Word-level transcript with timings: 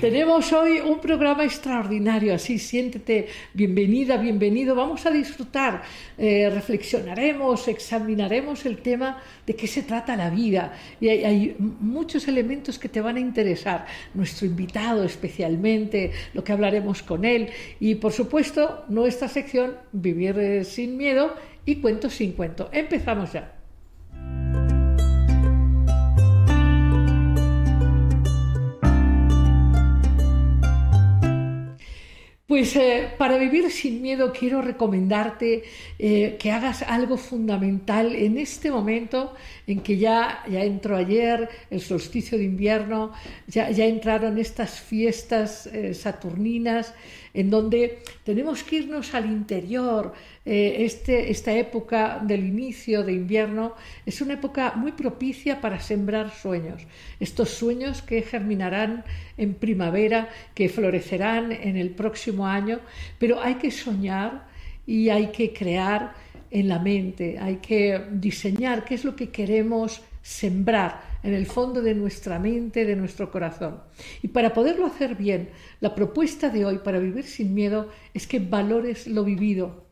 Tenemos 0.00 0.52
hoy 0.52 0.78
un 0.80 1.00
programa 1.00 1.44
extraordinario, 1.44 2.34
así 2.34 2.58
siéntete 2.58 3.28
bienvenida, 3.54 4.18
bienvenido. 4.18 4.74
Vamos 4.74 5.06
a 5.06 5.10
disfrutar, 5.10 5.82
eh, 6.18 6.50
reflexionaremos, 6.52 7.66
examinaremos 7.68 8.66
el 8.66 8.76
tema 8.82 9.22
de 9.46 9.56
qué 9.56 9.66
se 9.66 9.84
trata 9.84 10.14
la 10.14 10.28
vida. 10.28 10.74
Y 11.00 11.08
hay, 11.08 11.56
muchos 11.58 12.28
elementos 12.28 12.78
que 12.78 12.90
te 12.90 13.00
van 13.00 13.16
a 13.16 13.20
interesar. 13.20 13.86
Nuestro 14.12 14.46
invitado 14.46 15.02
especialmente, 15.02 16.12
lo 16.34 16.44
que 16.44 16.52
hablaremos 16.52 17.02
con 17.02 17.24
él. 17.24 17.48
Y 17.80 17.94
por 17.94 18.12
supuesto, 18.12 18.84
nuestra 18.88 19.28
sección, 19.28 19.76
Vivir 19.92 20.38
eh, 20.38 20.64
sin 20.64 20.98
miedo 20.98 21.34
y 21.64 21.76
Cuentos 21.76 22.12
sin 22.12 22.32
cuento. 22.32 22.68
Empezamos 22.70 23.32
ya. 23.32 23.55
Pues 32.46 32.76
eh, 32.76 33.12
para 33.18 33.38
vivir 33.38 33.72
sin 33.72 34.00
miedo 34.00 34.32
quiero 34.32 34.62
recomendarte 34.62 35.64
eh, 35.98 36.36
que 36.38 36.52
hagas 36.52 36.82
algo 36.82 37.16
fundamental 37.16 38.14
en 38.14 38.38
este 38.38 38.70
momento 38.70 39.34
en 39.66 39.80
que 39.80 39.98
ya, 39.98 40.44
ya 40.48 40.62
entró 40.62 40.96
ayer 40.96 41.48
el 41.70 41.80
solsticio 41.80 42.38
de 42.38 42.44
invierno, 42.44 43.12
ya, 43.48 43.72
ya 43.72 43.86
entraron 43.86 44.38
estas 44.38 44.78
fiestas 44.80 45.66
eh, 45.66 45.92
saturninas 45.92 46.94
en 47.36 47.50
donde 47.50 47.98
tenemos 48.24 48.62
que 48.62 48.76
irnos 48.76 49.14
al 49.14 49.26
interior. 49.26 50.14
Eh, 50.46 50.76
este, 50.86 51.30
esta 51.30 51.52
época 51.52 52.18
del 52.22 52.46
inicio 52.46 53.04
de 53.04 53.12
invierno 53.12 53.74
es 54.06 54.22
una 54.22 54.34
época 54.34 54.72
muy 54.74 54.92
propicia 54.92 55.60
para 55.60 55.78
sembrar 55.78 56.32
sueños. 56.32 56.82
Estos 57.20 57.50
sueños 57.50 58.00
que 58.00 58.22
germinarán 58.22 59.04
en 59.36 59.52
primavera, 59.52 60.30
que 60.54 60.70
florecerán 60.70 61.52
en 61.52 61.76
el 61.76 61.90
próximo 61.90 62.46
año, 62.46 62.80
pero 63.18 63.42
hay 63.42 63.56
que 63.56 63.70
soñar 63.70 64.46
y 64.86 65.10
hay 65.10 65.26
que 65.26 65.52
crear 65.52 66.14
en 66.50 66.68
la 66.68 66.78
mente, 66.78 67.38
hay 67.38 67.56
que 67.56 68.00
diseñar 68.12 68.86
qué 68.86 68.94
es 68.94 69.04
lo 69.04 69.14
que 69.14 69.28
queremos 69.28 70.00
sembrar 70.22 71.15
en 71.22 71.34
el 71.34 71.46
fondo 71.46 71.82
de 71.82 71.94
nuestra 71.94 72.38
mente, 72.38 72.84
de 72.84 72.96
nuestro 72.96 73.30
corazón. 73.30 73.80
Y 74.22 74.28
para 74.28 74.52
poderlo 74.52 74.86
hacer 74.86 75.16
bien, 75.16 75.50
la 75.80 75.94
propuesta 75.94 76.50
de 76.50 76.64
hoy 76.64 76.78
para 76.78 76.98
vivir 76.98 77.24
sin 77.24 77.54
miedo 77.54 77.88
es 78.14 78.26
que 78.26 78.38
valores 78.38 79.06
lo 79.06 79.24
vivido, 79.24 79.86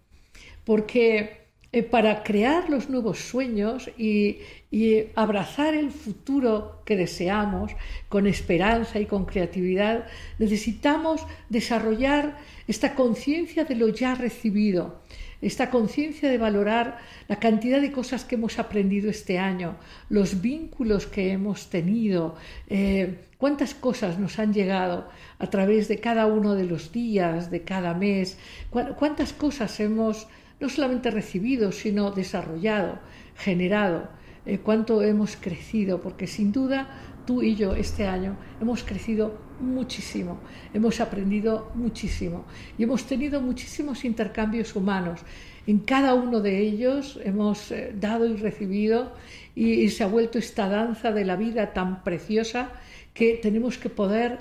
porque 0.64 1.44
eh, 1.72 1.82
para 1.82 2.22
crear 2.22 2.70
los 2.70 2.88
nuevos 2.88 3.18
sueños 3.18 3.90
y, 3.98 4.38
y, 4.74 5.12
abrazar 5.14 5.74
el 5.74 5.92
futuro 5.92 6.82
que 6.84 6.96
deseamos 6.96 7.70
con 8.08 8.26
esperanza 8.26 8.98
y 8.98 9.06
con 9.06 9.24
creatividad, 9.24 10.06
necesitamos 10.40 11.24
desarrollar 11.48 12.36
esta 12.66 12.96
conciencia 12.96 13.64
de 13.64 13.76
lo 13.76 13.88
ya 13.88 14.16
recibido, 14.16 15.00
esta 15.40 15.70
conciencia 15.70 16.28
de 16.28 16.38
valorar 16.38 16.98
la 17.28 17.36
cantidad 17.38 17.80
de 17.80 17.92
cosas 17.92 18.24
que 18.24 18.34
hemos 18.34 18.58
aprendido 18.58 19.10
este 19.10 19.38
año, 19.38 19.76
los 20.08 20.40
vínculos 20.40 21.06
que 21.06 21.30
hemos 21.30 21.70
tenido, 21.70 22.34
eh, 22.68 23.20
cuántas 23.38 23.74
cosas 23.74 24.18
nos 24.18 24.40
han 24.40 24.52
llegado 24.52 25.08
a 25.38 25.50
través 25.50 25.86
de 25.86 26.00
cada 26.00 26.26
uno 26.26 26.56
de 26.56 26.64
los 26.64 26.90
días, 26.90 27.48
de 27.48 27.62
cada 27.62 27.94
mes, 27.94 28.38
cuántas 28.70 29.32
cosas 29.32 29.78
hemos 29.78 30.26
no 30.58 30.68
solamente 30.68 31.12
recibido, 31.12 31.70
sino 31.70 32.10
desarrollado, 32.10 32.98
generado, 33.36 34.08
eh, 34.46 34.58
cuánto 34.58 35.02
hemos 35.02 35.36
crecido, 35.36 36.00
porque 36.00 36.26
sin 36.26 36.52
duda 36.52 36.88
tú 37.26 37.42
y 37.42 37.54
yo 37.54 37.74
este 37.74 38.06
año 38.06 38.36
hemos 38.60 38.84
crecido 38.84 39.38
muchísimo, 39.60 40.38
hemos 40.72 41.00
aprendido 41.00 41.70
muchísimo 41.74 42.44
y 42.76 42.82
hemos 42.82 43.04
tenido 43.04 43.40
muchísimos 43.40 44.04
intercambios 44.04 44.76
humanos. 44.76 45.20
En 45.66 45.78
cada 45.78 46.12
uno 46.14 46.40
de 46.40 46.58
ellos 46.58 47.18
hemos 47.24 47.70
eh, 47.70 47.94
dado 47.98 48.26
y 48.26 48.36
recibido 48.36 49.12
y, 49.54 49.88
se 49.88 50.04
ha 50.04 50.08
vuelto 50.08 50.38
esta 50.38 50.68
danza 50.68 51.12
de 51.12 51.24
la 51.24 51.36
vida 51.36 51.72
tan 51.72 52.02
preciosa 52.04 52.70
que 53.14 53.38
tenemos 53.42 53.78
que 53.78 53.88
poder 53.88 54.40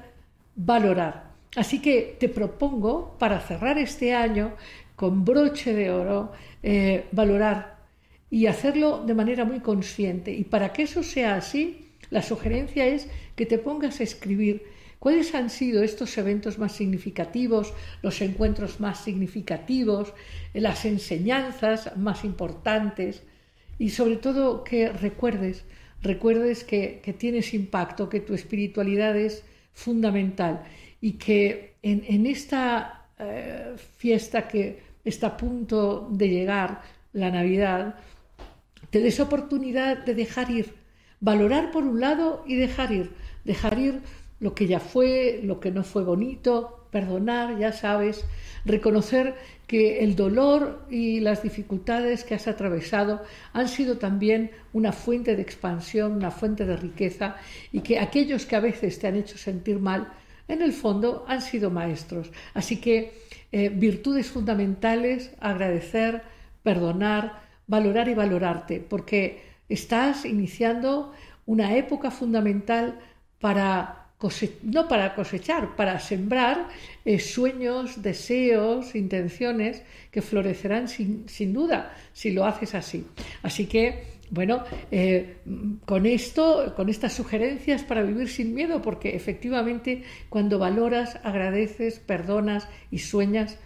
valorar. 0.56 1.31
Así 1.56 1.79
que 1.79 2.17
te 2.19 2.29
propongo, 2.29 3.16
para 3.19 3.39
cerrar 3.39 3.77
este 3.77 4.13
año 4.13 4.53
con 4.95 5.23
broche 5.23 5.73
de 5.73 5.91
oro, 5.91 6.31
eh, 6.61 7.06
valorar 7.11 7.72
y 8.33 8.47
hacerlo 8.47 9.03
de 9.05 9.13
manera 9.13 9.45
muy 9.45 9.59
consciente. 9.59 10.33
Y 10.33 10.44
para 10.44 10.73
que 10.73 10.81
eso 10.83 11.03
sea 11.03 11.35
así, 11.35 11.85
la 12.09 12.23
sugerencia 12.23 12.88
es 12.88 13.07
que 13.35 13.45
te 13.45 13.59
pongas 13.59 13.99
a 13.99 14.03
escribir 14.03 14.63
¿Cuáles 15.03 15.35
han 15.35 15.49
sido 15.49 15.83
estos 15.83 16.17
eventos 16.17 16.57
más 16.57 16.71
significativos, 16.71 17.73
los 18.01 18.21
encuentros 18.21 18.79
más 18.79 19.03
significativos, 19.03 20.13
las 20.53 20.85
enseñanzas 20.85 21.97
más 21.97 22.23
importantes? 22.23 23.21
Y 23.77 23.89
sobre 23.89 24.16
todo 24.16 24.63
que 24.63 24.88
recuerdes, 24.94 25.65
recuerdes 26.01 26.63
que, 26.63 27.01
tienes 27.17 27.53
impacto, 27.53 28.07
que 28.07 28.21
tu 28.21 28.33
espiritualidad 28.33 29.17
es 29.17 29.44
fundamental 29.73 30.63
y 31.01 31.19
que 31.23 31.73
en, 31.83 32.25
esta 32.25 33.07
eh, 33.19 33.75
fiesta 33.97 34.47
que 34.47 34.79
está 35.03 35.27
a 35.27 35.38
punto 35.38 36.07
de 36.11 36.29
llegar, 36.29 36.81
la 37.11 37.29
Navidad, 37.29 37.95
te 38.93 38.99
des 38.99 39.19
oportunidad 39.19 40.05
de 40.05 40.13
dejar 40.13 40.51
ir, 40.51 40.75
valorar 41.19 41.71
por 41.71 41.83
un 41.83 41.99
lado 41.99 42.43
y 42.45 42.57
dejar 42.57 42.91
ir, 42.91 43.09
dejar 43.43 43.79
ir 43.79 44.01
lo 44.39 44.53
que 44.53 44.67
ya 44.67 44.79
fue, 44.79 45.41
lo 45.43 45.59
que 45.59 45.71
no 45.71 45.83
fue 45.83 46.03
bonito, 46.03 46.85
perdonar, 46.91 47.57
ya 47.57 47.73
sabes, 47.73 48.23
reconocer 48.65 49.33
que 49.65 50.03
el 50.03 50.15
dolor 50.15 50.85
y 50.91 51.21
las 51.21 51.41
dificultades 51.41 52.23
que 52.23 52.35
has 52.35 52.47
atravesado 52.47 53.23
han 53.51 53.67
sido 53.67 53.97
también 53.97 54.51
una 54.73 54.91
fuente 54.91 55.35
de 55.35 55.41
expansión, 55.41 56.11
una 56.11 56.29
fuente 56.29 56.63
de 56.63 56.77
riqueza 56.77 57.37
y 57.71 57.79
que 57.79 57.97
aquellos 57.97 58.45
que 58.45 58.57
a 58.57 58.59
veces 58.59 58.99
te 58.99 59.07
han 59.07 59.15
hecho 59.15 59.39
sentir 59.39 59.79
mal, 59.79 60.13
en 60.47 60.61
el 60.61 60.71
fondo 60.71 61.25
han 61.27 61.41
sido 61.41 61.71
maestros. 61.71 62.31
Así 62.53 62.79
que 62.79 63.23
eh, 63.51 63.69
virtudes 63.69 64.27
fundamentales, 64.27 65.31
agradecer, 65.39 66.21
perdonar, 66.61 67.42
valorar 67.68 68.07
y 68.09 68.13
valorarte, 68.13 68.79
porque 68.79 69.41
estás 69.69 70.25
iniciando 70.25 71.13
una 71.46 71.75
época 71.75 72.12
fundamental 72.12 73.00
para 73.40 74.03
no 74.63 74.88
para 74.88 75.16
cosechar, 75.16 75.75
para 75.75 76.00
sembrar 76.00 76.69
eh, 77.03 77.19
sueños, 77.19 78.01
deseos, 78.01 78.96
intenciones 78.96 79.84
que 80.12 80.22
florecerán 80.22 80.88
sin, 80.88 81.53
duda 81.53 81.94
si 82.13 82.31
lo 82.31 82.46
haces 82.46 82.74
así. 82.74 83.06
Así 83.41 83.66
que, 83.66 84.03
bueno, 84.30 84.63
eh, 84.91 85.40
con 85.85 86.06
esto, 86.06 86.74
con 86.75 86.88
estas 86.88 87.13
sugerencias 87.13 87.84
para 87.84 88.01
vivir 88.01 88.30
sin 88.30 88.53
miedo, 88.53 88.81
porque 88.81 89.16
efectivamente 89.16 90.03
cuando 90.30 90.57
valoras, 90.57 91.19
agradeces, 91.24 92.00
perdonas 92.00 92.69
y 92.91 93.00
sueñas, 93.00 93.57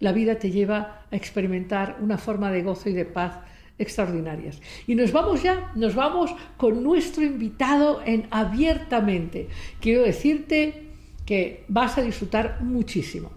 la 0.00 0.12
vida 0.12 0.38
te 0.38 0.50
lleva 0.50 1.02
a 1.10 1.16
experimentar 1.16 1.98
una 2.00 2.18
forma 2.18 2.50
de 2.50 2.62
gozo 2.62 2.88
y 2.88 2.92
de 2.92 3.04
paz 3.04 3.38
extraordinarias. 3.78 4.60
Y 4.86 4.94
nos 4.94 5.12
vamos 5.12 5.42
ya, 5.42 5.72
nos 5.74 5.94
vamos 5.94 6.34
con 6.56 6.82
nuestro 6.82 7.24
invitado 7.24 8.02
en 8.04 8.26
abiertamente. 8.30 9.48
Quiero 9.80 10.02
decirte 10.02 10.86
que 11.24 11.64
vas 11.68 11.98
a 11.98 12.02
disfrutar 12.02 12.62
muchísimo. 12.62 13.30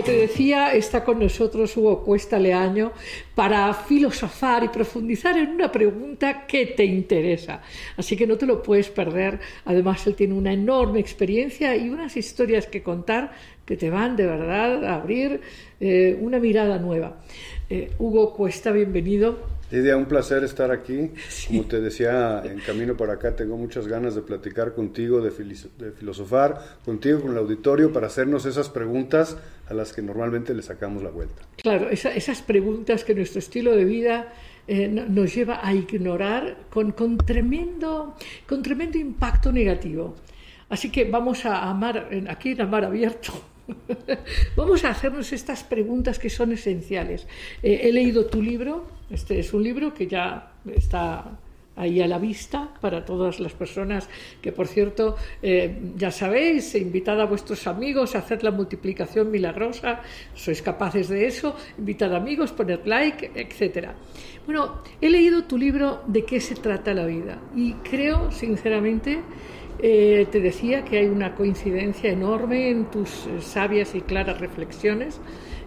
Como 0.00 0.12
te 0.12 0.18
decía, 0.28 0.72
está 0.72 1.04
con 1.04 1.18
nosotros 1.18 1.76
Hugo 1.76 2.02
Cuesta 2.02 2.38
Leaño 2.38 2.92
para 3.34 3.74
filosofar 3.74 4.64
y 4.64 4.68
profundizar 4.68 5.36
en 5.36 5.50
una 5.50 5.70
pregunta 5.70 6.46
que 6.46 6.64
te 6.64 6.86
interesa. 6.86 7.60
Así 7.98 8.16
que 8.16 8.26
no 8.26 8.38
te 8.38 8.46
lo 8.46 8.62
puedes 8.62 8.88
perder. 8.88 9.40
Además, 9.66 10.06
él 10.06 10.14
tiene 10.14 10.32
una 10.32 10.54
enorme 10.54 11.00
experiencia 11.00 11.76
y 11.76 11.90
unas 11.90 12.16
historias 12.16 12.66
que 12.66 12.82
contar 12.82 13.32
que 13.66 13.76
te 13.76 13.90
van 13.90 14.16
de 14.16 14.24
verdad 14.24 14.86
a 14.86 14.94
abrir 14.94 15.42
eh, 15.80 16.16
una 16.18 16.38
mirada 16.38 16.78
nueva. 16.78 17.20
Eh, 17.68 17.90
Hugo 17.98 18.32
Cuesta, 18.32 18.70
bienvenido. 18.70 19.59
Lidia, 19.70 19.96
un 19.96 20.06
placer 20.06 20.42
estar 20.42 20.70
aquí. 20.70 21.10
Como 21.46 21.64
te 21.64 21.80
decía, 21.80 22.42
en 22.44 22.60
camino 22.60 22.96
para 22.96 23.14
acá 23.14 23.36
tengo 23.36 23.56
muchas 23.56 23.86
ganas 23.86 24.14
de 24.14 24.22
platicar 24.22 24.74
contigo, 24.74 25.20
de, 25.20 25.30
filosofar 25.30 26.78
contigo, 26.84 27.20
con 27.20 27.32
el 27.32 27.38
auditorio, 27.38 27.92
para 27.92 28.08
hacernos 28.08 28.46
esas 28.46 28.68
preguntas 28.68 29.36
a 29.68 29.74
las 29.74 29.92
que 29.92 30.02
normalmente 30.02 30.54
le 30.54 30.62
sacamos 30.62 31.02
la 31.02 31.10
vuelta. 31.10 31.42
Claro, 31.62 31.88
esas 31.90 32.42
preguntas 32.42 33.04
que 33.04 33.14
nuestro 33.14 33.38
estilo 33.38 33.76
de 33.76 33.84
vida 33.84 34.32
eh, 34.66 34.88
nos 34.88 35.34
lleva 35.34 35.60
a 35.66 35.72
ignorar 35.72 36.56
con, 36.70 36.92
con, 36.92 37.16
tremendo, 37.18 38.16
con 38.48 38.62
tremendo 38.62 38.98
impacto 38.98 39.52
negativo. 39.52 40.16
Así 40.68 40.90
que 40.90 41.04
vamos 41.04 41.46
a 41.46 41.68
amar, 41.68 42.08
aquí 42.28 42.50
en 42.50 42.60
Amar 42.60 42.84
Abierto, 42.84 43.32
Vamos 44.56 44.84
a 44.84 44.90
hacernos 44.90 45.32
estas 45.32 45.62
preguntas 45.64 46.18
que 46.18 46.30
son 46.30 46.52
esenciales. 46.52 47.26
Eh, 47.62 47.80
he 47.84 47.92
leído 47.92 48.26
tu 48.26 48.42
libro, 48.42 48.86
este 49.10 49.40
es 49.40 49.52
un 49.52 49.62
libro 49.62 49.92
que 49.92 50.06
ya 50.06 50.52
está 50.72 51.38
ahí 51.76 52.00
a 52.00 52.06
la 52.06 52.18
vista 52.18 52.68
para 52.80 53.04
todas 53.04 53.40
las 53.40 53.52
personas 53.52 54.08
que, 54.42 54.52
por 54.52 54.66
cierto, 54.66 55.16
eh, 55.42 55.92
ya 55.96 56.10
sabéis, 56.10 56.74
invitad 56.74 57.20
a 57.20 57.24
vuestros 57.24 57.66
amigos 57.66 58.14
a 58.14 58.18
hacer 58.18 58.44
la 58.44 58.50
multiplicación 58.50 59.30
milagrosa, 59.30 60.00
sois 60.34 60.60
capaces 60.60 61.08
de 61.08 61.26
eso, 61.26 61.56
invitad 61.78 62.14
amigos, 62.14 62.52
poner 62.52 62.86
like, 62.86 63.30
etc. 63.34 63.88
Bueno, 64.44 64.82
he 65.00 65.08
leído 65.08 65.44
tu 65.44 65.56
libro 65.56 66.02
de 66.06 66.24
qué 66.24 66.40
se 66.40 66.54
trata 66.54 66.92
la 66.92 67.06
vida 67.06 67.38
y 67.56 67.72
creo, 67.80 68.30
sinceramente, 68.30 69.20
eh, 69.82 70.26
te 70.30 70.40
decía 70.40 70.84
que 70.84 70.98
hay 70.98 71.06
una 71.06 71.34
coincidencia 71.34 72.10
enorme 72.10 72.68
en 72.68 72.90
tus 72.90 73.26
eh, 73.26 73.40
sabias 73.40 73.94
y 73.94 74.02
claras 74.02 74.38
reflexiones 74.38 75.18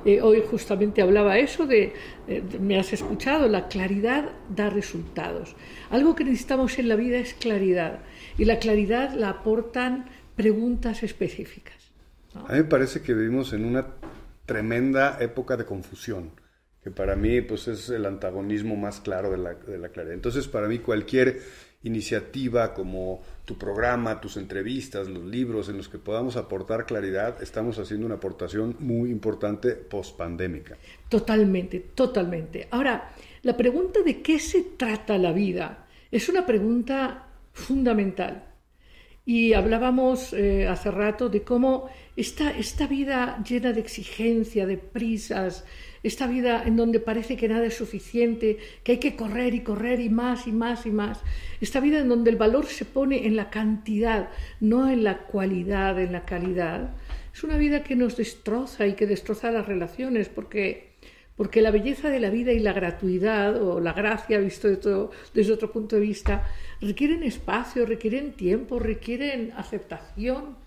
eh, 0.05 0.21
hoy 0.21 0.43
justamente 0.49 1.01
hablaba 1.01 1.37
eso 1.37 1.65
de, 1.65 1.93
eh, 2.27 2.43
me 2.59 2.79
has 2.79 2.93
escuchado, 2.93 3.47
la 3.47 3.67
claridad 3.67 4.29
da 4.49 4.69
resultados. 4.69 5.55
Algo 5.89 6.15
que 6.15 6.23
necesitamos 6.23 6.77
en 6.79 6.89
la 6.89 6.95
vida 6.95 7.17
es 7.17 7.33
claridad 7.33 7.99
y 8.37 8.45
la 8.45 8.59
claridad 8.59 9.13
la 9.13 9.29
aportan 9.29 10.05
preguntas 10.35 11.03
específicas. 11.03 11.75
A 12.35 12.53
mí 12.53 12.57
me 12.59 12.63
parece 12.63 13.01
que 13.01 13.13
vivimos 13.13 13.53
en 13.53 13.65
una 13.65 13.87
tremenda 14.45 15.17
época 15.21 15.55
de 15.55 15.65
confusión, 15.65 16.31
que 16.83 16.91
para 16.91 17.15
mí 17.15 17.41
pues, 17.41 17.67
es 17.67 17.89
el 17.89 18.05
antagonismo 18.05 18.75
más 18.75 18.99
claro 18.99 19.31
de 19.31 19.37
la, 19.37 19.53
de 19.53 19.77
la 19.77 19.89
claridad. 19.89 20.15
Entonces, 20.15 20.47
para 20.47 20.67
mí 20.67 20.79
cualquier 20.79 21.39
iniciativa 21.83 22.73
como 22.73 23.21
tu 23.45 23.57
programa, 23.57 24.21
tus 24.21 24.37
entrevistas, 24.37 25.07
los 25.07 25.23
libros 25.23 25.69
en 25.69 25.77
los 25.77 25.89
que 25.89 25.97
podamos 25.99 26.37
aportar 26.37 26.85
claridad, 26.85 27.41
estamos 27.43 27.77
haciendo 27.77 28.05
una 28.05 28.15
aportación 28.15 28.75
muy 28.79 29.11
importante 29.11 29.71
post-pandémica. 29.71 30.77
Totalmente, 31.09 31.79
totalmente. 31.93 32.67
Ahora, 32.71 33.13
la 33.41 33.57
pregunta 33.57 34.01
de 34.01 34.21
qué 34.21 34.39
se 34.39 34.61
trata 34.77 35.17
la 35.17 35.33
vida 35.33 35.85
es 36.09 36.29
una 36.29 36.45
pregunta 36.45 37.27
fundamental. 37.51 38.45
Y 39.25 39.53
hablábamos 39.53 40.33
eh, 40.33 40.67
hace 40.67 40.91
rato 40.91 41.29
de 41.29 41.43
cómo 41.43 41.89
esta, 42.15 42.51
esta 42.51 42.87
vida 42.87 43.41
llena 43.47 43.71
de 43.71 43.79
exigencia, 43.79 44.65
de 44.65 44.77
prisas, 44.77 45.63
esta 46.03 46.27
vida 46.27 46.63
en 46.65 46.75
donde 46.75 46.99
parece 46.99 47.37
que 47.37 47.47
nada 47.47 47.65
es 47.65 47.75
suficiente, 47.75 48.57
que 48.83 48.93
hay 48.93 48.97
que 48.99 49.15
correr 49.15 49.53
y 49.55 49.61
correr 49.61 49.99
y 49.99 50.09
más 50.09 50.47
y 50.47 50.51
más 50.51 50.85
y 50.85 50.91
más, 50.91 51.19
esta 51.61 51.79
vida 51.79 51.99
en 51.99 52.09
donde 52.09 52.29
el 52.29 52.35
valor 52.35 52.65
se 52.67 52.85
pone 52.85 53.25
en 53.25 53.35
la 53.35 53.49
cantidad, 53.49 54.29
no 54.59 54.89
en 54.89 55.03
la 55.03 55.19
cualidad, 55.19 55.99
en 55.99 56.11
la 56.11 56.25
calidad, 56.25 56.91
es 57.33 57.43
una 57.43 57.57
vida 57.57 57.83
que 57.83 57.95
nos 57.95 58.15
destroza 58.15 58.85
y 58.85 58.93
que 58.93 59.07
destroza 59.07 59.51
las 59.51 59.65
relaciones 59.65 60.29
porque 60.29 60.93
porque 61.35 61.61
la 61.61 61.71
belleza 61.71 62.09
de 62.09 62.19
la 62.19 62.29
vida 62.29 62.51
y 62.51 62.59
la 62.59 62.73
gratuidad 62.73 63.59
o 63.59 63.79
la 63.79 63.93
gracia 63.93 64.37
visto 64.37 64.67
desde 65.33 65.51
otro 65.51 65.71
punto 65.71 65.95
de 65.95 66.01
vista 66.03 66.47
requieren 66.79 67.23
espacio, 67.23 67.87
requieren 67.87 68.33
tiempo, 68.33 68.77
requieren 68.77 69.51
aceptación. 69.57 70.62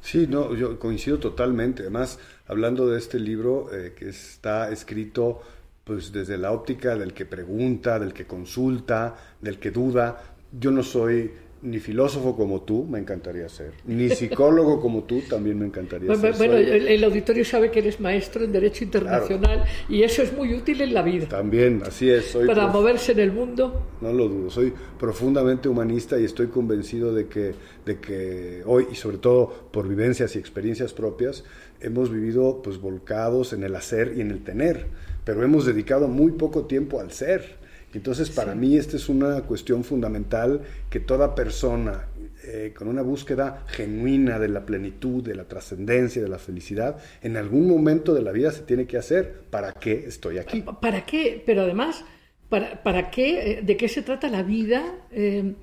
Sí, 0.00 0.26
no, 0.26 0.54
yo 0.54 0.78
coincido 0.78 1.18
totalmente. 1.18 1.82
Además, 1.82 2.18
hablando 2.46 2.88
de 2.88 2.98
este 2.98 3.18
libro 3.18 3.68
eh, 3.72 3.94
que 3.96 4.08
está 4.08 4.70
escrito 4.70 5.40
pues 5.84 6.12
desde 6.12 6.38
la 6.38 6.52
óptica 6.52 6.96
del 6.96 7.12
que 7.12 7.26
pregunta, 7.26 7.98
del 7.98 8.12
que 8.12 8.26
consulta, 8.26 9.16
del 9.40 9.58
que 9.58 9.70
duda. 9.70 10.22
Yo 10.52 10.70
no 10.70 10.82
soy 10.82 11.32
ni 11.62 11.78
filósofo 11.78 12.34
como 12.34 12.62
tú, 12.62 12.84
me 12.84 12.98
encantaría 12.98 13.48
ser, 13.48 13.72
ni 13.84 14.08
psicólogo 14.08 14.80
como 14.80 15.04
tú, 15.04 15.20
también 15.28 15.58
me 15.58 15.66
encantaría 15.66 16.14
ser. 16.14 16.34
Bueno, 16.36 16.56
el, 16.56 17.04
auditorio 17.04 17.44
sabe 17.44 17.70
que 17.70 17.80
eres 17.80 18.00
maestro 18.00 18.44
en 18.44 18.52
Derecho 18.52 18.84
Internacional 18.84 19.64
y 19.88 20.02
eso 20.02 20.22
es 20.22 20.32
muy 20.32 20.54
útil 20.54 20.80
en 20.80 20.94
la 20.94 21.02
vida. 21.02 21.28
También, 21.28 21.82
así 21.86 22.08
es. 22.08 22.26
Soy 22.26 22.46
Para 22.46 22.66
moverse 22.68 23.12
en 23.12 23.20
el 23.20 23.32
mundo. 23.32 23.88
No 24.00 24.12
lo 24.12 24.28
dudo, 24.28 24.50
soy 24.50 24.72
profundamente 24.98 25.68
humanista 25.68 26.18
y 26.18 26.24
estoy 26.24 26.46
convencido 26.46 27.14
de 27.14 27.26
que, 27.26 27.54
de 27.84 28.00
que 28.00 28.62
hoy, 28.64 28.86
y 28.90 28.94
sobre 28.94 29.18
todo 29.18 29.68
por 29.70 29.86
vivencias 29.86 30.36
y 30.36 30.38
experiencias 30.38 30.94
propias, 30.94 31.44
hemos 31.80 32.10
vivido 32.10 32.62
pues 32.62 32.80
volcados 32.80 33.52
en 33.52 33.64
el 33.64 33.74
hacer 33.76 34.14
y 34.16 34.22
en 34.22 34.30
el 34.30 34.42
tener, 34.44 34.86
pero 35.24 35.42
hemos 35.42 35.66
dedicado 35.66 36.08
muy 36.08 36.32
poco 36.32 36.64
tiempo 36.64 37.00
al 37.00 37.12
ser. 37.12 37.59
Entonces, 37.92 38.30
para 38.30 38.54
mí, 38.54 38.76
esta 38.76 38.96
es 38.96 39.08
una 39.08 39.42
cuestión 39.42 39.84
fundamental 39.84 40.62
que 40.88 41.00
toda 41.00 41.34
persona 41.34 42.06
eh, 42.44 42.72
con 42.74 42.88
una 42.88 43.02
búsqueda 43.02 43.64
genuina 43.66 44.38
de 44.38 44.48
la 44.48 44.64
plenitud, 44.64 45.22
de 45.22 45.34
la 45.34 45.44
trascendencia, 45.44 46.22
de 46.22 46.28
la 46.28 46.38
felicidad, 46.38 46.96
en 47.22 47.36
algún 47.36 47.68
momento 47.68 48.14
de 48.14 48.22
la 48.22 48.32
vida 48.32 48.50
se 48.50 48.62
tiene 48.62 48.86
que 48.86 48.96
hacer. 48.96 49.42
¿Para 49.50 49.72
qué 49.72 50.04
estoy 50.06 50.38
aquí? 50.38 50.64
¿Para 50.80 51.04
qué? 51.04 51.42
Pero 51.44 51.62
además, 51.62 52.04
¿para, 52.48 52.82
para 52.82 53.10
qué? 53.10 53.52
Eh, 53.52 53.62
¿De 53.62 53.76
qué 53.76 53.88
se 53.88 54.02
trata 54.02 54.28
la 54.28 54.42
vida? 54.42 54.94
Eh, 55.10 55.54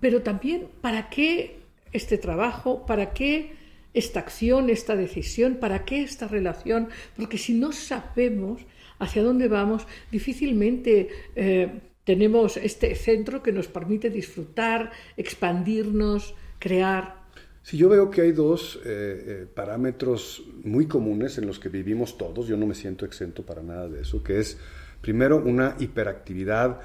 pero 0.00 0.22
también, 0.22 0.68
¿para 0.80 1.08
qué 1.08 1.60
este 1.92 2.18
trabajo? 2.18 2.84
¿Para 2.86 3.12
qué? 3.12 3.52
esta 3.94 4.18
acción, 4.18 4.70
esta 4.70 4.96
decisión, 4.96 5.54
para 5.54 5.84
qué 5.84 6.02
esta 6.02 6.26
relación, 6.26 6.88
porque 7.16 7.38
si 7.38 7.54
no 7.54 7.70
sabemos 7.72 8.60
hacia 8.98 9.22
dónde 9.22 9.48
vamos, 9.48 9.86
difícilmente 10.10 11.08
eh, 11.34 11.80
tenemos 12.04 12.56
este 12.56 12.94
centro 12.94 13.42
que 13.42 13.52
nos 13.52 13.68
permite 13.68 14.10
disfrutar, 14.10 14.92
expandirnos, 15.16 16.34
crear. 16.58 17.24
Sí, 17.62 17.78
yo 17.78 17.88
veo 17.88 18.10
que 18.10 18.22
hay 18.22 18.32
dos 18.32 18.76
eh, 18.76 18.80
eh, 18.84 19.46
parámetros 19.52 20.44
muy 20.64 20.86
comunes 20.86 21.38
en 21.38 21.46
los 21.46 21.58
que 21.58 21.70
vivimos 21.70 22.18
todos, 22.18 22.46
yo 22.46 22.56
no 22.56 22.66
me 22.66 22.74
siento 22.74 23.06
exento 23.06 23.44
para 23.44 23.62
nada 23.62 23.88
de 23.88 24.02
eso, 24.02 24.22
que 24.22 24.38
es 24.38 24.58
primero 25.00 25.36
una 25.38 25.76
hiperactividad 25.78 26.80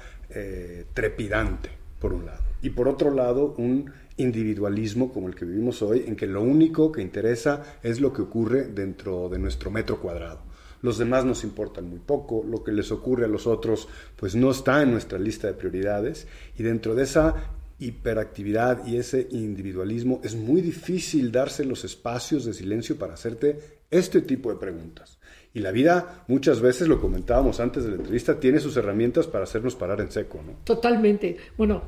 trepidante, 0.94 1.70
por 1.98 2.12
un 2.12 2.24
lado, 2.24 2.44
y 2.62 2.70
por 2.70 2.86
otro 2.86 3.12
lado 3.12 3.56
un 3.58 3.90
individualismo 4.16 5.12
como 5.12 5.28
el 5.28 5.34
que 5.34 5.44
vivimos 5.44 5.82
hoy, 5.82 6.04
en 6.06 6.14
que 6.14 6.26
lo 6.26 6.42
único 6.42 6.92
que 6.92 7.02
interesa 7.02 7.78
es 7.82 8.00
lo 8.00 8.12
que 8.12 8.22
ocurre 8.22 8.68
dentro 8.68 9.28
de 9.28 9.38
nuestro 9.38 9.70
metro 9.70 10.00
cuadrado. 10.00 10.49
Los 10.82 10.98
demás 10.98 11.24
nos 11.24 11.44
importan 11.44 11.88
muy 11.88 11.98
poco, 11.98 12.44
lo 12.44 12.64
que 12.64 12.72
les 12.72 12.90
ocurre 12.90 13.26
a 13.26 13.28
los 13.28 13.46
otros 13.46 13.88
pues 14.16 14.34
no 14.34 14.50
está 14.50 14.82
en 14.82 14.92
nuestra 14.92 15.18
lista 15.18 15.46
de 15.46 15.54
prioridades 15.54 16.26
y 16.58 16.62
dentro 16.62 16.94
de 16.94 17.04
esa 17.04 17.52
hiperactividad 17.78 18.86
y 18.86 18.96
ese 18.96 19.26
individualismo 19.30 20.20
es 20.22 20.36
muy 20.36 20.60
difícil 20.60 21.32
darse 21.32 21.64
los 21.64 21.84
espacios 21.84 22.44
de 22.44 22.52
silencio 22.52 22.96
para 22.96 23.14
hacerte 23.14 23.80
este 23.90 24.20
tipo 24.20 24.50
de 24.50 24.58
preguntas. 24.58 25.18
Y 25.52 25.60
la 25.60 25.72
vida, 25.72 26.24
muchas 26.28 26.60
veces, 26.60 26.86
lo 26.86 27.00
comentábamos 27.00 27.58
antes 27.58 27.82
de 27.82 27.90
la 27.90 27.96
entrevista, 27.96 28.38
tiene 28.38 28.60
sus 28.60 28.76
herramientas 28.76 29.26
para 29.26 29.44
hacernos 29.44 29.74
parar 29.74 30.00
en 30.00 30.12
seco. 30.12 30.40
¿no? 30.46 30.52
Totalmente. 30.62 31.36
Bueno, 31.56 31.82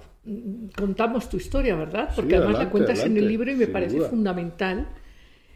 contamos 0.77 1.29
tu 1.29 1.37
historia, 1.37 1.77
¿verdad? 1.77 2.11
Porque 2.17 2.37
además 2.37 2.59
la 2.59 2.71
cuentas 2.71 3.05
en 3.05 3.17
el 3.17 3.29
libro 3.29 3.53
y 3.53 3.55
me 3.55 3.69
parece 3.69 4.01
fundamental. 4.01 4.89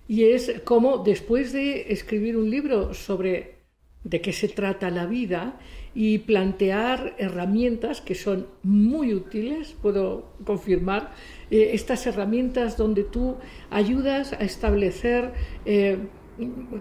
Y 0.08 0.24
es 0.24 0.60
cómo 0.64 0.98
después 0.98 1.52
de 1.52 1.92
escribir 1.92 2.36
un 2.36 2.50
libro 2.50 2.94
sobre 2.94 3.56
de 4.04 4.20
qué 4.20 4.32
se 4.32 4.48
trata 4.48 4.88
la 4.90 5.06
vida 5.06 5.58
y 5.94 6.18
plantear 6.18 7.16
herramientas 7.18 8.00
que 8.00 8.14
son 8.14 8.46
muy 8.62 9.14
útiles, 9.14 9.74
puedo 9.82 10.32
confirmar, 10.44 11.10
eh, 11.50 11.70
estas 11.72 12.06
herramientas 12.06 12.76
donde 12.76 13.02
tú 13.02 13.36
ayudas 13.70 14.32
a 14.32 14.44
establecer 14.44 15.32
eh, 15.64 15.98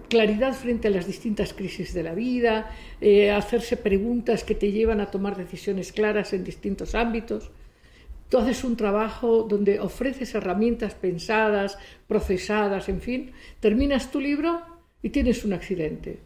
claridad 0.08 0.52
frente 0.52 0.88
a 0.88 0.90
las 0.90 1.06
distintas 1.06 1.52
crisis 1.52 1.94
de 1.94 2.02
la 2.04 2.14
vida, 2.14 2.70
eh, 3.00 3.30
hacerse 3.30 3.76
preguntas 3.76 4.44
que 4.44 4.54
te 4.54 4.70
llevan 4.70 5.00
a 5.00 5.10
tomar 5.10 5.36
decisiones 5.36 5.92
claras 5.92 6.32
en 6.32 6.44
distintos 6.44 6.94
ámbitos. 6.94 7.50
Tú 8.28 8.38
haces 8.38 8.64
un 8.64 8.76
trabajo 8.76 9.44
donde 9.48 9.78
ofreces 9.80 10.34
herramientas 10.34 10.94
pensadas, 10.94 11.78
procesadas, 12.08 12.88
en 12.88 13.00
fin, 13.00 13.32
terminas 13.60 14.10
tu 14.10 14.20
libro 14.20 14.60
y 15.02 15.10
tienes 15.10 15.44
un 15.44 15.52
accidente. 15.52 16.20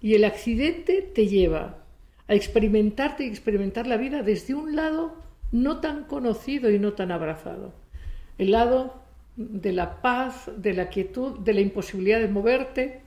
Y 0.00 0.14
el 0.14 0.24
accidente 0.24 1.02
te 1.02 1.26
lleva 1.26 1.84
a 2.26 2.34
experimentarte 2.34 3.24
y 3.24 3.28
experimentar 3.28 3.86
la 3.86 3.96
vida 3.96 4.22
desde 4.22 4.54
un 4.54 4.76
lado 4.76 5.16
no 5.52 5.80
tan 5.80 6.04
conocido 6.04 6.70
y 6.70 6.78
no 6.78 6.92
tan 6.92 7.10
abrazado. 7.10 7.72
El 8.36 8.50
lado 8.50 9.02
de 9.36 9.72
la 9.72 10.02
paz, 10.02 10.50
de 10.56 10.74
la 10.74 10.88
quietud, 10.88 11.38
de 11.38 11.54
la 11.54 11.60
imposibilidad 11.60 12.20
de 12.20 12.28
moverte. 12.28 13.00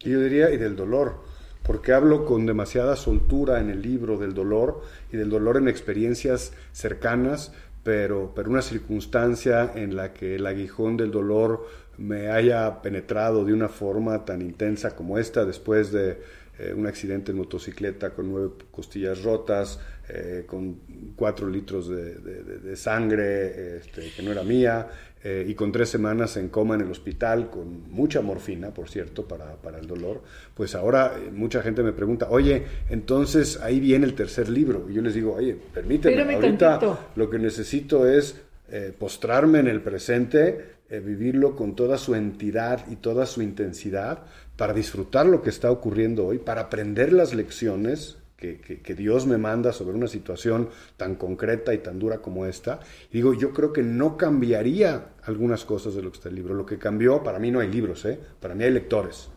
Yo 0.00 0.20
diría, 0.20 0.50
y 0.50 0.56
del 0.56 0.76
dolor, 0.76 1.22
porque 1.70 1.92
hablo 1.92 2.24
con 2.24 2.46
demasiada 2.46 2.96
soltura 2.96 3.60
en 3.60 3.70
el 3.70 3.80
libro 3.80 4.18
del 4.18 4.34
dolor 4.34 4.82
y 5.12 5.16
del 5.16 5.30
dolor 5.30 5.56
en 5.56 5.68
experiencias 5.68 6.52
cercanas, 6.72 7.52
pero, 7.84 8.32
pero 8.34 8.50
una 8.50 8.60
circunstancia 8.60 9.70
en 9.76 9.94
la 9.94 10.12
que 10.12 10.34
el 10.34 10.48
aguijón 10.48 10.96
del 10.96 11.12
dolor 11.12 11.68
me 11.96 12.28
haya 12.28 12.82
penetrado 12.82 13.44
de 13.44 13.52
una 13.52 13.68
forma 13.68 14.24
tan 14.24 14.42
intensa 14.42 14.96
como 14.96 15.16
esta 15.16 15.44
después 15.44 15.92
de 15.92 16.20
eh, 16.60 16.74
un 16.74 16.86
accidente 16.86 17.30
en 17.32 17.38
motocicleta 17.38 18.10
con 18.10 18.30
nueve 18.30 18.50
costillas 18.70 19.22
rotas, 19.22 19.80
eh, 20.08 20.44
con 20.46 20.80
cuatro 21.16 21.48
litros 21.48 21.88
de, 21.88 22.14
de, 22.16 22.76
sangre 22.76 23.78
este, 23.78 24.10
que 24.14 24.22
no 24.22 24.32
era 24.32 24.42
mía, 24.42 24.88
eh, 25.22 25.46
y 25.48 25.54
con 25.54 25.72
tres 25.72 25.88
semanas 25.88 26.36
en 26.36 26.48
coma 26.48 26.74
en 26.74 26.82
el 26.82 26.90
hospital, 26.90 27.48
con 27.48 27.90
mucha 27.90 28.20
morfina, 28.20 28.74
por 28.74 28.90
cierto, 28.90 29.26
para, 29.26 29.56
para 29.56 29.78
el 29.78 29.86
dolor, 29.86 30.22
pues 30.54 30.74
ahora 30.74 31.14
mucha 31.32 31.62
gente 31.62 31.82
me 31.82 31.92
pregunta, 31.92 32.28
oye, 32.28 32.64
entonces 32.90 33.58
ahí 33.60 33.80
viene 33.80 34.04
el 34.04 34.14
tercer 34.14 34.48
libro. 34.48 34.86
Y 34.90 34.94
yo 34.94 35.02
les 35.02 35.14
digo, 35.14 35.34
oye, 35.34 35.56
permíteme, 35.72 36.34
ahorita 36.34 37.10
lo 37.16 37.30
que 37.30 37.38
necesito 37.38 38.06
es 38.06 38.38
eh, 38.70 38.92
postrarme 38.98 39.60
en 39.60 39.68
el 39.68 39.80
presente, 39.80 40.80
vivirlo 40.90 41.54
con 41.54 41.76
toda 41.76 41.96
su 41.98 42.16
entidad 42.16 42.84
y 42.90 42.96
toda 42.96 43.24
su 43.24 43.42
intensidad, 43.42 44.24
para 44.60 44.74
disfrutar 44.74 45.24
lo 45.24 45.40
que 45.40 45.48
está 45.48 45.70
ocurriendo 45.70 46.26
hoy, 46.26 46.36
para 46.36 46.60
aprender 46.60 47.14
las 47.14 47.32
lecciones 47.32 48.18
que, 48.36 48.94
Dios 48.94 49.26
me 49.26 49.38
manda 49.38 49.72
sobre 49.72 49.96
una 49.96 50.06
situación 50.06 50.68
tan 50.98 51.14
concreta 51.14 51.72
y 51.72 51.78
tan 51.78 51.98
dura 51.98 52.18
como 52.18 52.44
esta. 52.44 52.78
Y 53.10 53.14
digo, 53.14 53.32
yo 53.32 53.54
creo 53.54 53.72
que 53.72 53.82
no 53.82 54.18
cambiaría 54.18 55.12
algunas 55.24 55.64
cosas 55.64 55.94
de 55.94 56.02
lo 56.02 56.10
que 56.10 56.18
está 56.18 56.28
el 56.28 56.34
libro. 56.34 56.52
Lo 56.52 56.66
que 56.66 56.76
cambió, 56.76 57.22
para 57.22 57.38
mí 57.38 57.50
no 57.50 57.60
hay 57.60 57.68
libros, 57.68 58.04
¿eh? 58.04 58.20
para 58.38 58.54
mí 58.54 58.64
hay 58.64 58.72
lectores. 58.72 59.30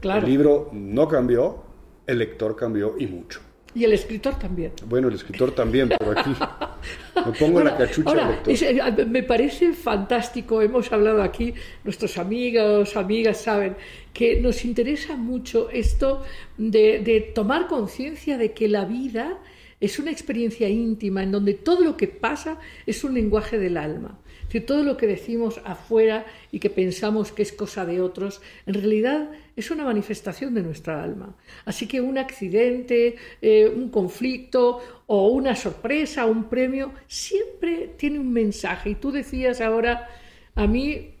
Claro. 0.00 0.24
El 0.24 0.32
libro 0.32 0.70
no 0.72 1.06
cambió, 1.06 1.62
el 2.06 2.18
lector 2.18 2.56
cambió 2.56 2.94
y 2.98 3.08
mucho. 3.08 3.42
Y 3.76 3.84
el 3.84 3.92
escritor 3.92 4.38
también. 4.38 4.72
Bueno, 4.86 5.08
el 5.08 5.16
escritor 5.16 5.50
también, 5.50 5.90
pero 5.98 6.18
aquí 6.18 6.34
me 7.26 7.32
pongo 7.38 7.62
la 7.62 7.76
cachucha 7.76 8.30
lector. 8.30 8.54
Eh, 8.54 9.04
me 9.04 9.22
parece 9.22 9.74
fantástico, 9.74 10.62
hemos 10.62 10.90
hablado 10.90 11.22
aquí, 11.22 11.52
nuestros 11.84 12.16
amigos, 12.16 12.96
amigas 12.96 13.36
saben, 13.36 13.76
que 14.16 14.40
nos 14.40 14.64
interesa 14.64 15.14
mucho 15.14 15.68
esto 15.68 16.22
de, 16.56 17.32
tomar 17.34 17.66
conciencia 17.66 18.38
de 18.38 18.52
que 18.52 18.66
la 18.66 18.86
vida 18.86 19.38
es 19.78 19.98
una 19.98 20.10
experiencia 20.10 20.70
íntima 20.70 21.22
en 21.22 21.32
donde 21.32 21.52
todo 21.52 21.82
lo 21.82 21.98
que 21.98 22.08
pasa 22.08 22.58
es 22.86 23.04
un 23.04 23.12
lenguaje 23.12 23.58
del 23.58 23.76
alma. 23.76 24.18
Si 24.48 24.62
todo 24.62 24.84
lo 24.84 24.96
que 24.96 25.06
decimos 25.06 25.60
afuera 25.66 26.24
y 26.50 26.60
que 26.60 26.70
pensamos 26.70 27.30
que 27.30 27.42
es 27.42 27.52
cosa 27.52 27.84
de 27.84 28.00
otros, 28.00 28.40
en 28.64 28.72
realidad 28.72 29.30
es 29.54 29.70
una 29.70 29.84
manifestación 29.84 30.54
de 30.54 30.62
nuestra 30.62 31.02
alma. 31.04 31.36
Así 31.66 31.86
que 31.86 32.00
un 32.00 32.16
accidente, 32.16 33.16
eh, 33.42 33.68
un 33.68 33.90
conflicto 33.90 34.80
o 35.04 35.28
una 35.28 35.54
sorpresa, 35.54 36.24
un 36.24 36.44
premio, 36.44 36.94
siempre 37.06 37.90
tiene 37.98 38.18
un 38.18 38.32
mensaje. 38.32 38.88
Y 38.90 38.94
tú 38.94 39.12
decías 39.12 39.60
ahora, 39.60 40.08
a 40.54 40.66
mí 40.66 41.15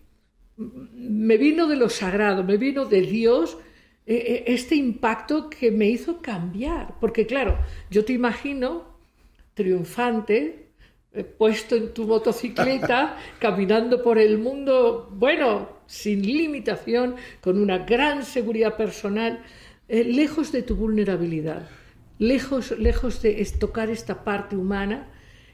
me 0.56 1.36
vino 1.36 1.66
de 1.66 1.76
lo 1.76 1.88
sagrado, 1.88 2.42
me 2.44 2.56
vino 2.56 2.84
de 2.86 3.02
Dios 3.02 3.58
eh, 4.06 4.14
eh, 4.16 4.44
este 4.46 4.74
impacto 4.74 5.50
que 5.50 5.70
me 5.70 5.86
hizo 5.86 6.22
cambiar. 6.22 6.94
Porque 7.00 7.26
claro, 7.26 7.58
yo 7.90 8.04
te 8.04 8.12
imagino 8.12 8.96
triunfante, 9.54 10.66
puesto 11.38 11.76
en 11.76 11.94
tu 11.94 12.06
motocicleta, 12.06 13.16
caminando 13.38 14.02
por 14.02 14.18
el 14.18 14.38
mundo, 14.38 15.08
bueno, 15.12 15.76
sin 15.86 16.22
limitación, 16.22 17.16
con 17.40 17.58
una 17.60 17.78
gran 17.78 18.24
seguridad 18.24 18.76
personal, 18.76 19.42
eh, 19.88 20.04
lejos 20.04 20.52
de 20.52 20.62
tu 20.62 20.76
vulnerabilidad, 20.76 21.68
lejos, 22.18 22.76
lejos 22.78 23.22
de 23.22 23.44
tocar 23.58 23.88
esta 23.88 24.24
parte 24.24 24.56
humana 24.56 25.08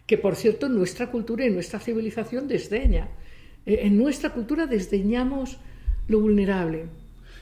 que, 0.07 0.19
por 0.19 0.37
cierto, 0.37 0.69
nuestra 0.69 1.11
cultura 1.11 1.45
y 1.47 1.51
nuestra 1.51 1.79
civilización 1.79 2.49
desdeña. 2.49 3.09
Eh, 3.67 3.81
en 3.83 3.99
nuestra 3.99 4.31
cultura 4.31 4.67
desdeñamos 4.67 5.59
lo 6.09 6.21
vulnerable. 6.21 6.87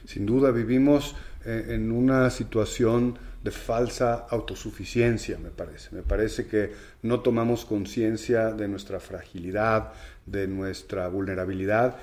Sin 0.05 0.27
duda 0.27 0.51
vivimos 0.51 1.15
eh, 1.45 1.67
en 1.71 1.93
una 1.93 2.31
situación 2.31 3.19
de 3.43 3.51
falsa 3.51 4.27
autosuficiencia, 4.29 5.39
me 5.39 5.51
parece. 5.51 5.95
Me 5.95 6.03
parece 6.03 6.47
que 6.47 6.73
no 7.03 7.21
tomamos 7.21 7.65
conciencia 7.65 8.53
de 8.53 8.69
nuestra 8.69 9.01
fragilidad, 9.01 9.93
de 10.27 10.47
nuestra 10.47 11.09
vulnerabilidad 11.09 11.97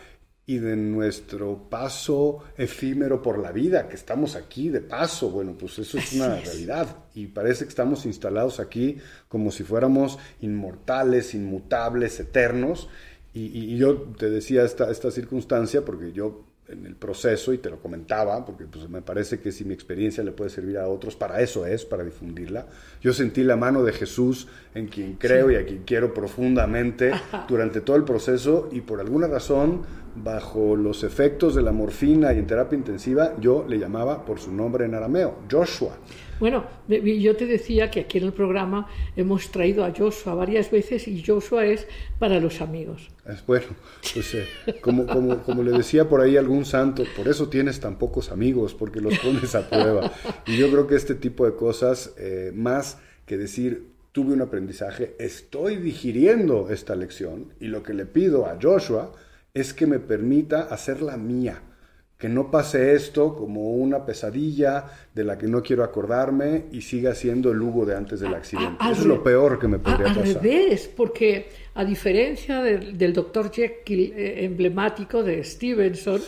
y 0.49 0.59
de 0.59 0.77
nuestro 0.77 1.69
paso 1.69 2.43
efímero 2.57 3.21
por 3.21 3.37
la 3.37 3.51
vida, 3.51 3.87
que 3.89 3.95
estamos 3.95 4.35
aquí 4.35 4.69
de 4.69 4.79
paso. 4.79 5.29
Bueno, 5.29 5.55
pues 5.59 5.77
eso 5.77 5.97
es 5.97 6.13
una 6.13 6.39
realidad. 6.39 6.87
Y 7.13 7.27
parece 7.27 7.65
que 7.65 7.69
estamos 7.69 8.05
instalados 8.05 8.59
aquí 8.59 8.97
como 9.27 9.51
si 9.51 9.63
fuéramos 9.63 10.17
inmortales, 10.41 11.35
inmutables, 11.35 12.19
eternos. 12.19 12.89
Y, 13.33 13.77
yo 13.77 13.97
te 14.17 14.29
decía 14.29 14.63
esta, 14.63 14.89
esta 14.89 15.11
circunstancia 15.11 15.85
porque 15.85 16.11
yo 16.11 16.43
en 16.69 16.85
el 16.85 16.95
proceso 16.95 17.53
y 17.53 17.59
te 17.59 17.69
lo 17.69 17.79
comentaba, 17.79 18.45
porque 18.45 18.65
pues, 18.65 18.89
me 18.89 19.01
parece 19.01 19.39
que 19.39 19.51
si 19.51 19.63
mi 19.63 19.73
experiencia 19.73 20.23
le 20.23 20.31
puede 20.31 20.49
servir 20.49 20.77
a 20.77 20.87
otros, 20.87 21.15
para 21.15 21.41
eso 21.41 21.65
es, 21.65 21.85
para 21.85 22.03
difundirla. 22.03 22.67
Yo 23.01 23.13
sentí 23.13 23.43
la 23.43 23.55
mano 23.55 23.83
de 23.83 23.93
Jesús 23.93 24.47
en 24.75 24.87
quien 24.87 25.13
creo 25.13 25.49
y 25.51 25.55
a 25.55 25.65
quien 25.65 25.83
quiero 25.83 26.13
profundamente 26.13 27.11
durante 27.47 27.81
todo 27.81 27.95
el 27.95 28.03
proceso 28.03 28.69
y 28.71 28.81
por 28.81 28.99
alguna 28.99 29.27
razón, 29.27 29.83
bajo 30.15 30.75
los 30.75 31.03
efectos 31.03 31.55
de 31.55 31.61
la 31.61 31.71
morfina 31.71 32.33
y 32.33 32.39
en 32.39 32.47
terapia 32.47 32.77
intensiva, 32.77 33.35
yo 33.39 33.65
le 33.67 33.77
llamaba 33.77 34.25
por 34.25 34.39
su 34.39 34.51
nombre 34.51 34.85
en 34.85 34.95
arameo, 34.95 35.39
Joshua. 35.49 35.97
Bueno, 36.39 36.65
yo 36.87 37.35
te 37.35 37.45
decía 37.45 37.89
que 37.89 38.01
aquí 38.01 38.19
en 38.19 38.25
el 38.25 38.33
programa 38.33 38.87
hemos 39.15 39.49
traído 39.51 39.83
a 39.83 39.93
Joshua 39.95 40.35
varias 40.35 40.69
veces 40.69 41.07
y 41.07 41.23
Joshua 41.23 41.65
es 41.65 41.87
para 42.19 42.39
los 42.39 42.61
amigos. 42.61 43.09
Bueno, 43.45 43.67
pues 44.13 44.35
eh, 44.35 44.47
como, 44.81 45.05
como, 45.05 45.43
como, 45.43 45.63
le 45.63 45.71
decía 45.71 46.07
por 46.07 46.21
ahí 46.21 46.37
algún 46.37 46.65
santo, 46.65 47.03
por 47.15 47.27
eso 47.27 47.49
tienes 47.49 47.79
tan 47.79 47.97
pocos 47.97 48.31
amigos, 48.31 48.73
porque 48.73 49.01
los 49.01 49.17
pones 49.19 49.55
a 49.55 49.69
prueba. 49.69 50.11
Y 50.45 50.57
yo 50.57 50.69
creo 50.69 50.87
que 50.87 50.95
este 50.95 51.15
tipo 51.15 51.45
de 51.45 51.55
cosas, 51.55 52.13
eh, 52.17 52.51
más 52.53 52.99
que 53.25 53.37
decir, 53.37 53.87
tuve 54.11 54.33
un 54.33 54.41
aprendizaje, 54.41 55.15
estoy 55.19 55.75
digiriendo 55.75 56.69
esta 56.69 56.95
lección 56.95 57.53
y 57.59 57.67
lo 57.67 57.83
que 57.83 57.93
le 57.93 58.05
pido 58.05 58.45
a 58.45 58.57
Joshua 58.61 59.11
es 59.53 59.73
que 59.73 59.87
me 59.87 59.99
permita 59.99 60.61
hacerla 60.63 61.17
mía 61.17 61.61
que 62.17 62.27
no 62.29 62.49
pase 62.49 62.95
esto 62.95 63.35
como 63.35 63.73
una 63.73 64.03
pesadilla 64.03 64.85
de 65.13 65.23
la 65.23 65.37
que 65.37 65.45
no 65.47 65.61
quiero 65.61 65.83
acordarme 65.83 66.65
y 66.71 66.81
siga 66.81 67.13
siendo 67.13 67.51
el 67.51 67.61
Hugo 67.61 67.85
de 67.85 67.95
antes 67.95 68.19
del 68.19 68.33
accidente. 68.33 68.83
Eso 68.91 69.01
es 69.01 69.05
lo 69.05 69.23
peor 69.23 69.59
que 69.59 69.67
me 69.67 69.77
podría 69.77 70.07
pasar. 70.07 70.23
Al 70.23 70.33
revés, 70.33 70.89
porque 70.95 71.49
a 71.75 71.85
diferencia 71.85 72.61
del, 72.63 73.13
doctor 73.13 73.51
Jekyll 73.51 74.13
eh, 74.15 74.45
emblemático 74.45 75.21
de 75.21 75.43
Stevenson, 75.43 76.19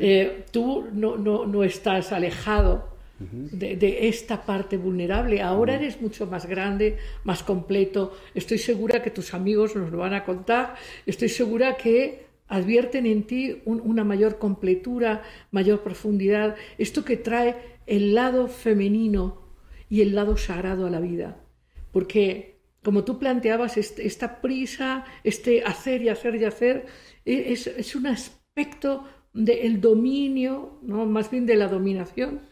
eh, 0.00 0.44
tú 0.50 0.86
no, 0.94 1.18
no, 1.18 1.44
no, 1.44 1.64
estás 1.64 2.12
alejado 2.12 2.96
de, 3.18 3.76
de, 3.76 4.08
esta 4.08 4.44
parte 4.44 4.78
vulnerable. 4.78 5.42
Ahora 5.42 5.74
eres 5.74 6.00
mucho 6.00 6.26
más 6.26 6.46
grande, 6.46 6.96
más 7.24 7.42
completo. 7.42 8.16
Estoy 8.34 8.56
segura 8.56 9.02
que 9.02 9.10
tus 9.10 9.34
amigos 9.34 9.76
nos 9.76 9.90
lo 9.90 9.98
van 9.98 10.14
a 10.14 10.24
contar. 10.24 10.76
Estoy 11.04 11.28
segura 11.28 11.76
que 11.76 12.25
advierten 12.48 13.06
en 13.06 13.24
ti 13.24 13.62
una 13.64 14.04
mayor 14.04 14.38
completura, 14.38 15.22
mayor 15.50 15.82
profundidad, 15.82 16.56
esto 16.78 17.04
que 17.04 17.16
trae 17.16 17.56
el 17.86 18.14
lado 18.14 18.48
femenino 18.48 19.42
y 19.88 20.02
el 20.02 20.14
lado 20.14 20.36
sagrado 20.36 20.86
a 20.86 20.90
la 20.90 21.00
vida. 21.00 21.40
Porque, 21.92 22.60
como 22.82 23.04
tú 23.04 23.18
planteabas, 23.18 23.76
esta 23.76 24.40
prisa, 24.40 25.04
este 25.24 25.62
hacer 25.64 26.02
y 26.02 26.08
hacer 26.08 26.36
y 26.36 26.44
hacer, 26.44 26.86
e, 27.24 27.52
es, 27.52 27.96
un 27.96 28.06
aspecto 28.06 29.04
del 29.32 29.80
dominio, 29.80 30.78
¿no? 30.82 31.06
más 31.06 31.30
bien 31.30 31.46
de 31.46 31.56
la 31.56 31.68
dominación, 31.68 32.42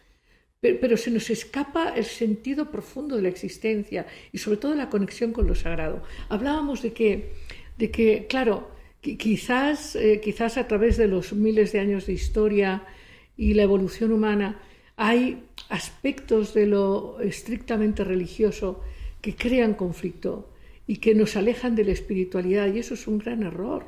pero, 0.59 0.79
pero, 0.79 0.97
se 0.97 1.11
nos 1.11 1.29
escapa 1.29 1.89
el 1.89 2.05
sentido 2.05 2.71
profundo 2.71 3.15
de 3.15 3.21
la 3.21 3.29
existencia 3.29 4.07
y 4.31 4.39
sobre 4.39 4.57
todo 4.57 4.73
la 4.73 4.89
conexión 4.89 5.31
con 5.31 5.47
lo 5.47 5.53
sagrado. 5.53 6.01
Hablábamos 6.29 6.81
de 6.81 6.93
que, 6.93 7.33
de 7.77 7.91
que 7.91 8.25
claro, 8.27 8.74
Quizás, 9.13 9.95
eh, 9.95 10.19
quizás 10.23 10.57
a 10.57 10.67
través 10.67 10.97
de 10.97 11.07
los 11.07 11.33
miles 11.33 11.71
de 11.71 11.79
años 11.79 12.07
de 12.07 12.13
historia 12.13 12.83
y 13.37 13.53
la 13.53 13.61
evolución 13.61 14.11
humana 14.11 14.59
hay 14.97 15.43
aspectos 15.69 16.53
de 16.53 16.65
lo 16.65 17.19
estrictamente 17.19 18.03
religioso 18.03 18.81
que 19.21 19.35
crean 19.35 19.75
conflicto 19.75 20.49
y 20.87 20.97
que 20.97 21.13
nos 21.13 21.35
alejan 21.35 21.75
de 21.75 21.83
la 21.83 21.91
espiritualidad 21.91 22.73
y 22.73 22.79
eso 22.79 22.95
es 22.95 23.07
un 23.07 23.19
gran 23.19 23.43
error. 23.43 23.85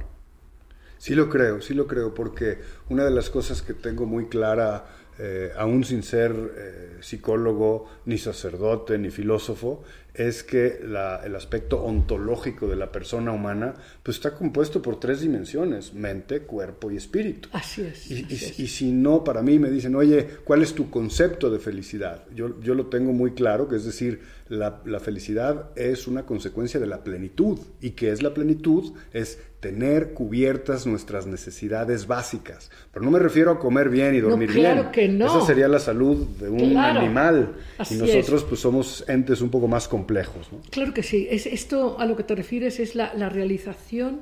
Sí 0.97 1.15
lo 1.15 1.29
creo, 1.29 1.61
sí 1.61 1.73
lo 1.73 1.87
creo, 1.87 2.13
porque 2.13 2.59
una 2.89 3.05
de 3.05 3.11
las 3.11 3.29
cosas 3.29 3.61
que 3.61 3.73
tengo 3.73 4.05
muy 4.05 4.25
clara, 4.27 4.85
eh, 5.19 5.51
aún 5.55 5.83
sin 5.83 6.01
ser 6.01 6.31
eh, 6.33 6.97
psicólogo, 7.01 7.87
ni 8.05 8.17
sacerdote, 8.17 8.97
ni 8.97 9.11
filósofo, 9.11 9.83
es 10.17 10.43
que 10.43 10.79
el 10.81 11.35
aspecto 11.35 11.83
ontológico 11.83 12.67
de 12.67 12.75
la 12.75 12.91
persona 12.91 13.31
humana 13.31 13.75
pues 14.01 14.17
está 14.17 14.33
compuesto 14.33 14.81
por 14.81 14.99
tres 14.99 15.21
dimensiones, 15.21 15.93
mente, 15.93 16.41
cuerpo 16.41 16.91
y 16.91 16.97
espíritu. 16.97 17.49
Así 17.51 17.83
es. 17.83 18.09
Y, 18.09 18.67
si 18.67 18.91
no, 18.91 19.23
para 19.23 19.41
mí 19.41 19.59
me 19.59 19.69
dicen, 19.69 19.95
oye, 19.95 20.27
¿cuál 20.43 20.63
es 20.63 20.73
tu 20.73 20.89
concepto 20.89 21.49
de 21.49 21.59
felicidad? 21.59 22.25
Yo, 22.33 22.59
yo 22.61 22.73
lo 22.73 22.87
tengo 22.87 23.13
muy 23.13 23.31
claro, 23.31 23.67
que 23.67 23.75
es 23.75 23.85
decir, 23.85 24.21
la, 24.49 24.81
la 24.85 24.99
felicidad 24.99 25.69
es 25.75 26.07
una 26.07 26.25
consecuencia 26.25 26.79
de 26.79 26.87
la 26.87 27.03
plenitud. 27.03 27.59
¿Y 27.79 27.91
qué 27.91 28.11
es 28.11 28.23
la 28.23 28.33
plenitud? 28.33 28.93
Es 29.13 29.39
tener 29.67 30.13
cubiertas 30.13 30.87
nuestras 30.87 31.27
necesidades 31.27 32.07
básicas. 32.07 32.71
Pero 32.93 33.03
no 33.03 33.11
me 33.11 33.19
refiero 33.19 33.51
a 33.51 33.59
comer 33.59 33.89
bien 33.89 34.15
y 34.15 34.19
dormir 34.19 34.49
claro 34.49 34.91
Que 34.91 35.09
no. 35.09 35.25
Esa 35.25 35.45
sería 35.45 35.67
la 35.67 35.79
salud 35.79 36.25
de 36.39 36.49
un 36.49 36.77
animal. 36.77 37.55
y 37.89 37.95
nosotros 37.95 38.45
pues 38.45 38.61
somos 38.61 39.03
entes 39.07 39.41
un 39.41 39.49
poco 39.49 39.67
más 39.67 39.87
complejos 39.87 40.07
complejos. 40.07 40.51
¿no? 40.51 40.59
Claro 40.69 40.93
que 40.93 41.03
sí. 41.03 41.27
Es, 41.29 41.45
esto 41.45 41.99
a 41.99 42.05
lo 42.05 42.15
que 42.15 42.23
te 42.23 42.35
refieres 42.35 42.79
es 42.79 42.95
la, 42.95 43.13
la 43.13 43.29
realización 43.29 44.21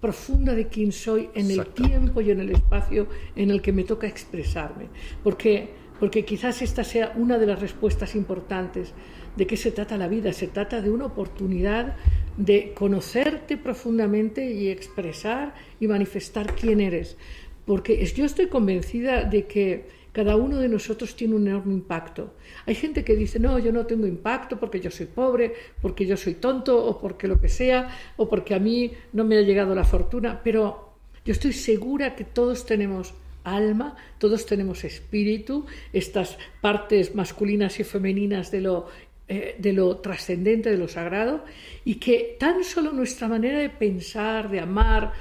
profunda 0.00 0.54
de 0.54 0.66
quién 0.68 0.92
soy 0.92 1.30
en 1.34 1.50
el 1.50 1.66
tiempo 1.68 2.20
y 2.20 2.30
en 2.30 2.40
el 2.40 2.50
espacio 2.50 3.08
en 3.34 3.50
el 3.50 3.62
que 3.62 3.72
me 3.72 3.84
toca 3.84 4.06
expresarme. 4.06 4.88
Porque, 5.24 5.70
porque 5.98 6.24
quizás 6.24 6.60
esta 6.60 6.84
sea 6.84 7.12
una 7.16 7.38
de 7.38 7.46
las 7.46 7.60
respuestas 7.60 8.14
importantes 8.14 8.92
de 9.36 9.46
qué 9.46 9.56
se 9.56 9.70
trata 9.70 9.96
la 9.96 10.08
vida. 10.08 10.32
Se 10.32 10.48
trata 10.48 10.80
de 10.80 10.90
una 10.90 11.06
oportunidad 11.06 11.96
de 12.36 12.72
conocerte 12.74 13.56
profundamente 13.56 14.50
y 14.50 14.68
expresar 14.68 15.54
y 15.80 15.86
manifestar 15.86 16.54
quién 16.54 16.80
eres. 16.80 17.16
Porque 17.64 18.04
yo 18.06 18.24
estoy 18.24 18.46
convencida 18.46 19.24
de 19.24 19.46
que 19.46 19.86
cada 20.12 20.36
uno 20.36 20.56
de 20.56 20.68
nosotros 20.70 21.14
tiene 21.14 21.34
un 21.34 21.46
enorme 21.46 21.74
impacto. 21.74 22.32
Hay 22.64 22.74
gente 22.74 23.04
que 23.04 23.14
dice, 23.14 23.38
no, 23.38 23.58
yo 23.58 23.70
no 23.70 23.84
tengo 23.84 24.06
impacto 24.06 24.58
porque 24.58 24.80
yo 24.80 24.90
soy 24.90 25.04
pobre, 25.04 25.52
porque 25.82 26.06
yo 26.06 26.16
soy 26.16 26.34
tonto 26.36 26.82
o 26.82 26.98
porque 26.98 27.28
lo 27.28 27.38
que 27.38 27.50
sea, 27.50 27.90
o 28.16 28.26
porque 28.26 28.54
a 28.54 28.58
mí 28.58 28.92
no 29.12 29.24
me 29.24 29.36
ha 29.36 29.42
llegado 29.42 29.74
la 29.74 29.84
fortuna, 29.84 30.40
pero 30.42 30.94
yo 31.22 31.32
estoy 31.32 31.52
segura 31.52 32.16
que 32.16 32.24
todos 32.24 32.64
tenemos 32.64 33.12
alma, 33.44 33.94
todos 34.18 34.46
tenemos 34.46 34.84
espíritu, 34.84 35.66
estas 35.92 36.38
partes 36.60 37.14
masculinas 37.14 37.78
y 37.78 37.84
femeninas 37.84 38.50
de 38.50 38.60
lo, 38.62 38.86
eh, 39.28 39.56
de 39.58 39.72
lo 39.72 39.96
trascendente, 39.96 40.70
de 40.70 40.78
lo 40.78 40.88
sagrado, 40.88 41.44
y 41.84 41.96
que 41.96 42.36
tan 42.38 42.62
solo 42.62 42.92
nuestra 42.92 43.28
manera 43.28 43.58
de 43.58 43.70
pensar, 43.70 44.50
de 44.50 44.60
amar, 44.60 45.12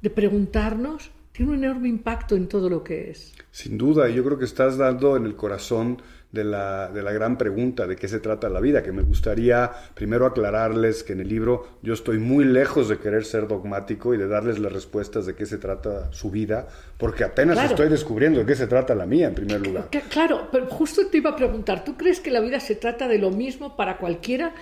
de 0.00 0.10
preguntarnos, 0.10 1.10
tiene 1.32 1.52
un 1.52 1.64
enorme 1.64 1.88
impacto 1.88 2.36
en 2.36 2.48
todo 2.48 2.68
lo 2.68 2.84
que 2.84 3.10
es. 3.10 3.32
Sin 3.50 3.78
duda, 3.78 4.08
yo 4.08 4.24
creo 4.24 4.38
que 4.38 4.44
estás 4.44 4.76
dando 4.76 5.16
en 5.16 5.26
el 5.26 5.36
corazón 5.36 6.02
de 6.32 6.44
la, 6.44 6.88
de 6.88 7.02
la, 7.02 7.12
gran 7.12 7.36
pregunta 7.36 7.86
de 7.86 7.94
qué 7.94 8.08
se 8.08 8.18
trata 8.18 8.48
la 8.48 8.58
vida, 8.58 8.82
que 8.82 8.90
me 8.90 9.02
gustaría 9.02 9.70
primero 9.94 10.24
aclararles 10.24 11.02
que 11.02 11.12
en 11.12 11.20
el 11.20 11.28
libro 11.28 11.68
yo 11.82 11.92
estoy 11.92 12.18
muy 12.18 12.44
lejos 12.44 12.88
de 12.88 12.98
querer 12.98 13.26
ser 13.26 13.46
dogmático 13.46 14.14
y 14.14 14.16
de 14.16 14.26
darles 14.26 14.58
las 14.58 14.72
respuestas 14.72 15.26
de 15.26 15.34
qué 15.34 15.44
se 15.44 15.58
trata 15.58 16.10
su 16.10 16.30
vida, 16.30 16.66
porque 16.96 17.24
apenas 17.24 17.62
estoy 17.62 17.90
descubriendo 17.90 18.40
de 18.40 18.46
qué 18.46 18.54
se 18.54 18.66
trata 18.66 18.94
la 18.94 19.04
mía 19.04 19.28
en 19.28 19.34
primer 19.34 19.60
lugar. 19.60 19.88
Claro, 20.08 20.48
pero 20.50 20.66
justo 20.66 21.06
te 21.06 21.18
iba 21.18 21.30
a 21.30 21.36
preguntar, 21.36 21.84
¿tú 21.84 21.96
crees 21.98 22.20
que 22.20 22.30
la 22.30 22.40
vida 22.40 22.60
se 22.60 22.76
trata 22.76 23.08
de 23.08 23.18
lo 23.18 23.30
mismo 23.30 23.76
para 23.76 23.98
cualquiera? 23.98 24.54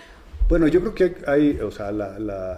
Bueno, 0.48 0.66
yo 0.66 0.80
creo 0.80 0.94
que 0.94 1.14
hay, 1.28 1.60
o 1.60 1.70
sea, 1.70 1.90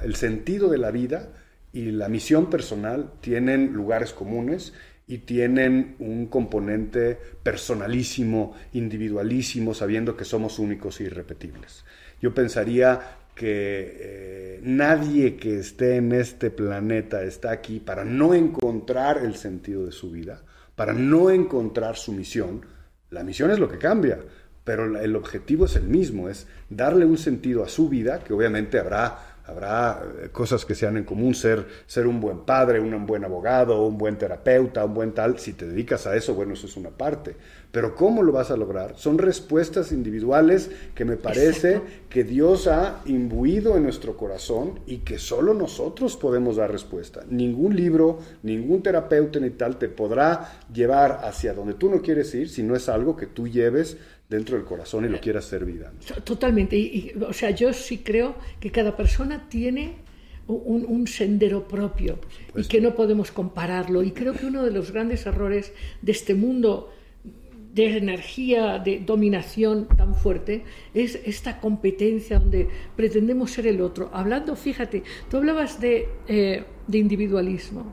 el 0.02 0.16
sentido 0.16 0.70
de 0.70 0.78
la 0.78 0.90
vida 0.90 1.28
y 1.74 1.90
la 1.90 2.08
misión 2.08 2.48
personal 2.48 3.10
tienen 3.20 3.74
lugares 3.74 4.14
comunes 4.14 4.72
y 5.06 5.18
tienen 5.18 5.96
un 5.98 6.26
componente 6.26 7.18
personalísimo, 7.42 8.54
individualísimo, 8.72 9.74
sabiendo 9.74 10.16
que 10.16 10.24
somos 10.24 10.58
únicos 10.58 11.00
e 11.00 11.04
irrepetibles. 11.04 11.84
Yo 12.20 12.32
pensaría 12.32 13.18
que 13.34 13.96
eh, 14.00 14.60
nadie 14.62 15.36
que 15.36 15.58
esté 15.58 15.96
en 15.96 16.12
este 16.12 16.50
planeta 16.50 17.22
está 17.22 17.50
aquí 17.50 17.80
para 17.80 18.04
no 18.04 18.34
encontrar 18.34 19.18
el 19.18 19.34
sentido 19.34 19.86
de 19.86 19.92
su 19.92 20.10
vida, 20.10 20.42
para 20.76 20.92
no 20.92 21.30
encontrar 21.30 21.96
su 21.96 22.12
misión. 22.12 22.64
La 23.10 23.24
misión 23.24 23.50
es 23.50 23.58
lo 23.58 23.68
que 23.68 23.78
cambia, 23.78 24.18
pero 24.64 24.98
el 24.98 25.16
objetivo 25.16 25.64
es 25.64 25.76
el 25.76 25.84
mismo, 25.84 26.28
es 26.28 26.46
darle 26.70 27.04
un 27.04 27.18
sentido 27.18 27.64
a 27.64 27.68
su 27.68 27.88
vida, 27.88 28.22
que 28.22 28.32
obviamente 28.32 28.78
habrá 28.78 29.31
Habrá 29.52 30.02
eh, 30.22 30.28
cosas 30.30 30.64
que 30.64 30.74
sean 30.74 30.96
en 30.96 31.04
común, 31.04 31.34
ser, 31.34 31.66
ser 31.86 32.06
un 32.06 32.20
buen 32.20 32.40
padre, 32.40 32.80
un 32.80 33.06
buen 33.06 33.24
abogado, 33.24 33.86
un 33.86 33.98
buen 33.98 34.16
terapeuta, 34.16 34.84
un 34.84 34.94
buen 34.94 35.12
tal. 35.12 35.38
Si 35.38 35.52
te 35.52 35.66
dedicas 35.66 36.06
a 36.06 36.16
eso, 36.16 36.34
bueno, 36.34 36.54
eso 36.54 36.66
es 36.66 36.76
una 36.76 36.90
parte. 36.90 37.36
Pero 37.70 37.94
¿cómo 37.94 38.22
lo 38.22 38.32
vas 38.32 38.50
a 38.50 38.56
lograr? 38.56 38.96
Son 38.96 39.16
respuestas 39.16 39.92
individuales 39.92 40.70
que 40.94 41.06
me 41.06 41.16
parece 41.16 41.80
que 42.10 42.22
Dios 42.22 42.66
ha 42.66 43.00
imbuido 43.06 43.76
en 43.76 43.84
nuestro 43.84 44.16
corazón 44.16 44.80
y 44.86 44.98
que 44.98 45.18
solo 45.18 45.54
nosotros 45.54 46.16
podemos 46.18 46.56
dar 46.56 46.70
respuesta. 46.70 47.24
Ningún 47.30 47.74
libro, 47.74 48.18
ningún 48.42 48.82
terapeuta 48.82 49.40
ni 49.40 49.50
tal 49.50 49.78
te 49.78 49.88
podrá 49.88 50.60
llevar 50.72 51.20
hacia 51.24 51.54
donde 51.54 51.74
tú 51.74 51.88
no 51.88 52.02
quieres 52.02 52.34
ir 52.34 52.50
si 52.50 52.62
no 52.62 52.76
es 52.76 52.90
algo 52.90 53.16
que 53.16 53.26
tú 53.26 53.48
lleves 53.48 53.96
dentro 54.32 54.56
del 54.56 54.64
corazón 54.64 55.04
y 55.04 55.08
lo 55.08 55.20
quiera 55.20 55.38
hacer 55.38 55.64
vida. 55.64 55.92
Totalmente. 56.24 56.76
Y, 56.76 57.12
o 57.20 57.32
sea, 57.32 57.50
yo 57.50 57.72
sí 57.72 57.98
creo 57.98 58.36
que 58.58 58.70
cada 58.70 58.96
persona 58.96 59.48
tiene 59.48 59.96
un, 60.48 61.06
sendero 61.06 61.68
propio 61.68 62.18
y 62.56 62.64
que 62.64 62.80
no 62.80 62.94
podemos 62.94 63.30
compararlo. 63.30 64.02
Y 64.02 64.12
creo 64.12 64.32
que 64.32 64.46
uno 64.46 64.64
de 64.64 64.70
los 64.70 64.90
grandes 64.90 65.26
errores 65.26 65.72
de 66.00 66.12
este 66.12 66.34
mundo 66.34 66.92
de 67.74 67.96
energía, 67.96 68.78
de 68.78 69.00
dominación 69.00 69.88
tan 69.88 70.14
fuerte, 70.14 70.64
es 70.92 71.18
esta 71.24 71.60
competencia 71.60 72.38
donde 72.38 72.68
pretendemos 72.96 73.50
ser 73.50 73.66
el 73.66 73.80
otro. 73.80 74.10
Hablando, 74.12 74.56
fíjate, 74.56 75.02
tú 75.30 75.38
hablabas 75.38 75.80
de, 75.80 76.08
eh, 76.28 76.64
de 76.86 76.98
individualismo. 76.98 77.92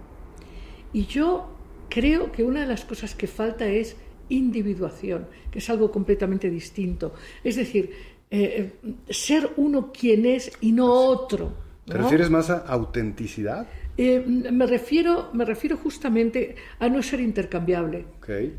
Y 0.92 1.06
yo 1.06 1.50
creo 1.90 2.32
que 2.32 2.44
una 2.44 2.62
de 2.62 2.68
las 2.68 2.84
cosas 2.84 3.16
que 3.16 3.28
falta 3.28 3.68
es 3.68 3.96
individuación, 4.30 5.28
que 5.52 5.60
es 5.60 5.70
algo 5.70 5.92
completamente 5.92 6.50
distinto. 6.50 7.14
Es 7.44 7.56
decir, 7.56 7.92
eh, 8.32 8.72
eh, 8.84 8.94
ser 9.10 9.50
uno 9.58 9.92
quien 9.92 10.26
es 10.26 10.52
y 10.62 10.72
no 10.72 10.92
otro. 10.92 11.52
¿Te 11.86 11.98
refieres 11.98 12.30
más 12.30 12.50
a 12.50 12.60
autenticidad? 12.60 13.68
Eh, 13.98 14.24
me, 14.26 14.68
refiero, 14.68 15.30
me 15.34 15.44
refiero 15.44 15.76
justamente 15.78 16.56
a 16.78 16.88
no 16.88 17.02
ser 17.02 17.20
intercambiable. 17.20 18.06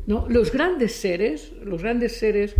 ¿no? 0.05 0.27
Los 0.27 0.51
grandes 0.51 0.93
seres, 0.93 1.53
los 1.63 1.81
grandes 1.81 2.17
seres, 2.17 2.55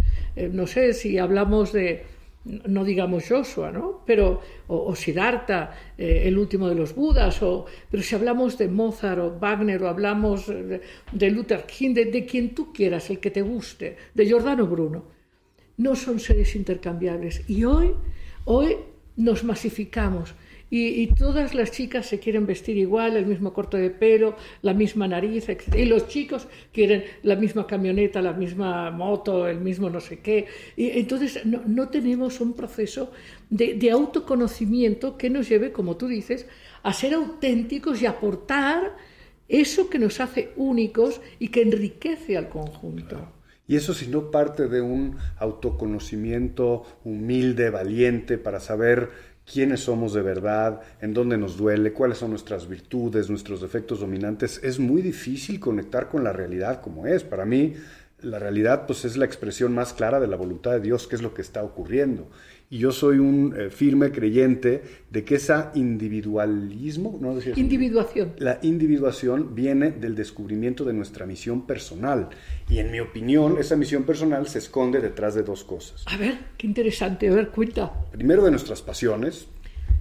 no 0.54 0.66
sé 0.66 0.94
si 0.94 1.18
hablamos 1.18 1.74
de, 1.74 2.06
no 2.44 2.84
digamos 2.84 3.26
Joshua, 3.28 3.72
¿no? 3.72 4.02
Pero, 4.06 4.42
o, 4.68 4.96
Siddhartha, 4.96 5.72
eh, 5.98 6.24
el 6.26 6.38
último 6.38 6.68
de 6.68 6.76
los 6.76 6.96
Budas, 6.96 7.42
o, 7.44 7.66
pero 7.90 8.02
si 8.02 8.16
hablamos 8.16 8.58
de 8.58 8.68
Mozart 8.68 9.20
o 9.20 9.40
Wagner, 9.40 9.84
o 9.84 9.88
hablamos 9.88 10.48
de, 10.48 11.32
Luther 11.32 11.66
King, 11.66 11.94
de, 11.94 12.26
quien 12.26 12.56
tú 12.56 12.74
quieras, 12.74 13.10
el 13.10 13.20
que 13.20 13.30
te 13.30 13.42
guste, 13.42 13.98
de 14.14 14.26
Giordano 14.26 14.66
Bruno, 14.66 15.04
no 15.78 15.96
son 15.96 16.20
seres 16.20 16.56
intercambiables. 16.56 17.48
Y 17.48 17.64
hoy, 17.64 17.94
hoy 18.46 18.78
nos 19.18 19.44
masificamos 19.44 20.34
y, 20.74 21.08
todas 21.08 21.54
las 21.54 21.72
chicas 21.72 22.06
se 22.06 22.20
quieren 22.20 22.46
vestir 22.46 22.78
igual, 22.78 23.18
el 23.18 23.26
mismo 23.26 23.52
corte 23.52 23.76
de 23.76 23.90
pelo, 23.90 24.38
la 24.62 24.74
misma 24.74 25.06
nariz, 25.06 25.50
etc. 25.50 25.76
Y 25.76 25.84
los 25.84 26.08
chicos 26.08 26.48
quieren 26.72 27.04
la 27.24 27.36
misma 27.36 27.68
camioneta, 27.68 28.22
la 28.22 28.32
misma 28.32 28.90
moto, 28.90 29.50
el 29.50 29.60
mismo 29.60 29.90
no 29.90 30.00
sé 30.00 30.20
qué. 30.20 30.48
Y 30.78 30.92
entonces 30.92 31.46
no, 31.46 31.90
tenemos 31.90 32.40
un 32.40 32.54
proceso 32.54 33.12
de, 33.50 33.74
de, 33.74 33.92
autoconocimiento 33.92 35.18
que 35.18 35.30
nos 35.30 35.50
lleve, 35.50 35.74
como 35.74 35.98
tú 35.98 36.08
dices, 36.08 36.48
a 36.84 36.94
ser 36.94 37.16
auténticos 37.16 38.02
y 38.02 38.06
aportar 38.06 38.96
eso 39.50 39.90
que 39.90 40.00
nos 40.00 40.22
hace 40.22 40.52
únicos 40.56 41.20
y 41.38 41.50
que 41.50 41.64
enriquece 41.64 42.38
al 42.38 42.48
conjunto. 42.48 43.28
Y 43.68 43.78
eso 43.78 43.94
si 43.94 44.08
no 44.08 44.32
parte 44.32 44.68
de 44.68 44.82
un 44.82 45.16
autoconocimiento 45.38 46.84
humilde, 47.06 47.70
valiente, 47.70 48.38
para 48.38 48.60
saber 48.60 49.12
quiénes 49.52 49.82
somos 49.82 50.14
de 50.14 50.22
verdad, 50.22 50.82
en 51.02 51.14
dónde 51.14 51.38
nos 51.38 51.58
duele, 51.58 51.94
cuáles 51.94 52.20
son 52.20 52.30
nuestras 52.30 52.68
virtudes, 52.68 53.30
nuestros 53.30 53.62
defectos 53.62 54.00
dominantes, 54.00 54.60
es 54.64 54.80
muy 54.80 55.02
difícil 55.02 55.60
conectar 55.60 56.08
con 56.08 56.24
la 56.24 56.32
realidad 56.32 56.82
como 56.82 57.08
es. 57.08 57.24
Para 57.24 57.46
mí, 57.46 57.74
la 58.22 58.40
realidad 58.40 58.86
pues 58.86 59.04
es 59.06 59.18
la 59.18 59.26
expresión 59.26 59.74
más 59.74 59.94
clara 59.94 60.20
de 60.20 60.28
la 60.28 60.38
voluntad 60.38 60.72
de 60.72 60.80
Dios, 60.80 61.08
qué 61.08 61.16
es 61.16 61.22
lo 61.22 61.34
que 61.34 61.42
está 61.42 61.64
ocurriendo. 61.64 62.30
Y 62.72 62.78
yo 62.78 62.94
soy 62.94 63.20
un 63.20 63.54
eh, 63.54 63.70
firme 63.70 64.14
creyente 64.14 64.82
de 65.10 65.26
que 65.26 65.36
esa 65.36 65.74
individualismo, 65.76 67.20
¿no? 67.20 67.38
individuación. 67.58 68.32
La 68.38 68.60
individuación 68.62 69.54
viene 69.54 69.92
del 69.92 70.16
descubrimiento 70.16 70.86
de 70.86 70.94
nuestra 70.94 71.26
misión 71.26 71.68
personal. 71.68 72.30
Y 72.70 72.80
en 72.80 72.90
mi 72.90 73.02
opinión, 73.02 73.58
esa 73.60 73.76
misión 73.76 74.04
personal 74.04 74.48
se 74.48 74.60
esconde 74.60 75.02
detrás 75.02 75.36
de 75.36 75.44
dos 75.44 75.66
cosas. 75.66 76.06
A 76.08 76.16
ver, 76.16 76.40
qué 76.58 76.66
interesante, 76.66 77.28
a 77.28 77.34
ver, 77.34 77.50
cuenta. 77.50 77.92
Primero 78.14 78.46
de 78.46 78.52
nuestras 78.52 78.82
pasiones 78.82 79.48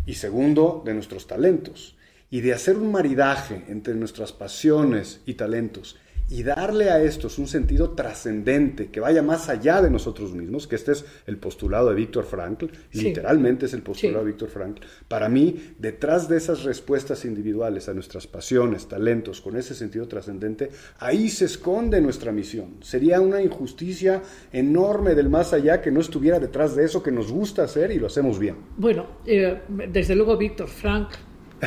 y 0.07 0.15
segundo 0.15 0.81
de 0.87 0.95
nuestros 0.95 1.27
talentos. 1.27 1.97
Y 2.31 2.41
de 2.41 2.55
hacer 2.55 2.77
un 2.77 2.93
maridaje 2.93 3.65
entre 3.67 3.97
nuestras 3.97 4.33
pasiones 4.33 5.23
y 5.27 5.35
talentos 5.35 5.97
y 6.31 6.45
darle 6.45 6.91
a 6.91 7.03
estos 7.03 7.39
un 7.39 7.49
sentido 7.49 7.91
trascendente 7.91 8.89
que 8.89 9.01
vaya 9.01 9.21
más 9.21 9.49
allá 9.49 9.83
de 9.83 9.91
nosotros 9.91 10.33
mismos, 10.33 10.69
que 10.69 10.77
este 10.77 10.93
es 10.93 11.05
el 11.27 11.39
postulado 11.39 11.89
de 11.89 11.97
Víctor 11.97 12.25
Frankl, 12.25 12.67
literalmente 12.93 13.67
es 13.67 13.75
el 13.75 13.83
postulado 13.83 14.25
de 14.25 14.31
Víctor 14.31 14.49
Frankl. 14.49 14.83
Para 15.09 15.29
mí, 15.29 15.75
detrás 15.79 16.29
de 16.29 16.37
esas 16.37 16.63
respuestas 16.63 17.25
individuales 17.25 17.89
a 17.89 17.95
nuestras 17.95 18.29
pasiones, 18.29 18.87
talentos, 18.87 19.41
con 19.41 19.57
ese 19.57 19.75
sentido 19.75 20.07
trascendente, 20.07 20.71
ahí 21.01 21.29
se 21.29 21.47
esconde 21.47 22.01
nuestra 22.01 22.31
misión. 22.31 22.77
Sería 22.81 23.21
una 23.21 23.43
injusticia 23.43 24.23
enorme 24.53 25.17
del 25.17 25.29
más 25.29 25.53
allá 25.53 25.83
que 25.83 25.91
no 25.91 26.01
estuviera 26.01 26.39
detrás 26.39 26.77
de 26.77 26.85
eso 26.85 27.03
que 27.03 27.11
nos 27.11 27.33
gusta 27.33 27.65
hacer 27.65 27.91
y 27.91 27.99
lo 27.99 28.07
hacemos 28.07 28.39
bien. 28.39 28.57
Bueno, 28.77 29.07
eh, 29.27 29.63
desde 29.69 30.15
luego 30.15 30.37
Víctor 30.37 30.69
Frankl, 30.69 31.17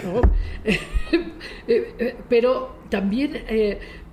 ¿no? 0.05 0.21
Eh, 1.65 1.93
eh, 1.97 2.15
pero 2.27 2.75
también 2.89 3.37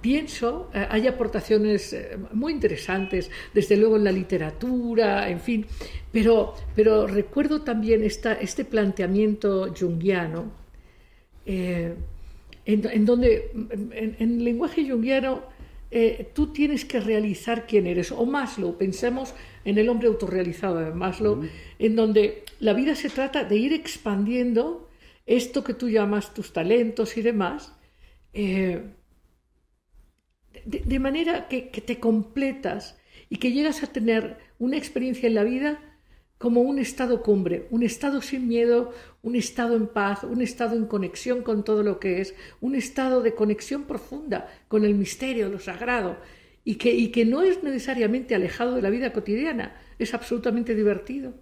pienso, 0.00 0.70
eh, 0.74 0.86
hay 0.88 1.06
aportaciones 1.06 1.92
eh, 1.92 2.16
muy 2.32 2.52
interesantes, 2.52 3.30
desde 3.52 3.76
luego 3.76 3.96
en 3.96 4.04
la 4.04 4.12
literatura, 4.12 5.28
en 5.28 5.40
fin, 5.40 5.66
pero, 6.10 6.54
pero 6.74 7.06
recuerdo 7.06 7.62
también 7.62 8.02
esta, 8.04 8.34
este 8.34 8.64
planteamiento 8.64 9.72
junguiano, 9.78 10.52
eh, 11.46 11.94
en, 12.64 13.04
donde 13.04 13.50
en, 13.52 14.16
el 14.18 14.44
lenguaje 14.44 14.88
junguiano 14.88 15.42
tú 16.34 16.52
tienes 16.52 16.84
que 16.84 17.00
realizar 17.00 17.66
quién 17.66 17.88
eres, 17.88 18.12
o 18.12 18.24
Maslow, 18.24 18.78
pensemos 18.78 19.34
en 19.64 19.76
el 19.76 19.88
hombre 19.88 20.06
autorrealizado 20.06 20.78
de 20.78 20.92
Maslow, 20.92 21.42
en 21.80 21.96
donde 21.96 22.44
la 22.60 22.74
vida 22.74 22.94
se 22.94 23.10
trata 23.10 23.42
de 23.42 23.56
ir 23.56 23.72
expandiendo 23.72 24.88
esto 25.26 25.64
que 25.64 25.74
tú 25.74 25.88
llamas 25.88 26.32
tus 26.32 26.52
talentos 26.52 27.16
y 27.16 27.22
demás, 27.22 27.74
de, 30.64 30.98
manera 30.98 31.48
que, 31.48 31.62
te 31.62 31.98
completas 31.98 32.98
y 33.28 33.36
que 33.36 33.52
llegas 33.52 33.82
a 33.82 33.86
tener 33.86 34.38
una 34.58 34.76
experiencia 34.76 35.26
en 35.26 35.34
la 35.34 35.44
vida 35.44 35.80
como 36.38 36.62
un 36.62 36.78
estado 36.78 37.22
cumbre, 37.22 37.66
un 37.70 37.82
estado 37.82 38.22
sin 38.22 38.48
miedo, 38.48 38.92
un 39.22 39.36
estado 39.36 39.76
en 39.76 39.86
paz, 39.86 40.24
un 40.24 40.40
estado 40.40 40.76
en 40.76 40.86
conexión 40.86 41.42
con 41.42 41.64
todo 41.64 41.82
lo 41.82 42.00
que 42.00 42.20
es, 42.20 42.34
un 42.60 42.74
estado 42.74 43.22
de 43.22 43.34
conexión 43.34 43.84
profunda 43.84 44.48
con 44.68 44.84
el 44.84 44.94
misterio, 44.94 45.50
lo 45.50 45.58
sagrado, 45.58 46.16
y 46.64 46.76
que, 46.76 46.94
y 46.94 47.08
que 47.08 47.24
no 47.24 47.42
es 47.42 47.62
necesariamente 47.62 48.34
alejado 48.34 48.74
de 48.74 48.82
la 48.82 48.90
vida 48.90 49.12
cotidiana, 49.12 49.76
es 49.98 50.14
absolutamente 50.14 50.74
divertido. 50.74 51.34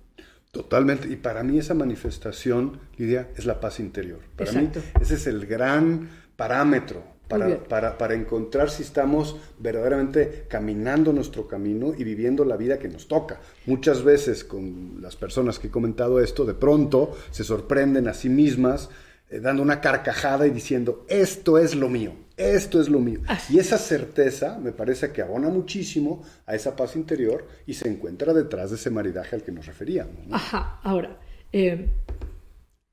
Totalmente, 0.51 1.09
y 1.09 1.17
para 1.17 1.43
mí 1.43 1.59
esa 1.59 1.75
manifestación, 1.75 2.81
Lidia, 2.97 3.29
es 3.37 3.45
la 3.45 3.61
paz 3.61 3.81
interior. 3.81 4.21
Para 4.35 4.53
mí 4.53 4.69
ese 5.01 5.15
es 5.15 5.27
el 5.27 5.47
gran 5.47 6.09
parámetro 6.37 7.18
para, 7.29 7.99
para, 7.99 8.15
encontrar 8.15 8.71
si 8.71 8.83
estamos 8.83 9.37
verdaderamente 9.59 10.47
caminando 10.49 11.13
nuestro 11.13 11.47
camino 11.47 11.93
y 11.97 12.03
viviendo 12.05 12.45
la 12.45 12.57
vida 12.57 12.79
que 12.79 12.89
nos 12.89 13.07
toca. 13.07 13.41
Muchas 13.67 14.03
veces 14.03 14.45
con 14.45 15.01
las 15.01 15.17
personas 15.17 15.59
que 15.59 15.67
he 15.67 15.71
comentado 15.71 16.21
esto, 16.21 16.45
de 16.45 16.55
pronto 16.55 17.17
se 17.31 17.45
sorprenden 17.45 18.09
a 18.09 18.15
sí 18.15 18.29
mismas 18.29 18.89
eh, 19.31 19.41
dando 19.41 19.63
una 19.63 19.81
carcajada 19.83 20.47
y 20.47 20.51
diciendo, 20.51 21.05
esto 21.07 21.59
es 21.59 21.75
lo 21.75 21.91
mío, 21.91 22.15
esto 22.39 22.81
es 22.81 22.89
lo 22.89 22.99
mío. 22.99 23.21
Y 23.51 23.59
esa 23.59 23.77
certeza 23.77 24.59
me 24.59 24.73
parece 24.73 25.13
que 25.13 25.21
abona 25.21 25.51
muchísimo 25.51 26.23
a 26.47 26.55
esa 26.55 26.75
paz 26.75 26.97
interior 26.97 27.47
y 27.67 27.75
se 27.75 27.89
encuentra 27.89 28.33
detrás 28.33 28.71
de 28.71 28.77
ese 28.77 28.89
maridaje 28.91 29.37
al 29.37 29.43
que 29.43 29.53
nos 29.53 29.67
referíamos. 29.67 30.15
Ajá, 30.31 30.81
ahora, 30.83 31.21
eh, 31.53 31.91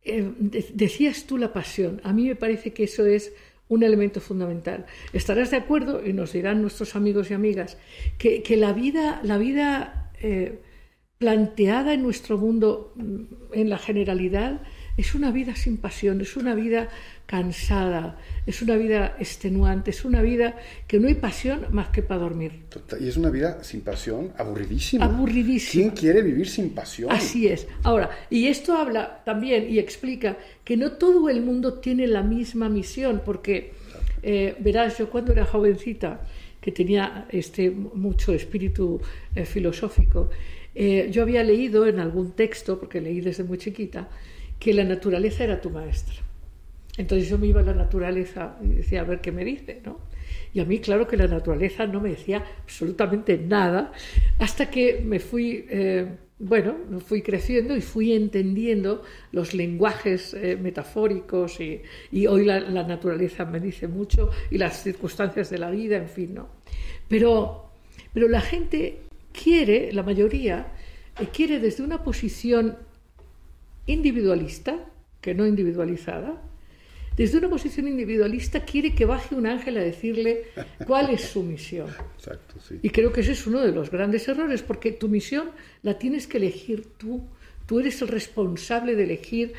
eh, 0.04 0.34
decías 0.74 1.24
tú 1.26 1.38
la 1.38 1.54
pasión, 1.54 2.02
a 2.04 2.12
mí 2.12 2.28
me 2.28 2.36
parece 2.36 2.74
que 2.74 2.84
eso 2.84 3.06
es 3.06 3.32
un 3.68 3.84
elemento 3.84 4.22
fundamental. 4.22 4.86
Estarás 5.14 5.52
de 5.52 5.58
acuerdo, 5.58 6.06
y 6.06 6.14
nos 6.14 6.34
dirán 6.34 6.62
nuestros 6.62 6.96
amigos 6.96 7.32
y 7.32 7.34
amigas, 7.34 7.78
que, 8.18 8.44
la 8.58 8.74
vida, 8.74 9.20
la 9.24 9.38
vida 9.38 10.12
eh, 10.22 10.62
planteada 11.18 11.94
en 11.94 12.04
nuestro 12.04 12.38
mundo 12.38 12.94
mm, 12.96 13.24
en 13.54 13.70
la 13.70 13.78
generalidad 13.78 14.62
es 14.98 15.14
una 15.16 15.32
vida 15.32 15.56
sin 15.56 15.78
pasión, 15.78 16.22
es 16.22 16.38
una 16.38 16.56
vida 16.56 16.90
cansada, 17.26 18.18
es 18.46 18.62
una 18.62 18.76
vida 18.76 19.16
extenuante, 19.20 19.90
es 19.90 20.06
una 20.06 20.22
vida 20.22 20.58
que 20.88 21.00
no 21.00 21.08
hay 21.08 21.16
pasión 21.16 21.66
más 21.72 21.90
que 21.90 22.02
para 22.02 22.22
dormir. 22.22 22.64
Y 23.00 23.08
es 23.08 23.18
una 23.18 23.30
vida 23.30 23.64
sin 23.64 23.82
pasión, 23.82 24.32
aburridísima. 24.38 25.06
Aburridísima. 25.06 25.84
¿Quién 25.84 25.96
quiere 25.96 26.22
vivir 26.22 26.48
sin 26.48 26.70
pasión? 26.70 27.12
Así 27.12 27.48
es. 27.48 27.68
Ahora, 27.84 28.10
y 28.30 28.48
esto 28.48 28.78
habla 28.78 29.24
también 29.26 29.68
y 29.70 29.80
explica 29.80 30.38
que 30.64 30.78
no 30.78 30.94
todo 30.94 31.30
el 31.30 31.42
mundo 31.42 31.76
tiene 31.80 32.08
la 32.08 32.22
misma 32.22 32.70
misión, 32.70 33.22
porque 33.26 33.74
eh, 34.22 34.56
verás, 34.60 34.98
yo 34.98 35.10
cuando 35.10 35.32
era 35.32 35.46
jovencita, 35.46 36.22
que 36.62 36.72
tenía 36.72 37.28
este 37.30 37.70
mucho 37.70 38.34
espíritu 38.34 39.00
eh, 39.36 39.46
filosófico, 39.46 40.30
eh, 40.74 41.10
yo 41.12 41.22
había 41.22 41.44
leído 41.44 41.88
en 41.88 42.00
algún 42.00 42.32
texto, 42.32 42.80
porque 42.80 43.02
leí 43.02 43.22
desde 43.22 43.44
muy 43.44 43.58
chiquita, 43.58 44.10
que 44.60 44.74
la 44.74 44.84
naturaleza 44.84 45.44
era 45.44 45.62
tu 45.62 45.70
maestra. 45.70 46.25
Entonces 46.98 47.28
yo 47.28 47.38
me 47.38 47.48
iba 47.48 47.62
a 47.62 47.64
la 47.64 47.74
naturaleza 47.74 48.58
y 48.62 48.68
decía, 48.68 49.02
a 49.02 49.04
ver 49.04 49.20
qué 49.20 49.32
me 49.32 49.44
dice, 49.44 49.82
¿no? 49.84 50.00
Y 50.54 50.62
a 50.62 50.66
mí, 50.66 50.80
claro 50.80 51.08
que 51.08 51.18
la 51.18 51.28
naturaleza 51.28 51.86
no 51.86 52.00
me 52.00 52.10
decía 52.10 52.44
absolutamente 52.64 53.38
nada, 53.38 53.92
hasta 54.40 54.70
que 54.70 55.02
me 55.04 55.20
fui, 55.20 55.66
eh, 55.70 56.08
bueno, 56.40 56.78
fui 57.06 57.22
creciendo 57.22 57.76
y 57.76 57.82
fui 57.82 58.14
entendiendo 58.14 59.04
los 59.34 59.54
lenguajes 59.54 60.34
eh, 60.34 60.56
metafóricos 60.56 61.60
y, 61.60 61.82
hoy 62.28 62.46
la, 62.46 62.62
naturaleza 62.84 63.44
me 63.44 63.60
dice 63.60 63.90
mucho 63.90 64.30
y 64.50 64.58
las 64.58 64.82
circunstancias 64.82 65.50
de 65.50 65.58
la 65.58 65.70
vida, 65.70 65.98
en 65.98 66.08
fin, 66.08 66.34
¿no? 66.34 66.48
Pero, 67.10 67.72
pero 68.14 68.30
la 68.30 68.40
gente 68.40 69.02
quiere, 69.34 69.92
la 69.92 70.04
mayoría, 70.04 70.72
eh, 71.20 71.28
quiere 71.34 71.60
desde 71.60 71.84
una 71.84 72.02
posición 72.04 72.78
individualista, 73.88 74.86
que 75.20 75.34
no 75.34 75.46
individualizada, 75.46 76.42
desde 77.16 77.38
una 77.38 77.50
posición 77.50 77.88
individualista 77.88 78.66
quiere 78.66 78.94
que 78.94 79.06
baje 79.06 79.36
un 79.36 79.48
ángel 79.48 79.78
a 79.78 79.82
decirle 79.82 80.46
cuál 80.86 81.10
es 81.10 81.22
su 81.22 81.44
misión. 81.44 81.88
Y 82.82 82.90
creo 82.90 83.14
que 83.14 83.22
ese 83.22 83.34
es 83.34 83.46
uno 83.46 83.62
de 83.62 83.72
los 83.72 83.92
grandes 83.92 84.28
errores, 84.28 84.64
porque 84.64 84.92
tu 84.92 85.08
misión 85.08 85.52
la 85.84 86.00
tienes 86.00 86.26
que 86.26 86.38
elegir 86.38 86.88
tú. 86.98 87.24
Tú 87.68 87.80
eres 87.80 88.02
el 88.02 88.08
responsable 88.08 88.96
de 88.96 89.04
elegir 89.04 89.54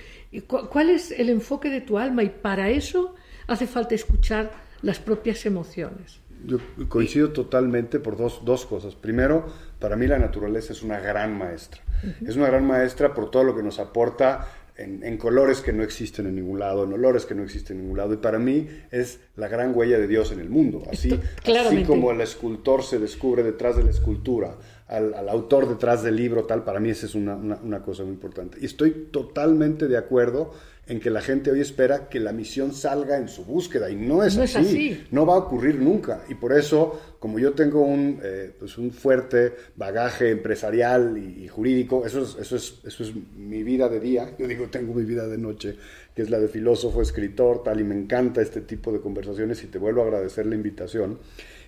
cuál 0.46 0.90
es 0.90 1.12
el 1.12 1.28
enfoque 1.28 1.70
de 1.70 1.80
tu 1.80 1.98
alma 1.98 2.24
y 2.24 2.30
para 2.30 2.70
eso 2.70 3.14
hace 3.46 3.66
falta 3.66 3.94
escuchar 3.94 4.50
las 4.82 4.98
propias 4.98 5.46
emociones. 5.46 6.20
Yo 6.44 6.58
coincido 6.88 7.30
totalmente 7.30 8.00
por 8.00 8.16
dos, 8.16 8.44
dos 8.44 8.66
cosas. 8.66 8.94
Primero, 8.94 9.46
para 9.78 9.96
mí 9.96 10.06
la 10.06 10.18
naturaleza 10.18 10.72
es 10.72 10.82
una 10.82 10.98
gran 10.98 11.36
maestra. 11.36 11.82
Es 12.26 12.36
una 12.36 12.46
gran 12.48 12.66
maestra 12.66 13.14
por 13.14 13.30
todo 13.30 13.44
lo 13.44 13.56
que 13.56 13.62
nos 13.62 13.78
aporta 13.78 14.48
en, 14.78 15.16
colores 15.16 15.60
que 15.60 15.72
no 15.72 15.82
existen 15.82 16.26
en 16.26 16.36
ningún 16.36 16.58
lado, 16.58 16.84
en 16.84 16.92
olores 16.92 17.24
que 17.24 17.34
no 17.34 17.42
existen 17.42 17.76
en 17.76 17.82
ningún 17.84 17.98
lado. 17.98 18.14
Y 18.14 18.18
para 18.18 18.38
mí 18.38 18.68
es 18.90 19.20
la 19.36 19.48
gran 19.48 19.76
huella 19.76 19.98
de 19.98 20.06
Dios 20.06 20.32
en 20.32 20.40
el 20.40 20.50
mundo. 20.50 20.82
Así, 20.90 21.18
así 21.44 21.84
como 21.84 22.10
el 22.10 22.20
escultor 22.20 22.82
se 22.82 22.98
descubre 22.98 23.42
detrás 23.42 23.76
de 23.76 23.84
la 23.84 23.90
escultura, 23.90 24.56
al, 24.88 25.28
autor 25.28 25.68
detrás 25.68 26.02
del 26.02 26.16
libro, 26.16 26.44
tal, 26.44 26.64
para 26.64 26.80
mí 26.80 26.90
esa 26.90 27.06
es 27.06 27.14
una, 27.14 27.34
una 27.36 27.82
cosa 27.82 28.02
muy 28.02 28.12
importante. 28.12 28.58
Y 28.60 28.66
estoy 28.66 29.08
totalmente 29.10 29.88
de 29.88 29.96
acuerdo 29.96 30.52
en 30.88 31.00
que 31.00 31.10
la 31.10 31.20
gente 31.20 31.50
hoy 31.50 31.60
espera 31.60 32.08
que 32.08 32.20
la 32.20 32.32
misión 32.32 32.72
salga 32.72 33.16
en 33.16 33.28
su 33.28 33.44
búsqueda 33.44 33.90
y 33.90 33.96
no 33.96 34.22
es, 34.22 34.38
así. 34.38 35.04
no 35.10 35.26
va 35.26 35.34
a 35.34 35.38
ocurrir 35.38 35.76
nunca. 35.76 36.24
Y 36.28 36.34
por 36.34 36.52
eso 36.52 37.16
como 37.18 37.40
yo 37.40 37.54
tengo 37.54 37.80
un, 37.80 38.20
eh, 38.22 38.52
pues 38.56 38.78
un 38.78 38.92
fuerte 38.92 39.54
bagaje 39.74 40.30
empresarial 40.30 41.18
y, 41.18 41.48
jurídico 41.48 42.06
eso 42.06 42.22
es, 42.22 42.36
eso, 42.40 42.56
es, 42.56 42.80
eso 42.84 43.02
es 43.02 43.12
mi 43.36 43.64
vida 43.64 43.88
de 43.88 43.98
día. 43.98 44.32
Yo 44.38 44.46
digo 44.46 44.68
tengo 44.68 44.94
mi 44.94 45.04
vida 45.04 45.26
de 45.26 45.38
noche 45.38 45.76
que 46.14 46.22
es 46.22 46.30
la 46.30 46.38
de 46.38 46.48
filósofo 46.48 47.02
escritor 47.02 47.64
tal 47.64 47.80
y 47.80 47.84
me 47.84 47.96
encanta 47.96 48.40
este 48.40 48.60
tipo 48.60 48.92
de 48.92 49.00
conversaciones 49.00 49.62
y 49.64 49.66
te 49.66 49.78
vuelvo 49.78 50.02
a 50.02 50.04
agradecer 50.04 50.46
la 50.46 50.54
invitación. 50.54 51.18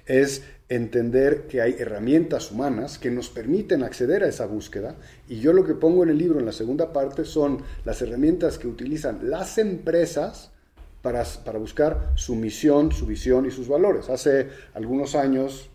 Es 0.07 0.43
entender 0.69 1.47
que 1.47 1.63
hay 1.63 1.77
herramientas 1.79 2.53
humanas 2.53 2.99
que 2.99 3.11
nos 3.11 3.31
permiten 3.31 3.83
acceder 3.83 4.23
a 4.23 4.29
esa 4.29 4.47
búsqueda. 4.47 4.97
Y 5.29 5.41
yo 5.41 5.53
lo 5.53 5.65
que 5.65 5.75
pongo 5.75 6.03
en 6.03 6.11
el 6.11 6.19
libro 6.19 6.39
en 6.39 6.47
la 6.47 6.53
segunda 6.53 6.93
parte 6.93 7.25
son 7.25 7.63
las 7.85 8.03
herramientas 8.03 8.59
que 8.59 8.69
utilizan 8.69 9.31
las 9.31 9.59
empresas 9.59 10.51
para, 11.03 11.25
buscar 11.59 12.13
su 12.17 12.35
misión, 12.35 12.91
su 12.91 13.07
visión 13.07 13.47
y 13.47 13.51
sus 13.51 13.69
valores. 13.69 14.11
Hace 14.11 14.49
algunos 14.75 15.15
años, 15.15 15.71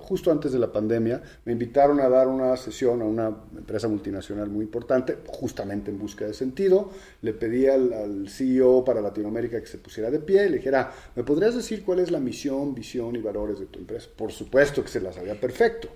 justo 0.00 0.30
antes 0.30 0.52
de 0.52 0.58
la 0.58 0.72
pandemia, 0.72 1.22
me 1.44 1.52
invitaron 1.52 2.00
a 2.00 2.08
dar 2.08 2.28
una 2.28 2.56
sesión 2.56 3.02
a 3.02 3.04
una 3.04 3.28
empresa 3.56 3.88
multinacional 3.88 4.48
muy 4.48 4.64
importante, 4.64 5.18
justamente 5.26 5.90
en 5.90 5.98
búsqueda 5.98 6.28
de 6.28 6.34
sentido. 6.34 6.90
Le 7.20 7.34
pedí 7.34 7.66
al, 7.66 8.28
CEO 8.28 8.84
para 8.84 9.02
Latinoamérica 9.02 9.60
que 9.60 9.66
se 9.66 9.78
pusiera 9.78 10.10
de 10.10 10.18
pie 10.18 10.46
y 10.46 10.48
le 10.48 10.56
dijera, 10.56 10.92
¿me 11.14 11.24
podrías 11.24 11.54
decir 11.54 11.84
cuál 11.84 11.98
es 11.98 12.10
la 12.10 12.20
misión, 12.20 12.74
visión 12.74 13.14
y 13.16 13.20
valores 13.20 13.60
de 13.60 13.66
tu 13.66 13.78
empresa? 13.78 14.08
Por 14.16 14.32
supuesto 14.32 14.82
que 14.82 14.88
se 14.88 15.00
la 15.00 15.12
sabía 15.12 15.38
perfecto. 15.38 15.88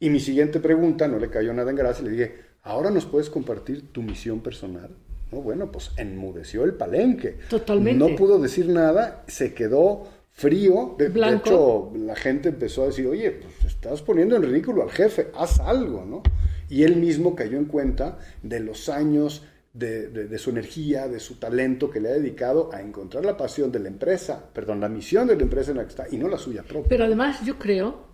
Y 0.00 0.10
mi 0.10 0.18
siguiente 0.18 0.58
pregunta, 0.58 1.06
no 1.06 1.18
le 1.18 1.30
cayó 1.30 1.52
nada 1.52 1.70
en 1.70 1.76
gracia, 1.76 2.04
le 2.04 2.10
dije, 2.10 2.38
¿ahora 2.62 2.90
nos 2.90 3.06
puedes 3.06 3.30
compartir 3.30 3.92
tu 3.92 4.02
misión 4.02 4.40
personal? 4.40 4.90
No, 5.32 5.42
bueno, 5.42 5.70
pues 5.70 5.92
enmudeció 5.96 6.64
el 6.64 6.74
palenque. 6.74 7.38
Totalmente. 7.48 7.98
No 7.98 8.16
pudo 8.16 8.38
decir 8.38 8.68
nada, 8.68 9.24
se 9.28 9.54
quedó 9.54 10.08
frío. 10.32 10.96
De, 10.98 11.06
hecho, 11.34 11.92
la 11.94 12.16
gente 12.16 12.48
empezó 12.48 12.84
a 12.84 12.86
decir, 12.86 13.06
oye, 13.06 13.30
pues 13.30 13.72
estás 13.72 14.02
poniendo 14.02 14.36
en 14.36 14.42
ridículo 14.42 14.82
al 14.82 14.90
jefe, 14.90 15.28
haz 15.34 15.60
algo, 15.60 16.04
¿no? 16.04 16.22
Y 16.68 16.84
él 16.84 16.96
mismo 16.96 17.34
cayó 17.34 17.58
en 17.58 17.66
cuenta 17.66 18.18
de 18.42 18.60
los 18.60 18.88
años 18.88 19.44
de, 19.72 20.08
de, 20.08 20.38
su 20.38 20.50
energía, 20.50 21.06
de 21.08 21.20
su 21.20 21.36
talento 21.36 21.90
que 21.90 22.00
le 22.00 22.08
ha 22.08 22.12
dedicado 22.12 22.70
a 22.72 22.80
encontrar 22.80 23.24
la 23.24 23.36
pasión 23.36 23.70
de 23.70 23.78
la 23.78 23.88
empresa, 23.88 24.50
perdón, 24.52 24.80
la 24.80 24.88
misión 24.88 25.28
de 25.28 25.36
la 25.36 25.42
empresa 25.42 25.70
en 25.70 25.76
la 25.76 25.84
que 25.84 25.90
está 25.90 26.06
y 26.10 26.16
no 26.16 26.28
la 26.28 26.38
suya 26.38 26.62
propia. 26.62 26.88
Pero 26.88 27.04
además 27.04 27.44
yo 27.44 27.58
creo 27.58 28.08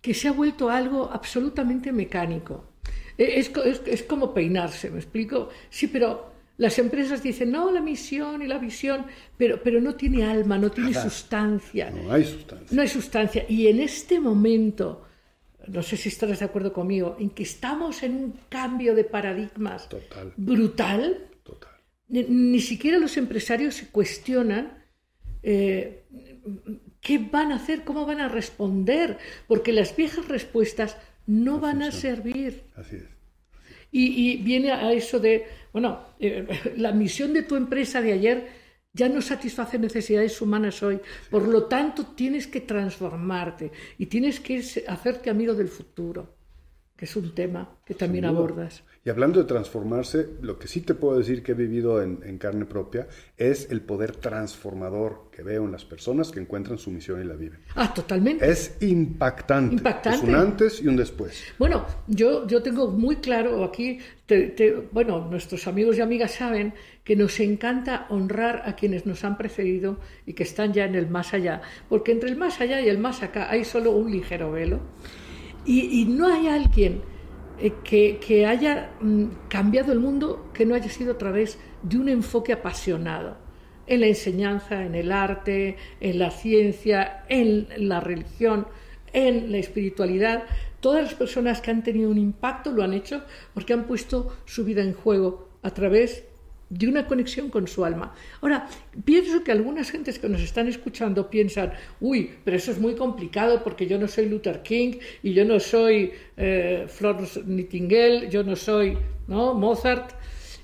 que 0.00 0.14
se 0.14 0.28
ha 0.28 0.32
vuelto 0.32 0.70
algo 0.70 1.10
absolutamente 1.12 1.92
mecánico. 1.92 2.64
E, 3.16 3.38
es, 3.38 3.50
es, 3.64 3.82
es 3.86 4.02
como 4.02 4.34
peinarse, 4.34 4.90
¿me 4.90 4.98
explico? 4.98 5.50
Sí, 5.70 5.86
pero 5.86 6.37
Las 6.58 6.78
empresas 6.78 7.22
dicen, 7.22 7.52
no, 7.52 7.70
la 7.70 7.80
misión 7.80 8.42
y 8.42 8.48
la 8.48 8.58
visión, 8.58 9.06
pero, 9.36 9.62
pero 9.62 9.80
no 9.80 9.94
tiene 9.94 10.24
alma, 10.24 10.58
no 10.58 10.70
tiene 10.70 10.92
sustancia. 10.92 11.90
No 11.90 12.12
hay 12.12 12.24
sustancia. 12.24 12.76
No 12.76 12.82
hay 12.82 12.88
sustancia. 12.88 13.46
Y 13.48 13.68
en 13.68 13.80
este 13.80 14.18
momento, 14.18 15.06
no 15.68 15.82
sé 15.84 15.96
si 15.96 16.08
estarás 16.08 16.40
de 16.40 16.46
acuerdo 16.46 16.72
conmigo, 16.72 17.16
en 17.20 17.30
que 17.30 17.44
estamos 17.44 18.02
en 18.02 18.16
un 18.16 18.40
cambio 18.48 18.96
de 18.96 19.04
paradigmas 19.04 19.88
Total. 19.88 20.32
brutal, 20.36 21.28
Total. 21.44 21.70
ni, 22.08 22.24
ni 22.24 22.60
siquiera 22.60 22.98
los 22.98 23.16
empresarios 23.16 23.76
se 23.76 23.88
cuestionan 23.88 24.82
eh, 25.44 26.06
qué 27.00 27.18
van 27.18 27.52
a 27.52 27.56
hacer, 27.56 27.84
cómo 27.84 28.04
van 28.04 28.20
a 28.20 28.28
responder, 28.28 29.18
porque 29.46 29.72
las 29.72 29.94
viejas 29.94 30.26
respuestas 30.26 30.96
no 31.26 31.60
van 31.60 31.82
a 31.82 31.92
servir. 31.92 32.64
Así 32.74 32.96
es. 32.96 33.17
Y, 33.90 34.32
y 34.32 34.36
viene 34.38 34.70
a 34.72 34.92
eso 34.92 35.18
de, 35.18 35.46
bueno, 35.72 36.00
eh, 36.20 36.46
la 36.76 36.92
misión 36.92 37.32
de 37.32 37.42
tu 37.42 37.56
empresa 37.56 38.00
de 38.02 38.12
ayer 38.12 38.48
ya 38.92 39.08
no 39.08 39.20
satisface 39.22 39.78
necesidades 39.78 40.40
humanas 40.40 40.82
hoy. 40.82 41.00
Por 41.30 41.46
lo 41.48 41.64
tanto, 41.66 42.06
tienes 42.16 42.46
que 42.46 42.60
transformarte 42.62 43.70
y 43.98 44.06
tienes 44.06 44.40
que 44.40 44.62
se- 44.62 44.84
hacerte 44.88 45.30
amigo 45.30 45.54
del 45.54 45.68
futuro, 45.68 46.36
que 46.96 47.04
es 47.04 47.14
un 47.16 47.34
tema 47.34 47.78
que 47.84 47.94
también 47.94 48.24
abordas. 48.24 48.82
Y 49.04 49.10
hablando 49.10 49.38
de 49.40 49.46
transformarse, 49.46 50.28
lo 50.42 50.58
que 50.58 50.68
sí 50.68 50.80
te 50.82 50.92
puedo 50.94 51.16
decir 51.18 51.42
que 51.42 51.52
he 51.52 51.54
vivido 51.54 52.02
en, 52.02 52.18
en 52.24 52.36
carne 52.36 52.66
propia 52.66 53.06
es 53.38 53.70
el 53.70 53.80
poder 53.80 54.16
transformador 54.16 55.30
que 55.32 55.42
veo 55.42 55.64
en 55.64 55.72
las 55.72 55.84
personas 55.84 56.30
que 56.30 56.40
encuentran 56.40 56.78
su 56.78 56.90
misión 56.90 57.20
y 57.22 57.24
la 57.24 57.34
viven. 57.34 57.60
Ah, 57.76 57.94
totalmente. 57.94 58.46
Es 58.50 58.76
impactante. 58.82 59.76
Impactante. 59.76 60.18
Es 60.18 60.24
un 60.24 60.34
antes 60.34 60.82
y 60.82 60.88
un 60.88 60.96
después. 60.96 61.42
Bueno, 61.58 61.86
yo, 62.08 62.46
yo 62.48 62.60
tengo 62.62 62.88
muy 62.90 63.16
claro 63.16 63.64
aquí, 63.64 63.98
te- 64.26 64.48
te- 64.48 64.74
bueno, 64.92 65.26
nuestros 65.30 65.66
amigos 65.68 65.96
y 65.96 66.00
amigas 66.00 66.32
saben 66.32 66.74
que 67.04 67.16
nos 67.16 67.38
encanta 67.40 68.06
honrar 68.10 68.62
a 68.66 68.74
quienes 68.76 69.06
nos 69.06 69.24
han 69.24 69.38
precedido 69.38 69.98
y 70.26 70.34
que 70.34 70.42
están 70.42 70.72
ya 70.74 70.84
en 70.84 70.96
el 70.96 71.08
más 71.08 71.32
allá, 71.32 71.62
porque 71.88 72.12
entre 72.12 72.28
el 72.28 72.36
más 72.36 72.60
allá 72.60 72.80
y 72.82 72.88
el 72.88 72.98
más 72.98 73.22
acá 73.22 73.48
hay 73.50 73.64
solo 73.64 73.92
un 73.92 74.10
ligero 74.10 74.50
velo 74.52 74.80
y, 75.64 76.02
y 76.02 76.04
no 76.04 76.26
hay 76.26 76.48
alguien 76.48 77.00
eh, 77.60 77.72
que, 77.82 78.46
haya 78.46 78.90
mm, 79.00 79.48
cambiado 79.48 79.92
el 79.92 80.00
mundo 80.00 80.50
que 80.54 80.64
no 80.64 80.74
haya 80.74 80.88
sido 80.88 81.12
a 81.12 81.18
través 81.18 81.58
de 81.82 81.98
un 81.98 82.08
enfoque 82.08 82.52
apasionado 82.52 83.36
en 83.86 84.00
la 84.00 84.06
enseñanza, 84.06 84.84
en 84.84 84.94
el 84.94 85.10
arte, 85.10 85.76
en 86.00 86.18
la 86.18 86.30
ciencia, 86.30 87.24
en 87.28 87.68
la 87.88 88.00
religión, 88.00 88.68
en 89.12 89.50
la 89.50 89.58
espiritualidad. 89.58 90.44
Todas 90.80 91.02
las 91.02 91.14
personas 91.14 91.60
que 91.60 91.70
han 91.70 91.82
tenido 91.82 92.10
un 92.10 92.18
impacto 92.18 92.70
lo 92.70 92.84
han 92.84 92.92
hecho 92.92 93.24
porque 93.54 93.72
han 93.72 93.86
puesto 93.86 94.36
su 94.44 94.64
vida 94.64 94.82
en 94.82 94.92
juego 94.92 95.48
a 95.62 95.70
través 95.70 96.27
de 96.70 96.88
una 96.88 97.06
conexión 97.06 97.50
con 97.50 97.66
su 97.66 97.84
alma. 97.84 98.14
Ahora, 98.40 98.68
pienso 99.04 99.42
que 99.42 99.52
algunas 99.52 99.90
gentes 99.90 100.18
que 100.18 100.28
nos 100.28 100.42
están 100.42 100.68
escuchando 100.68 101.30
piensan, 101.30 101.72
uy, 102.00 102.30
pero 102.44 102.56
eso 102.56 102.70
es 102.70 102.78
muy 102.78 102.94
complicado 102.94 103.62
porque 103.64 103.86
yo 103.86 103.98
no 103.98 104.08
soy 104.08 104.28
Luther 104.28 104.62
King 104.62 104.98
y 105.22 105.32
yo 105.32 105.44
no 105.44 105.60
soy 105.60 106.12
eh, 106.36 106.86
Florence 106.88 107.42
Nightingale, 107.44 108.28
yo 108.28 108.42
no 108.44 108.56
soy. 108.56 108.98
Mozart. 109.28 110.12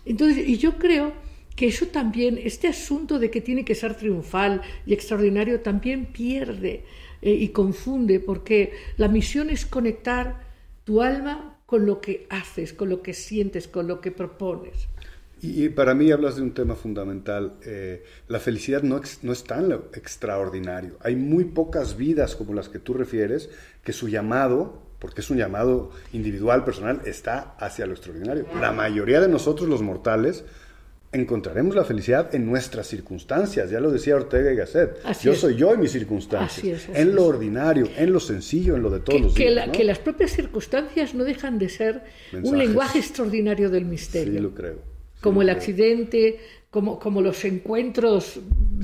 Entonces, 0.07 0.49
y 0.49 0.57
yo 0.57 0.79
creo 0.79 1.13
que 1.57 1.67
eso 1.67 1.87
también, 1.87 2.39
este 2.43 2.69
asunto 2.69 3.19
de 3.19 3.31
que 3.31 3.41
tiene 3.41 3.65
que 3.65 3.75
ser 3.75 3.95
triunfal 3.95 4.63
y 4.87 4.95
extraordinario, 4.95 5.61
también 5.61 6.07
pierde 6.07 6.85
eh, 7.23 7.33
y 7.33 7.49
confunde, 7.49 8.21
porque 8.21 8.73
la 8.97 9.09
misión 9.09 9.51
es 9.51 9.67
conectar 9.67 10.43
tu 10.85 11.01
alma 11.01 11.59
con 11.67 11.87
lo 11.87 12.01
que 12.01 12.27
haces, 12.29 12.73
con 12.73 12.89
lo 12.89 13.03
que 13.03 13.15
sientes, 13.15 13.69
con 13.69 13.87
lo 13.87 14.01
que 14.01 14.11
propones. 14.11 14.89
Y, 15.47 15.69
para 15.69 15.95
mí 15.95 16.11
hablas 16.11 16.37
de 16.37 16.43
un 16.43 16.55
tema 16.55 16.75
fundamental. 16.75 17.55
eh, 17.67 18.03
la 18.29 18.41
felicidad 18.41 18.83
no, 18.83 19.01
no 19.23 19.33
está 19.33 19.59
en 19.59 19.69
lo 19.69 19.89
extraordinario. 19.95 20.97
Hay 21.01 21.17
muy 21.17 21.45
pocas 21.45 21.97
vidas 21.97 22.35
como 22.37 22.55
las 22.55 22.69
que 22.69 22.79
tú 22.79 22.95
refieres 22.95 23.51
que 23.83 23.93
su 23.93 24.09
llamado, 24.09 24.83
porque 24.99 25.21
es 25.21 25.29
un 25.31 25.37
llamado 25.37 25.91
individual, 26.13 26.65
personal, 26.65 27.01
está 27.05 27.55
hacia 27.59 27.87
lo 27.87 27.93
extraordinario. 27.93 28.47
La 28.61 28.73
mayoría 28.73 29.21
de 29.21 29.29
nosotros, 29.29 29.69
los 29.69 29.83
mortales, 29.83 30.45
encontraremos 31.13 31.77
la 31.77 31.85
felicidad 31.85 32.35
en 32.35 32.47
nuestras 32.47 32.87
circunstancias. 32.89 33.71
Ya 33.71 33.79
lo 33.81 33.91
decía 33.93 34.17
Ortega 34.17 34.51
y 34.53 34.57
Gasset. 34.57 34.97
Así 35.05 35.27
yo 35.27 35.33
es. 35.33 35.39
soy 35.41 35.55
yo 35.57 35.75
y 35.75 35.79
mis 35.79 35.93
circunstancias. 35.93 36.59
Así 36.59 36.71
es, 36.71 36.89
así 36.89 37.01
en 37.03 37.15
lo 37.15 37.23
es. 37.23 37.29
ordinario, 37.29 37.87
en 37.97 38.13
lo 38.13 38.19
sencillo, 38.21 38.75
en 38.77 38.83
lo 38.83 38.91
de 38.91 39.01
todos 39.01 39.19
Que, 39.19 39.25
los 39.25 39.35
que 39.35 39.43
días. 39.45 39.55
la- 39.55 39.67
¿no? 39.67 39.73
que 39.73 39.85
las 39.85 39.99
propias 39.99 40.31
circunstancias 40.33 41.15
no 41.15 41.23
dejan 41.25 41.59
de 41.59 41.69
ser 41.69 42.03
un 42.43 42.59
lenguaje 42.59 42.99
extraordinario 42.99 43.69
del 43.71 43.85
misterio. 43.85 44.33
Sí, 44.35 44.39
lo 44.41 44.55
creo. 44.55 44.94
Como 45.25 45.41
el 45.41 45.49
accidente, 45.49 46.39
como, 46.71 46.99
como 46.99 47.23
los 47.23 47.43
encuentros. 47.47 48.41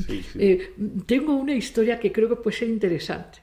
Sí, 0.06 0.22
sí. 0.22 0.38
Eh, 0.38 0.72
tengo 1.04 1.34
una 1.34 1.54
historia 1.54 2.00
que 2.00 2.10
creo 2.10 2.30
que 2.30 2.36
puede 2.36 2.56
ser 2.56 2.68
interesante. 2.70 3.40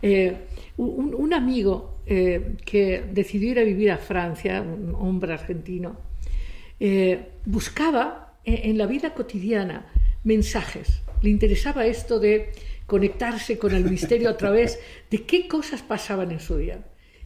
Eh, 0.00 0.32
un, 0.76 1.12
un 1.12 1.34
amigo 1.34 2.02
eh, 2.06 2.54
que 2.64 3.02
decidió 3.12 3.50
ir 3.50 3.58
a 3.58 3.64
vivir 3.64 3.90
a 3.90 3.98
Francia, 3.98 4.62
un 4.62 4.94
hombre 4.94 5.32
argentino, 5.32 5.96
buscaba 7.46 8.38
en, 8.44 8.70
en 8.70 8.78
la 8.78 8.86
vida 8.86 9.12
cotidiana 9.12 9.90
mensajes. 10.22 11.02
Le 11.20 11.30
interesaba 11.30 11.84
esto 11.84 12.20
de 12.20 12.52
conectarse 12.86 13.58
con 13.58 13.74
el 13.74 13.90
misterio 13.90 14.28
a 14.30 14.36
través 14.36 14.78
de 15.10 15.18
qué 15.22 15.48
cosas 15.48 15.82
pasaban 15.82 16.30
en 16.30 16.38
su 16.38 16.58
día. 16.58 16.78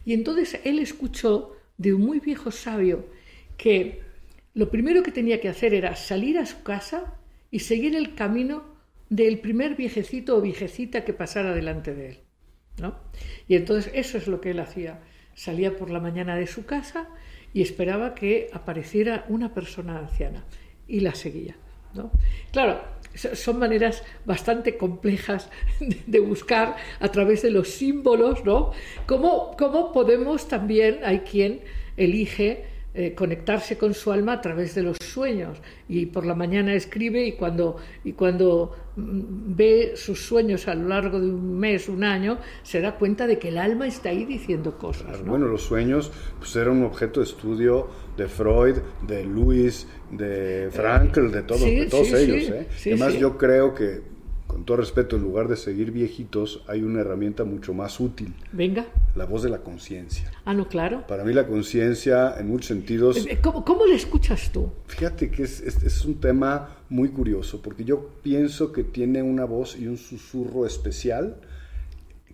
Y 0.03 0.13
entonces 0.13 0.59
él 0.63 0.79
escuchó 0.79 1.55
de 1.77 1.93
un 1.93 2.01
muy 2.01 2.19
viejo 2.19 2.49
sabio 2.49 3.05
que 3.55 4.08
lo 4.59 4.69
primero 4.69 5.03
que 5.03 5.11
tenía 5.11 5.39
que 5.39 5.47
hacer 5.47 5.73
era 5.73 5.95
salir 5.95 6.37
a 6.37 6.45
su 6.45 6.63
casa 6.63 7.13
y 7.49 7.59
seguir 7.59 7.95
el 7.95 8.13
camino 8.13 8.63
del 9.09 9.39
primer 9.39 9.75
viejecito 9.75 10.35
o 10.35 10.41
viejecita 10.41 11.05
que 11.05 11.13
pasara 11.13 11.53
delante 11.55 11.95
de 11.95 12.09
él. 12.09 12.19
¿no? 12.81 12.99
Y 13.47 13.55
entonces 13.55 13.89
eso 13.95 14.17
es 14.17 14.27
lo 14.27 14.41
que 14.41 14.51
él 14.51 14.59
hacía. 14.59 14.99
Salía 15.33 15.77
por 15.77 15.89
la 15.89 16.01
mañana 16.01 16.35
de 16.35 16.45
su 16.45 16.65
casa 16.65 17.07
y 17.53 17.61
esperaba 17.61 18.13
que 18.15 18.49
apareciera 18.51 19.23
una 19.29 19.53
persona 19.53 19.97
anciana 19.97 20.43
y 20.89 20.99
la 20.99 21.15
seguía. 21.15 21.55
¿no? 21.93 22.11
Claro, 22.51 22.81
so- 23.15 23.35
son 23.37 23.59
maneras 23.59 24.03
bastante 24.25 24.75
complejas 24.77 25.49
de 26.05 26.19
buscar 26.19 26.75
a 26.99 27.07
través 27.09 27.41
de 27.43 27.51
los 27.51 27.69
símbolos, 27.69 28.43
¿no? 28.43 28.71
¿Cómo, 29.07 29.55
cómo 29.57 29.93
podemos 29.93 30.49
también, 30.49 30.99
hay 31.05 31.19
quien 31.19 31.61
elige 31.95 32.65
eh, 32.93 33.13
conectarse 33.13 33.77
con 33.77 33.93
su 33.93 34.11
alma 34.11 34.33
a 34.33 34.41
través 34.41 34.73
de 34.73 34.81
los 34.81 34.97
sueños 34.97 35.59
y 35.87 36.07
por 36.07 36.25
la 36.25 36.33
mañana 36.33 36.73
escribe 36.73 37.23
y 37.23 37.33
cuando, 37.33 37.77
y 38.03 38.13
cuando 38.13 38.75
mm, 38.95 39.21
ve 39.55 39.91
sus 39.95 40.25
sueños 40.25 40.67
a 40.67 40.73
lo 40.73 40.87
largo 40.87 41.19
de 41.19 41.27
un 41.27 41.59
mes, 41.59 41.87
un 41.87 42.03
año, 42.03 42.39
se 42.63 42.81
da 42.81 42.95
cuenta 42.95 43.27
de 43.27 43.37
que 43.37 43.49
el 43.49 43.59
alma 43.59 43.85
está 43.85 44.09
ahí 44.09 44.25
diciendo 44.25 44.77
cosas. 44.77 45.21
¿no? 45.21 45.29
Bueno, 45.31 45.47
los 45.47 45.61
sueños 45.61 46.11
pues, 46.39 46.55
eran 46.55 46.77
un 46.77 46.85
objeto 46.85 47.19
de 47.19 47.27
estudio 47.27 47.87
de 48.17 48.27
Freud, 48.27 48.77
de 49.07 49.23
Lewis, 49.23 49.87
de 50.11 50.69
Frankl, 50.71 51.29
de 51.31 51.43
todos, 51.43 51.61
Sí, 51.61 51.75
de 51.75 51.85
todos 51.85 52.07
sí, 52.07 52.15
ellos. 52.15 52.51
sí, 52.75 52.89
¿eh? 52.89 52.93
Además, 52.93 53.13
yo 53.19 53.37
creo 53.37 53.73
que, 53.75 54.01
con 54.49 54.65
todo 54.65 54.77
respeto, 54.77 55.15
en 55.15 55.21
lugar 55.21 55.47
de 55.47 55.55
seguir 55.55 55.91
viejitos, 55.91 56.63
hay 56.67 56.81
una 56.81 57.01
herramienta 57.01 57.43
mucho 57.43 57.71
más 57.75 57.99
útil, 57.99 58.33
Venga. 58.51 58.87
la 59.15 59.25
voz 59.25 59.43
de 59.43 59.49
la 59.49 59.59
conciencia. 59.59 60.31
Ah, 60.43 60.55
no, 60.55 60.67
claro. 60.67 61.05
Para 61.07 61.23
mí 61.23 61.33
la 61.33 61.45
conciencia, 61.45 62.33
en 62.39 62.47
muchos 62.47 62.65
sentidos, 62.65 63.17
Eh, 63.27 63.37
¿Cómo, 63.43 63.63
cómo 63.63 63.85
le 63.85 63.93
escuchas 63.93 64.51
tú? 64.51 64.71
fíjate 64.87 65.29
que 65.29 65.43
es, 65.43 65.61
es- 65.61 65.83
es 65.83 66.03
un 66.03 66.15
tema 66.15 66.77
muy 66.89 67.09
curioso, 67.09 67.61
porque 67.61 67.85
yo 67.85 68.09
pienso 68.23 68.71
que 68.71 68.83
tiene 68.83 69.21
una 69.21 69.45
voz 69.45 69.77
y 69.77 69.85
un 69.87 69.97
susurro 69.97 70.65
especial 70.65 71.35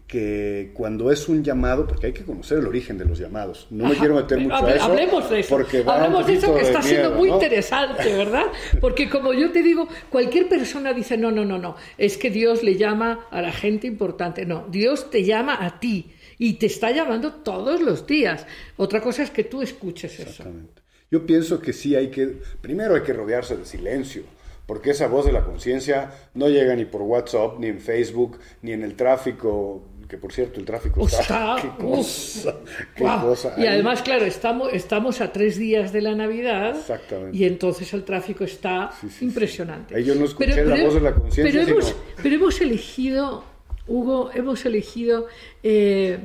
que 0.08 0.72
cuando 0.76 1.12
es 1.12 1.28
un 1.28 1.44
llamado, 1.44 1.88
porque 1.88 2.08
hay 2.08 2.14
que 2.14 2.24
conocer 2.24 2.60
el 2.60 2.68
origen 2.68 2.98
de 2.98 3.06
los 3.06 3.18
llamados, 3.18 3.68
no 3.72 3.90
me 3.90 3.96
quiero 3.96 4.16
meter 4.16 4.40
mucho 4.40 4.66
a 4.66 4.74
eso, 4.74 4.84
Hablemos 4.86 5.30
de 5.30 5.40
eso. 5.40 5.50
porque 5.50 5.84
Hablemos 5.86 6.28
de 6.28 6.34
eso 6.34 6.54
que 6.54 6.62
está 6.62 6.82
siendo 6.82 7.12
muy 7.12 7.30
¿no? 7.30 7.36
interesante, 7.36 8.16
¿verdad? 8.16 8.46
Porque 8.80 9.10
como 9.10 9.34
yo 9.34 9.52
te 9.52 9.64
digo, 9.64 9.88
cualquier 10.10 10.48
persona 10.48 10.94
dice, 10.94 11.18
no, 11.18 11.32
no, 11.32 11.44
no, 11.44 11.58
no, 11.58 11.76
es 11.98 12.18
que 12.18 12.30
Dios 12.30 12.62
le 12.62 12.76
llama 12.76 13.28
a 13.32 13.42
la 13.42 13.52
gente 13.52 13.88
importante. 13.88 14.46
No, 14.46 14.68
Dios 14.70 15.10
te 15.10 15.24
llama 15.24 15.58
a 15.60 15.80
ti 15.80 16.12
y 16.38 16.54
te 16.54 16.68
está 16.68 16.92
llamando 16.92 17.34
todos 17.34 17.82
los 17.82 18.06
días. 18.06 18.46
Otra 18.78 19.02
cosa 19.02 19.24
es 19.24 19.32
que 19.32 19.44
tú 19.44 19.62
escuches 19.62 20.14
eso. 20.20 20.30
Exactamente. 20.30 20.82
Yo 21.12 21.26
pienso 21.26 21.60
que 21.62 21.74
sí 21.74 21.96
hay 21.96 22.10
que, 22.10 22.38
primero 22.62 22.96
hay 22.96 23.02
que 23.02 23.14
rodearse 23.14 23.56
de 23.56 23.66
silencio, 23.66 24.24
porque 24.66 24.92
esa 24.92 25.08
voz 25.08 25.26
de 25.26 25.32
la 25.32 25.44
conciencia 25.44 26.12
no 26.34 26.50
llega 26.50 26.76
ni 26.76 26.86
por 26.86 27.04
WhatsApp, 27.04 27.60
ni 27.60 27.68
en 27.68 27.80
Facebook, 27.80 28.40
ni 28.64 28.72
en 28.72 28.84
el 28.84 28.96
tráfico, 28.96 29.88
que 30.08 30.18
por 30.18 30.32
cierto 30.32 30.60
el 30.60 30.66
tráfico 30.66 31.06
está... 31.06 31.22
Está, 31.22 31.56
qué 31.62 31.84
cosa, 31.84 32.56
qué 32.96 33.04
guau. 33.04 33.22
cosa. 33.30 33.54
Y 33.58 33.66
además, 33.66 34.02
claro, 34.02 34.26
estamos, 34.26 34.72
estamos 34.74 35.22
a 35.22 35.32
tres 35.32 35.58
días 35.58 35.92
de 35.92 36.02
la 36.02 36.14
Navidad 36.16 36.76
Exactamente. 36.78 37.38
y 37.38 37.46
entonces 37.46 37.94
el 37.94 38.04
tráfico 38.04 38.44
está 38.44 38.92
Sí, 39.02 39.08
sí, 39.10 39.16
sí. 39.20 39.26
impresionante. 39.26 39.96
Ahí 39.96 40.04
yo 40.04 40.16
no 40.16 40.26
escuché 40.26 40.64
la 40.66 40.84
voz 40.84 40.94
de 40.94 41.02
la 41.02 41.14
conciencia, 41.16 41.44
Pero 41.62 41.72
hemos, 41.72 41.86
sino- 41.86 41.98
pero 42.22 42.36
hemos 42.36 42.62
elegido, 42.62 43.44
Hugo, 43.88 44.32
hemos 44.34 44.66
elegido 44.66 45.28
eh, 45.64 46.20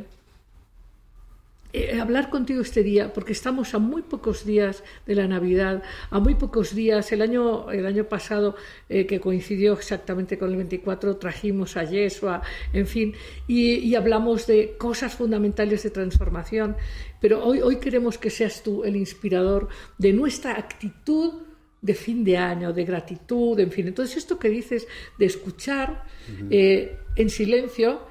eh, 1.72 2.00
hablar 2.00 2.30
contigo 2.30 2.62
este 2.62 2.83
día, 2.83 3.12
porque 3.12 3.33
estamos 3.33 3.74
a 3.74 3.78
muy 3.78 4.02
pocos 4.02 4.44
días 4.44 4.83
de 5.06 5.14
la 5.14 5.26
Navidad, 5.26 5.83
a 6.11 6.18
muy 6.18 6.35
pocos 6.35 6.74
días. 6.74 7.12
El 7.12 7.22
año, 7.22 7.70
el 7.70 7.87
año 7.87 8.04
pasado, 8.04 8.56
eh, 8.88 9.06
que 9.06 9.20
coincidió 9.20 9.74
exactamente 9.74 10.38
con 10.38 10.50
el 10.50 10.56
24, 10.56 11.16
trajimos 11.16 11.76
a 11.76 11.85
Yeshua, 11.85 12.42
en 12.72 12.87
fin, 12.87 13.14
y, 13.46 13.94
hablamos 13.94 14.46
de 14.46 14.76
cosas 14.78 15.14
fundamentales 15.14 15.83
de 15.83 15.90
transformación. 15.90 16.76
Pero 17.20 17.44
hoy, 17.44 17.61
hoy 17.61 17.76
queremos 17.76 18.18
que 18.18 18.30
seas 18.30 18.62
tú 18.62 18.83
el 18.85 18.96
inspirador 18.96 19.68
de 19.98 20.12
nuestra 20.12 20.52
actitud 20.52 21.42
de 21.83 21.94
fin 21.94 22.24
de 22.24 22.37
año, 22.37 22.72
de 22.72 22.85
gratitud, 22.85 23.59
en 23.59 23.70
fin. 23.70 23.88
Entonces, 23.88 24.18
esto 24.18 24.38
que 24.38 24.48
dices 24.48 24.87
de 25.18 25.26
escuchar 25.26 26.04
eh, 26.50 26.98
en 27.16 27.30
silencio, 27.30 28.02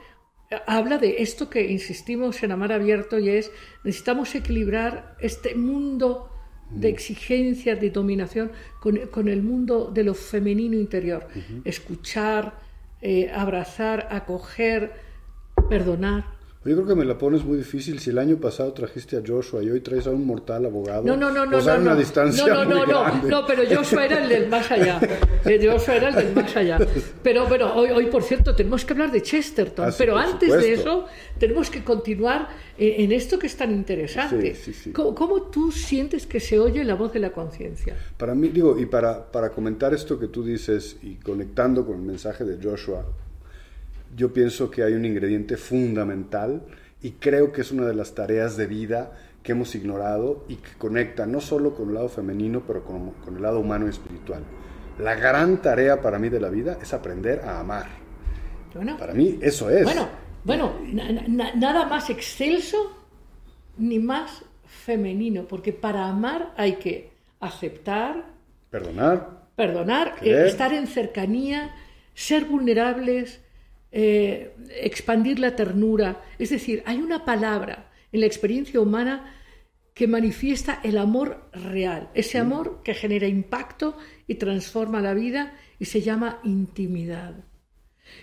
habla 0.65 0.97
de 0.97 1.21
esto 1.21 1.49
que 1.49 1.71
insistimos 1.71 2.41
en 2.43 2.51
Amar 2.51 2.71
Abierto 2.71 3.19
y 3.19 3.29
es 3.29 3.51
necesitamos 3.83 4.33
equilibrar 4.35 5.15
este 5.19 5.55
mundo 5.55 6.31
de 6.71 6.89
exigencia, 6.89 7.75
de 7.75 7.89
dominación, 7.89 8.51
con, 8.79 9.27
el 9.27 9.41
mundo 9.41 9.91
de 9.91 10.03
lo 10.03 10.13
femenino 10.13 10.75
interior. 10.75 11.27
Escuchar, 11.65 12.59
eh, 13.01 13.31
abrazar, 13.33 14.07
acoger, 14.11 14.93
perdonar. 15.67 16.38
Yo 16.65 16.75
creo 16.75 16.87
que 16.87 16.95
me 16.95 17.05
la 17.05 17.17
pones 17.17 17.45
muy 17.45 17.57
difícil. 17.57 17.99
Si 17.99 18.09
el 18.09 18.17
año 18.17 18.35
pasado 18.35 18.73
trajiste 18.73 19.15
a 19.15 19.21
Joshua 19.25 19.63
y 19.63 19.69
hoy 19.69 19.79
traes 19.79 20.07
a 20.07 20.09
un 20.09 20.27
mortal 20.27 20.65
abogado. 20.65 21.03
No, 21.03 21.15
no, 21.15 21.31
no, 21.31 21.45
no. 21.45 21.61
no, 21.61 21.75
una 21.75 21.95
distancia 21.95 22.45
no, 22.45 22.65
no, 22.65 22.85
no, 22.85 23.23
no, 23.23 23.45
pero 23.47 23.63
Joshua 23.63 24.05
era 24.05 24.21
el 24.21 24.27
del 24.27 24.49
más 24.49 24.69
allá. 24.69 24.99
Eh, 25.45 25.57
Joshua 25.65 25.95
era 25.95 26.09
el 26.09 26.15
del 26.15 26.35
más 26.35 26.53
allá. 26.57 26.77
Pero 27.23 27.47
bueno, 27.47 27.73
hoy, 27.73 27.91
hoy 27.91 28.07
por 28.07 28.23
cierto, 28.23 28.53
tenemos 28.53 28.83
que 28.83 28.91
hablar 28.91 29.09
de 29.09 29.21
Chesterton. 29.21 29.87
Ah, 29.87 29.93
pero 29.97 30.17
antes 30.17 30.51
de 30.51 30.73
eso, 30.73 31.05
tenemos 31.39 31.69
que 31.69 31.81
continuar 31.81 32.49
en, 32.77 33.13
esto 33.13 33.39
que 33.39 33.47
es 33.47 33.55
tan 33.55 33.71
interesante. 33.71 34.53
Sí, 34.53 34.73
sí, 34.73 34.91
¿Cómo, 34.91 35.15
¿Cómo, 35.15 35.43
tú 35.43 35.71
sientes 35.71 36.27
que 36.27 36.41
se 36.41 36.59
oye 36.59 36.83
la 36.83 36.95
voz 36.95 37.13
de 37.13 37.19
la 37.19 37.31
conciencia? 37.31 37.95
Para 38.17 38.35
mí, 38.35 38.49
digo, 38.49 38.77
y 38.77 38.85
para, 38.85 39.31
para 39.31 39.49
comentar 39.51 39.93
esto 39.93 40.19
que 40.19 40.27
tú 40.27 40.43
dices 40.43 40.97
y 41.01 41.15
conectando 41.15 41.85
con 41.85 41.95
el 41.95 42.01
mensaje 42.01 42.43
de 42.43 42.61
Joshua, 42.61 43.05
yo 44.15 44.33
pienso 44.33 44.69
que 44.69 44.83
hay 44.83 44.93
un 44.93 45.05
ingrediente 45.05 45.57
fundamental 45.57 46.63
y 47.01 47.11
creo 47.11 47.51
que 47.51 47.61
es 47.61 47.71
una 47.71 47.85
de 47.85 47.93
las 47.93 48.13
tareas 48.13 48.57
de 48.57 48.67
vida 48.67 49.11
que 49.43 49.53
hemos 49.53 49.73
ignorado 49.75 50.45
y 50.49 50.55
que 50.55 50.71
conecta 50.77 51.25
no 51.25 51.39
solo 51.39 51.73
con 51.73 51.89
el 51.89 51.95
lado 51.95 52.09
femenino, 52.09 52.63
pero 52.65 52.83
con, 52.83 53.13
el 53.35 53.41
lado 53.41 53.59
humano 53.59 53.87
y 53.87 53.89
espiritual. 53.89 54.43
La 54.97 55.15
gran 55.15 55.61
tarea 55.61 56.01
para 56.01 56.19
mí 56.19 56.29
de 56.29 56.41
la 56.41 56.49
vida 56.49 56.77
es 56.81 56.93
aprender 56.93 57.39
a 57.39 57.59
amar. 57.59 57.87
para 58.97 59.13
mí 59.13 59.39
eso 59.41 59.69
es. 59.69 59.83
Bueno, 59.83 60.09
bueno 60.43 60.73
nada 61.55 61.85
más 61.85 62.09
excelso 62.09 62.97
ni 63.77 63.99
más 63.99 64.43
femenino, 64.65 65.45
porque 65.47 65.71
para 65.71 66.07
amar 66.07 66.53
hay 66.57 66.73
que 66.73 67.11
aceptar, 67.39 68.25
perdonar, 68.69 69.47
perdonar, 69.55 70.15
eh, 70.21 70.45
estar 70.47 70.73
en 70.73 70.87
cercanía, 70.87 71.73
ser 72.13 72.45
vulnerables, 72.45 73.39
eh, 73.91 74.55
expandir 74.81 75.39
la 75.39 75.55
ternura. 75.55 76.23
Es 76.37 76.51
decir, 76.51 76.83
hay 76.85 76.97
una 76.97 77.25
palabra 77.25 77.91
en 78.11 78.19
la 78.21 78.25
experiencia 78.25 78.79
humana 78.79 79.35
que 79.93 80.07
manifiesta 80.07 80.79
el 80.83 80.97
amor 80.97 81.49
real, 81.51 82.09
ese 82.13 82.37
amor 82.37 82.81
que 82.83 82.93
genera 82.93 83.27
impacto 83.27 83.97
y 84.27 84.35
transforma 84.35 85.01
la 85.01 85.13
vida 85.13 85.57
y 85.77 85.85
se 85.85 86.01
llama 86.01 86.39
intimidad. 86.43 87.43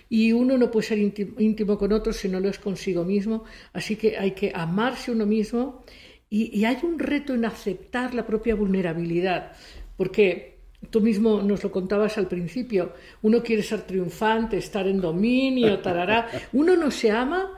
Y 0.09 0.33
uno 0.33 0.57
no 0.57 0.71
puede 0.71 0.87
ser 0.87 0.99
íntimo 0.99 1.77
con 1.77 1.93
otro 1.93 2.13
si 2.13 2.29
no 2.29 2.41
lo 2.41 2.49
es 2.49 2.59
consigo 2.59 3.05
mismo, 3.05 3.45
así 3.73 3.97
que 3.97 4.17
hay 4.17 4.31
que 4.31 4.53
amarse 4.55 5.11
uno 5.11 5.27
mismo 5.27 5.85
y, 6.31 6.59
y 6.59 6.65
hay 6.65 6.79
un 6.83 6.99
reto 6.99 7.35
en 7.35 7.45
aceptar 7.45 8.15
la 8.15 8.27
propia 8.27 8.55
vulnerabilidad, 8.55 9.53
porque 9.97 10.56
Tú 10.91 11.01
mismo 11.01 11.43
nos 11.43 11.65
lo 11.65 11.71
contabas 11.71 12.19
al 12.19 12.29
principio. 12.29 12.93
Uno 13.23 13.43
quiere 13.43 13.63
ser 13.63 13.83
triunfante, 13.83 14.59
estar 14.59 14.87
en 14.87 15.01
dominio, 15.01 15.81
tarará. 15.81 16.29
Uno 16.53 16.77
no 16.77 16.91
se 16.91 17.11
ama 17.11 17.51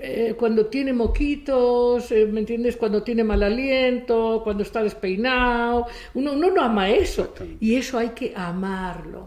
eh, 0.00 0.36
cuando 0.38 0.66
tiene 0.66 0.92
moquitos, 0.92 2.12
eh, 2.12 2.24
¿me 2.24 2.38
entiendes? 2.38 2.76
Cuando 2.76 3.02
tiene 3.02 3.24
mal 3.24 3.42
aliento, 3.42 4.40
cuando 4.44 4.62
está 4.62 4.80
despeinado. 4.84 5.86
Uno, 6.14 6.36
no 6.36 6.62
ama 6.62 6.88
eso. 6.88 7.34
Y 7.58 7.74
eso 7.74 7.98
hay 7.98 8.10
que 8.10 8.32
amarlo. 8.34 9.26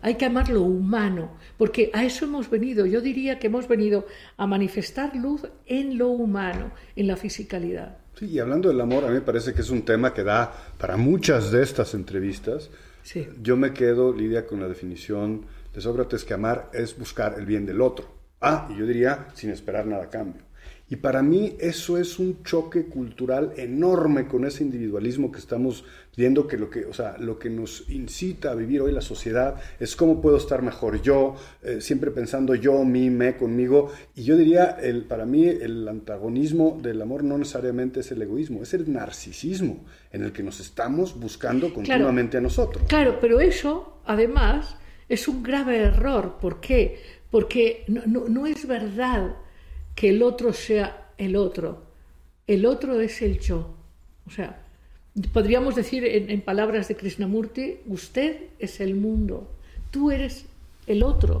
Hay 0.00 0.14
que 0.14 0.26
amar 0.26 0.50
lo 0.50 0.62
humano, 0.62 1.32
porque 1.58 1.90
a 1.92 2.04
eso 2.04 2.26
hemos 2.26 2.48
venido. 2.48 2.86
Yo 2.86 3.00
diría 3.00 3.40
que 3.40 3.48
hemos 3.48 3.66
venido 3.66 4.06
a 4.36 4.46
manifestar 4.46 5.16
luz 5.16 5.48
en 5.66 5.98
lo 5.98 6.10
humano, 6.10 6.70
en 6.94 7.08
la 7.08 7.16
fisicalidad. 7.16 8.03
Sí, 8.18 8.26
y 8.26 8.38
hablando 8.38 8.68
del 8.68 8.80
amor, 8.80 9.04
a 9.04 9.08
mí 9.08 9.14
me 9.14 9.20
parece 9.20 9.52
que 9.52 9.62
es 9.62 9.70
un 9.70 9.84
tema 9.84 10.14
que 10.14 10.22
da 10.22 10.52
para 10.78 10.96
muchas 10.96 11.50
de 11.50 11.62
estas 11.62 11.94
entrevistas. 11.94 12.70
Sí. 13.02 13.28
Yo 13.42 13.56
me 13.56 13.72
quedo, 13.72 14.12
Lidia, 14.12 14.46
con 14.46 14.60
la 14.60 14.68
definición 14.68 15.46
de 15.74 15.80
Sócrates 15.80 16.24
que 16.24 16.34
amar 16.34 16.70
es 16.72 16.96
buscar 16.96 17.34
el 17.38 17.44
bien 17.44 17.66
del 17.66 17.80
otro. 17.80 18.06
Ah, 18.40 18.68
y 18.70 18.78
yo 18.78 18.86
diría 18.86 19.28
sin 19.34 19.50
esperar 19.50 19.86
nada 19.86 20.04
a 20.04 20.10
cambio. 20.10 20.42
Y 20.88 20.96
para 20.96 21.22
mí 21.22 21.56
eso 21.60 21.96
es 21.96 22.18
un 22.18 22.42
choque 22.42 22.84
cultural 22.84 23.54
enorme 23.56 24.28
con 24.28 24.44
ese 24.44 24.62
individualismo 24.62 25.32
que 25.32 25.38
estamos 25.38 25.84
viendo 26.14 26.46
que 26.46 26.58
lo 26.58 26.68
que, 26.68 26.84
o 26.84 26.92
sea, 26.92 27.16
lo 27.18 27.38
que 27.38 27.48
nos 27.48 27.88
incita 27.88 28.50
a 28.50 28.54
vivir 28.54 28.82
hoy 28.82 28.92
la 28.92 29.00
sociedad 29.00 29.56
es 29.80 29.96
cómo 29.96 30.20
puedo 30.20 30.36
estar 30.36 30.60
mejor 30.60 31.00
yo, 31.00 31.36
eh, 31.62 31.80
siempre 31.80 32.10
pensando 32.10 32.54
yo, 32.54 32.84
mí, 32.84 33.08
me, 33.08 33.34
conmigo. 33.36 33.92
Y 34.14 34.24
yo 34.24 34.36
diría, 34.36 34.76
el, 34.80 35.04
para 35.04 35.24
mí 35.24 35.46
el 35.46 35.88
antagonismo 35.88 36.78
del 36.82 37.00
amor 37.00 37.24
no 37.24 37.38
necesariamente 37.38 38.00
es 38.00 38.12
el 38.12 38.20
egoísmo, 38.20 38.62
es 38.62 38.74
el 38.74 38.92
narcisismo 38.92 39.86
en 40.12 40.22
el 40.22 40.32
que 40.32 40.42
nos 40.42 40.60
estamos 40.60 41.18
buscando 41.18 41.72
continuamente 41.72 42.36
a 42.36 42.42
nosotros. 42.42 42.84
Claro, 42.88 43.18
pero 43.22 43.40
eso 43.40 44.00
además 44.04 44.76
es 45.08 45.28
un 45.28 45.42
grave 45.42 45.78
error. 45.78 46.36
¿Por 46.40 46.60
qué? 46.60 47.00
Porque 47.30 47.84
no, 47.88 48.02
no, 48.06 48.28
no 48.28 48.46
es 48.46 48.66
verdad 48.68 49.36
que 49.94 50.10
el 50.10 50.22
otro 50.22 50.52
sea 50.52 51.12
el 51.18 51.36
otro. 51.36 51.82
El 52.46 52.66
otro 52.66 53.00
es 53.00 53.22
el 53.22 53.38
yo. 53.40 53.74
O 54.26 54.30
sea, 54.30 54.62
podríamos 55.32 55.74
decir 55.74 56.04
en, 56.04 56.40
palabras 56.40 56.88
de 56.88 56.96
Krishnamurti, 56.96 57.78
usted 57.86 58.36
es 58.58 58.80
el 58.80 58.94
mundo, 58.94 59.50
tú 59.90 60.10
eres 60.10 60.46
el 60.86 61.02
otro. 61.02 61.40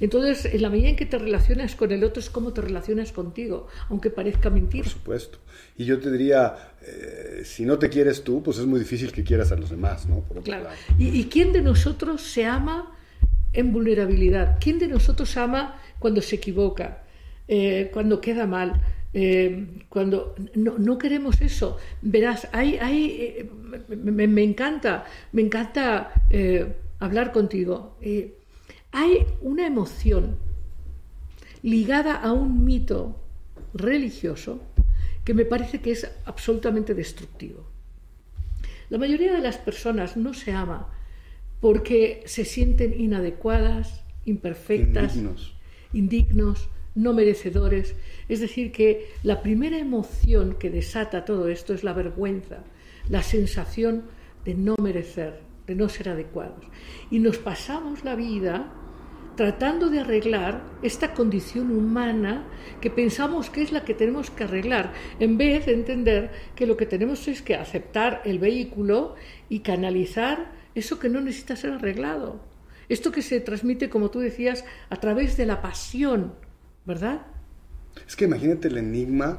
Entonces, 0.00 0.52
en 0.52 0.60
la 0.60 0.70
medida 0.70 0.88
en 0.88 0.96
que 0.96 1.06
te 1.06 1.18
relacionas 1.18 1.76
con 1.76 1.92
el 1.92 2.02
otro 2.02 2.20
es 2.20 2.28
como 2.28 2.52
te 2.52 2.60
relacionas 2.60 3.12
contigo, 3.12 3.68
aunque 3.88 4.10
parezca 4.10 4.50
mentira. 4.50 4.84
Por 4.84 4.92
supuesto. 4.92 5.38
Y 5.78 5.84
yo 5.84 5.98
te 6.00 6.10
diría, 6.10 6.74
eh, 6.82 7.42
si 7.44 7.64
no 7.64 7.78
te 7.78 7.88
quieres 7.88 8.22
tú, 8.22 8.42
pues 8.42 8.58
es 8.58 8.66
muy 8.66 8.80
difícil 8.80 9.12
que 9.12 9.22
quieras 9.22 9.52
a 9.52 9.56
los 9.56 9.70
demás, 9.70 10.06
¿no? 10.06 10.22
claro. 10.42 10.68
¿Y, 10.98 11.08
¿Y 11.18 11.24
quién 11.26 11.52
de 11.52 11.62
nosotros 11.62 12.22
se 12.22 12.44
ama 12.44 12.92
en 13.52 13.72
vulnerabilidad? 13.72 14.58
¿Quién 14.60 14.78
de 14.78 14.88
nosotros 14.88 15.36
ama 15.36 15.80
cuando 16.00 16.20
se 16.20 16.36
equivoca? 16.36 17.03
Eh, 17.46 17.90
cuando 17.92 18.20
queda 18.20 18.46
mal, 18.46 18.80
eh, 19.12 19.66
cuando 19.88 20.34
no, 20.54 20.98
queremos 20.98 21.40
eso. 21.40 21.76
Verás, 22.02 22.48
hay, 22.52 22.78
hay, 22.78 23.10
eh, 23.20 23.50
me, 23.96 24.42
encanta, 24.42 25.04
me 25.32 25.42
encanta 25.42 26.12
hablar 26.98 27.32
contigo. 27.32 27.98
hay 28.92 29.26
una 29.42 29.66
emoción 29.66 30.38
ligada 31.62 32.14
a 32.14 32.32
un 32.32 32.64
mito 32.64 33.20
religioso 33.74 34.60
que 35.24 35.34
me 35.34 35.44
parece 35.44 35.80
que 35.80 35.92
es 35.92 36.10
absolutamente 36.24 36.94
destructivo. 36.94 37.66
La 38.90 38.98
mayoría 38.98 39.32
de 39.32 39.40
las 39.40 39.56
personas 39.56 40.16
no 40.16 40.34
se 40.34 40.52
ama 40.52 40.92
porque 41.60 42.22
se 42.26 42.44
sienten 42.44 42.98
inadecuadas, 43.00 44.04
imperfectas, 44.26 45.16
indignos 45.92 46.68
no 46.94 47.12
merecedores. 47.12 47.94
Es 48.28 48.40
decir, 48.40 48.72
que 48.72 49.08
la 49.22 49.42
primera 49.42 49.78
emoción 49.78 50.56
que 50.58 50.70
desata 50.70 51.24
todo 51.24 51.48
esto 51.48 51.74
es 51.74 51.84
la 51.84 51.92
vergüenza, 51.92 52.64
la 53.08 53.22
sensación 53.22 54.04
de 54.44 54.54
no 54.54 54.76
merecer, 54.80 55.40
de 55.66 55.74
no 55.74 55.88
ser 55.88 56.10
adecuados. 56.10 56.64
Y 57.10 57.18
nos 57.18 57.38
pasamos 57.38 58.04
la 58.04 58.14
vida 58.14 58.72
tratando 59.36 59.90
de 59.90 60.00
arreglar 60.00 60.62
esta 60.82 61.12
condición 61.12 61.72
humana 61.72 62.46
que 62.80 62.90
pensamos 62.90 63.50
que 63.50 63.62
es 63.62 63.72
la 63.72 63.84
que 63.84 63.94
tenemos 63.94 64.30
que 64.30 64.44
arreglar, 64.44 64.92
en 65.18 65.36
vez 65.36 65.66
de 65.66 65.72
entender 65.72 66.30
que 66.54 66.66
lo 66.66 66.76
que 66.76 66.86
tenemos 66.86 67.26
es 67.26 67.42
que 67.42 67.56
aceptar 67.56 68.22
el 68.24 68.38
vehículo 68.38 69.16
y 69.48 69.60
canalizar 69.60 70.52
eso 70.74 70.98
que 70.98 71.08
no 71.08 71.20
necesita 71.20 71.56
ser 71.56 71.72
arreglado. 71.72 72.40
Esto 72.88 73.12
que 73.12 73.22
se 73.22 73.40
transmite, 73.40 73.88
como 73.88 74.10
tú 74.10 74.20
decías, 74.20 74.64
a 74.90 74.96
través 74.96 75.36
de 75.36 75.46
la 75.46 75.62
pasión, 75.62 76.34
¿verdad? 76.84 77.22
Es 78.06 78.16
que 78.16 78.24
imagínate 78.24 78.68
el 78.68 78.78
enigma 78.78 79.38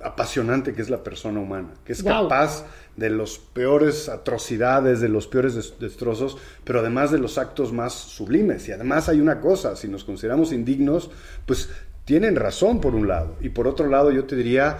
apasionante 0.00 0.74
que 0.74 0.82
es 0.82 0.90
la 0.90 1.02
persona 1.02 1.40
humana, 1.40 1.74
que 1.84 1.92
es 1.92 2.02
capaz 2.02 2.64
de 2.96 3.10
los 3.10 3.38
peores 3.38 4.08
atrocidades, 4.08 5.00
de 5.00 5.08
los 5.08 5.26
peores 5.26 5.74
destrozos, 5.78 6.38
pero 6.64 6.80
además 6.80 7.10
de 7.10 7.18
los 7.18 7.38
actos 7.38 7.72
más 7.72 7.94
sublimes. 7.94 8.68
Y 8.68 8.72
además 8.72 9.08
hay 9.08 9.20
una 9.20 9.40
cosa, 9.40 9.76
si 9.76 9.88
nos 9.88 10.04
consideramos 10.04 10.52
indignos, 10.52 11.10
pues 11.46 11.68
tienen 12.04 12.36
razón 12.36 12.80
por 12.80 12.94
un 12.94 13.08
lado. 13.08 13.36
Y 13.40 13.50
por 13.50 13.66
otro 13.66 13.88
lado 13.88 14.10
yo 14.10 14.24
te 14.24 14.36
diría, 14.36 14.78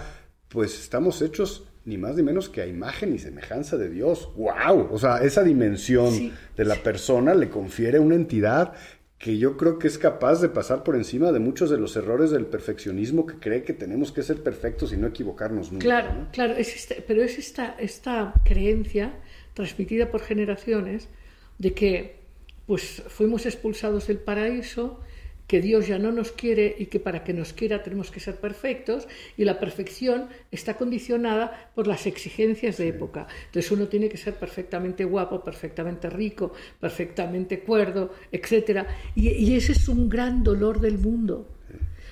pues 0.49 0.79
estamos 0.79 1.21
hechos 1.21 1.65
ni 1.85 1.97
más 1.97 2.17
ni 2.17 2.23
menos 2.23 2.51
que 2.51 2.61
a 2.61 2.67
imagen 2.67 3.15
y 3.15 3.19
semejanza 3.19 3.77
de 3.77 3.89
Dios. 3.89 4.31
¡Wow! 4.37 4.89
O 4.91 4.99
sea, 4.99 5.19
esa 5.19 5.43
dimensión 5.43 6.33
de 6.57 6.65
la 6.65 6.77
persona 6.77 7.35
le 7.35 7.49
confiere 7.49 7.99
una 7.99 8.15
entidad 8.15 8.75
que 9.19 9.37
yo 9.37 9.57
creo 9.57 9.79
que 9.79 9.89
es 9.89 9.99
capaz 9.99 10.41
de 10.41 10.49
pasar 10.49 10.85
por 10.85 10.95
encima 10.95 11.33
de 11.33 11.41
muchos 11.41 11.71
de 11.71 11.79
los 11.79 11.97
errores 11.97 12.31
del 12.31 12.47
perfeccionismo 12.47 13.27
que 13.27 13.35
cree 13.35 13.65
que 13.65 13.73
tenemos 13.73 14.13
que 14.13 14.23
ser 14.23 14.43
perfectos 14.43 14.93
y 14.93 14.97
no 14.97 15.09
equivocarnos 15.09 15.73
nunca. 15.73 15.85
Claro, 15.85 16.29
claro, 16.33 16.55
es 16.55 16.75
este, 16.75 17.05
pero 17.07 17.23
es 17.23 17.37
esta, 17.37 17.75
esta 17.79 18.33
creencia 18.45 19.15
transmitida 19.55 20.11
por 20.11 20.21
generaciones 20.21 21.09
de 21.59 21.75
que 21.75 22.19
pues 22.67 23.03
fuimos 23.09 23.45
expulsados 23.47 24.07
del 24.07 24.19
paraíso 24.19 25.01
que 25.49 25.61
Dios 25.61 25.89
ya 25.89 25.99
no 25.99 26.13
nos 26.13 26.31
quiere 26.31 26.77
y 26.79 26.87
que 26.87 27.01
para 27.01 27.25
que 27.25 27.33
nos 27.33 27.55
quiera 27.55 27.83
tenemos 27.83 28.11
que 28.11 28.21
ser 28.21 28.37
perfectos 28.37 29.09
y 29.37 29.45
la 29.45 29.59
perfección 29.59 30.29
está 30.53 30.75
condicionada 30.75 31.71
por 31.75 31.87
las 31.87 32.07
exigencias 32.07 32.77
de 32.77 32.89
época. 32.89 33.27
Entonces 33.47 33.73
uno 33.73 33.89
tiene 33.89 34.11
que 34.11 34.19
ser 34.19 34.35
perfectamente 34.35 35.05
guapo, 35.05 35.43
perfectamente 35.43 36.11
rico, 36.11 36.53
perfectamente 36.79 37.61
cuerdo, 37.61 38.13
etc. 38.31 38.87
Y, 39.15 39.31
y 39.31 39.57
ese 39.57 39.73
es 39.73 39.89
un 39.89 40.09
gran 40.09 40.45
dolor 40.45 40.81
del 40.81 40.99
mundo 40.99 41.49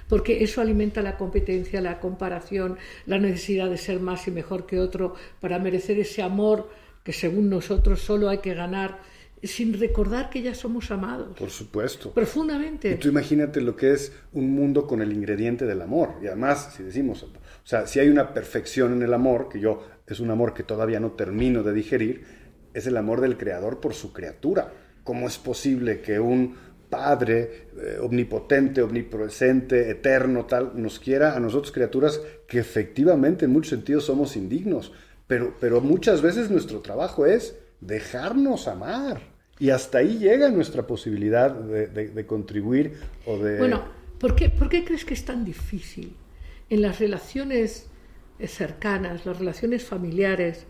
porque 0.09 0.45
eso 0.45 0.61
alimenta 0.61 1.03
la 1.03 1.17
competencia, 1.17 1.81
la 1.81 1.99
comparación, 1.99 2.79
la 3.07 3.19
necesidad 3.19 3.69
de 3.69 3.77
ser 3.77 3.99
más 3.99 4.29
y 4.29 4.31
mejor 4.31 4.65
que 4.65 4.79
otro 4.79 5.15
para 5.41 5.59
merecer 5.59 5.99
ese 5.99 6.23
amor 6.23 6.71
que 7.03 7.13
según 7.13 7.51
nosotros 7.51 8.01
solo 8.01 8.29
hay 8.29 8.39
que 8.39 8.55
ganar 8.55 8.99
sin 9.47 9.79
recordar 9.79 10.31
que 10.31 10.43
ya 10.43 10.55
somos 10.55 10.91
amados. 10.91 11.37
Por 11.39 11.51
supuesto. 11.51 12.13
Profundamente. 12.13 12.91
Y 12.93 12.97
tú 12.97 13.09
imagínate 13.09 13.61
lo 13.61 13.77
que 13.77 13.93
es 13.93 14.13
un 14.33 14.51
mundo 14.51 14.87
con 14.87 15.03
el 15.03 15.13
ingrediente 15.13 15.67
del 15.67 15.83
amor. 15.83 16.15
Y 16.23 16.27
además, 16.27 16.73
si 16.77 16.83
decimos, 16.83 17.23
o 17.23 17.29
sea, 17.65 17.87
si 17.87 18.01
hay 18.01 18.09
una 18.09 18.33
perfección 18.33 18.93
en 18.93 19.03
el 19.03 19.13
amor, 19.13 19.49
que 19.49 19.61
yo 19.61 19.83
es 20.07 20.21
un 20.21 20.31
amor 20.31 20.55
que 20.55 20.63
todavía 20.63 21.01
no 21.01 21.13
termino 21.13 21.63
de 21.63 21.73
digerir, 21.73 22.25
es 22.73 22.87
el 22.87 22.97
amor 22.97 23.21
del 23.21 23.37
creador 23.37 23.81
por 23.81 23.95
su 23.95 24.13
criatura. 24.13 24.73
¿Cómo 25.03 25.27
es 25.27 25.39
posible 25.39 26.01
que 26.01 26.21
un 26.21 26.67
Padre 26.91 27.69
eh, 27.77 27.99
omnipotente, 28.01 28.81
omnipresente, 28.81 29.91
eterno, 29.91 30.47
tal, 30.47 30.73
nos 30.81 31.01
quiera 31.01 31.35
a 31.35 31.41
nosotros 31.41 31.73
criaturas 31.73 32.21
que 32.47 32.61
efectivamente 32.61 33.45
en 33.45 33.53
muchos 33.53 33.71
sentidos 33.71 34.05
somos 34.05 34.37
indignos? 34.37 34.93
Pero, 35.27 35.55
pero 35.61 35.81
muchas 35.81 36.23
veces 36.23 36.51
nuestro 36.51 36.81
trabajo 36.81 37.27
es 37.27 37.57
dejarnos 37.81 38.69
amar. 38.69 39.36
Y 39.59 39.71
hasta 39.71 39.99
ahí 39.99 40.19
llega 40.19 40.51
nuestra 40.51 40.87
posibilidad 40.87 41.51
de, 41.51 42.27
contribuir 42.27 42.99
o 43.25 43.39
de... 43.39 43.59
Bueno, 43.59 43.85
¿por 44.19 44.37
qué, 44.37 44.51
¿por 44.51 44.69
qué 44.69 44.85
crees 44.85 45.05
que 45.05 45.15
es 45.15 45.25
tan 45.25 45.45
difícil 45.45 46.15
en 46.69 46.83
las 46.83 46.99
relaciones 46.99 47.87
eh, 48.39 48.49
cercanas, 48.49 49.25
las 49.25 49.39
relaciones 49.39 49.85
familiares, 49.85 50.67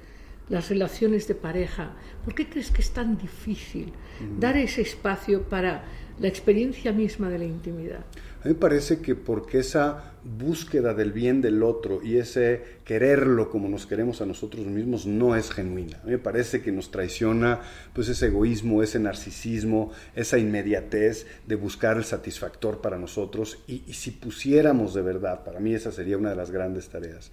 las 0.49 0.69
relaciones 0.69 1.27
de 1.27 1.35
pareja? 1.35 1.97
¿Por 2.25 2.35
qué 2.35 2.49
crees 2.49 2.71
que 2.71 2.81
es 2.81 2.91
tan 2.91 3.19
difícil 3.19 3.93
dar 4.39 4.57
ese 4.57 4.83
espacio 4.83 5.43
para 5.43 5.85
la 6.21 6.29
experiencia 6.29 6.93
misma 6.93 7.29
de 7.29 7.39
la 7.39 7.45
intimidad? 7.45 8.05
A 8.47 8.49
mí 8.49 8.55
me 8.55 8.61
parece 8.61 9.01
que 9.01 9.17
porque 9.17 9.59
esa 9.59 10.13
búsqueda 10.23 10.95
del 10.95 11.11
bien 11.11 11.43
del 11.43 11.65
otro 11.65 12.01
y 12.01 12.19
ese 12.19 12.63
quererlo 12.85 13.51
como 13.51 13.69
nos 13.69 13.87
queremos 13.87 14.21
a 14.21 14.27
nosotros 14.27 14.65
mismos 14.67 15.05
no 15.05 15.35
es 15.35 15.51
genuina. 15.51 15.99
A 16.01 16.05
mí 16.05 16.13
me 16.13 16.19
parece 16.19 16.63
que 16.63 16.71
nos 16.71 16.93
traiciona 16.93 17.61
pues 17.93 18.09
ese 18.09 18.27
egoísmo, 18.27 18.85
ese 18.85 19.01
narcisismo, 19.01 19.91
esa 20.15 20.39
inmediatez 20.39 21.27
de 21.45 21.57
buscar 21.57 21.97
el 21.97 22.05
satisfactor 22.05 22.81
para 22.81 22.99
nosotros 22.99 23.59
y, 23.67 23.83
y 23.85 23.95
si 23.95 24.13
pusiéramos 24.13 24.95
de 24.95 25.03
verdad, 25.03 25.43
para 25.43 25.59
mí 25.59 25.75
esa 25.75 25.91
sería 25.91 26.17
una 26.17 26.31
de 26.31 26.37
las 26.37 26.53
grandes 26.53 26.89
tareas, 26.89 27.33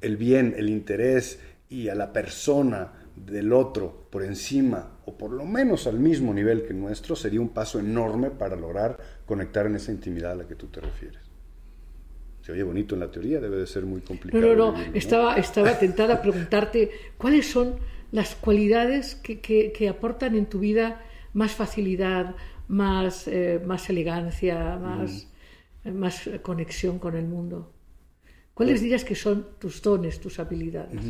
el 0.00 0.16
bien, 0.16 0.54
el 0.56 0.70
interés 0.70 1.38
y 1.68 1.90
a 1.90 1.94
la 1.94 2.14
persona 2.14 2.94
del 3.14 3.52
otro 3.52 4.06
por 4.08 4.24
encima 4.24 4.95
o 5.06 5.16
por 5.16 5.30
lo 5.30 5.44
menos 5.44 5.86
al 5.86 5.98
mismo 5.98 6.34
nivel 6.34 6.64
que 6.64 6.74
nuestro 6.74 7.16
sería 7.16 7.40
un 7.40 7.50
paso 7.50 7.78
enorme 7.78 8.30
para 8.30 8.56
lograr 8.56 8.98
conectar 9.24 9.66
en 9.66 9.76
esa 9.76 9.92
intimidad 9.92 10.32
a 10.32 10.34
la 10.34 10.48
que 10.48 10.56
tú 10.56 10.66
te 10.66 10.80
refieres. 10.80 11.22
Se 12.42 12.52
oye 12.52 12.62
bonito 12.62 12.94
en 12.94 13.00
la 13.00 13.10
teoría, 13.10 13.40
debe 13.40 13.56
de 13.56 13.66
ser 13.66 13.84
muy 13.86 14.00
complicado. 14.00 14.54
No, 14.54 14.72
no, 14.72 14.72
no, 14.72 14.94
estaba, 14.94 15.36
estaba 15.36 15.78
tentada 15.78 16.14
a 16.14 16.22
preguntarte 16.22 16.90
cuáles 17.18 17.46
son 17.46 17.76
las 18.12 18.34
cualidades 18.34 19.14
que, 19.14 19.40
que, 19.40 19.88
aportan 19.88 20.36
en 20.36 20.46
tu 20.46 20.58
vida 20.58 21.02
más 21.32 21.52
facilidad, 21.52 22.34
más, 22.68 23.26
eh, 23.28 23.60
más 23.64 23.88
elegancia, 23.90 24.76
más, 24.76 25.28
mm. 25.84 25.90
más 25.90 26.30
conexión 26.42 26.98
con 26.98 27.16
el 27.16 27.26
mundo. 27.26 27.72
¿Cuáles 28.54 28.74
pues 28.74 28.82
dirías 28.82 29.04
que 29.04 29.14
son 29.14 29.46
tus 29.58 29.82
dones, 29.82 30.18
tus 30.20 30.38
habilidades? 30.38 31.00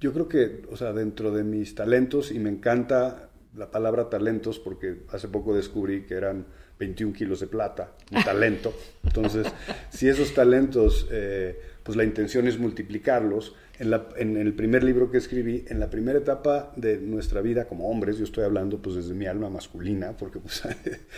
Yo 0.00 0.12
creo 0.12 0.28
que, 0.28 0.62
o 0.70 0.76
sea, 0.76 0.92
dentro 0.92 1.30
de 1.32 1.44
mis 1.44 1.74
talentos, 1.74 2.30
y 2.30 2.38
me 2.38 2.50
encanta 2.50 3.30
la 3.56 3.70
palabra 3.70 4.08
talentos 4.08 4.58
porque 4.58 5.02
hace 5.10 5.28
poco 5.28 5.54
descubrí 5.54 6.02
que 6.02 6.14
eran 6.14 6.46
21 6.78 7.12
kilos 7.12 7.40
de 7.40 7.46
plata, 7.46 7.92
un 8.10 8.24
talento. 8.24 8.74
Entonces, 9.04 9.46
si 9.90 10.08
esos 10.08 10.34
talentos, 10.34 11.08
eh, 11.10 11.58
pues 11.82 11.96
la 11.96 12.04
intención 12.04 12.46
es 12.46 12.58
multiplicarlos. 12.58 13.54
En, 13.78 13.92
en, 14.16 14.36
el 14.36 14.54
primer 14.54 14.84
libro 14.84 15.10
que 15.10 15.18
escribí, 15.18 15.64
en 15.68 15.80
la 15.80 15.90
primera 15.90 16.18
etapa 16.18 16.72
de 16.76 16.98
nuestra 16.98 17.40
vida 17.40 17.66
como 17.66 17.90
hombres, 17.90 18.18
yo 18.18 18.24
estoy 18.24 18.44
hablando 18.44 18.78
pues 18.80 18.96
desde 18.96 19.14
mi 19.14 19.26
alma 19.26 19.50
masculina, 19.50 20.16
porque 20.16 20.38
pues, 20.38 20.62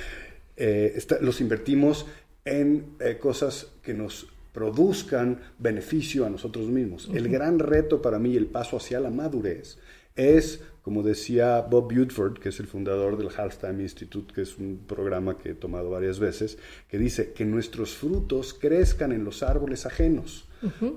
eh, 0.57 0.99
los 1.21 1.41
invertimos 1.41 2.07
en 2.45 2.97
eh, 3.01 3.19
cosas 3.19 3.69
que 3.83 3.93
nos 3.93 4.29
produzcan 4.53 5.39
beneficio 5.59 6.25
a 6.25 6.31
nosotros 6.31 6.69
mismos. 6.69 7.11
El 7.13 7.29
gran 7.29 7.59
reto 7.59 8.01
para 8.01 8.19
mí, 8.19 8.37
el 8.37 8.47
paso 8.47 8.79
hacia 8.79 9.01
la 9.01 9.11
madurez, 9.11 9.77
es, 10.15 10.63
como 10.87 11.03
decía 11.03 11.63
Bob 11.63 11.93
Buford, 11.93 12.39
que 12.39 12.51
es 12.51 12.61
el 12.61 12.69
fundador 12.69 13.19
del 13.19 13.31
Halftime 13.37 13.83
Institute, 13.83 14.33
que 14.33 14.43
es 14.43 14.57
un 14.57 14.85
programa 14.87 15.37
que 15.37 15.51
he 15.51 15.55
tomado 15.55 15.91
varias 15.91 16.21
veces, 16.21 16.59
que 16.89 16.97
dice 16.97 17.33
que 17.33 17.45
nuestros 17.45 17.97
frutos 17.97 18.55
crezcan 18.55 19.11
en 19.11 19.25
los 19.25 19.43
árboles 19.43 19.85
ajenos. 19.85 20.49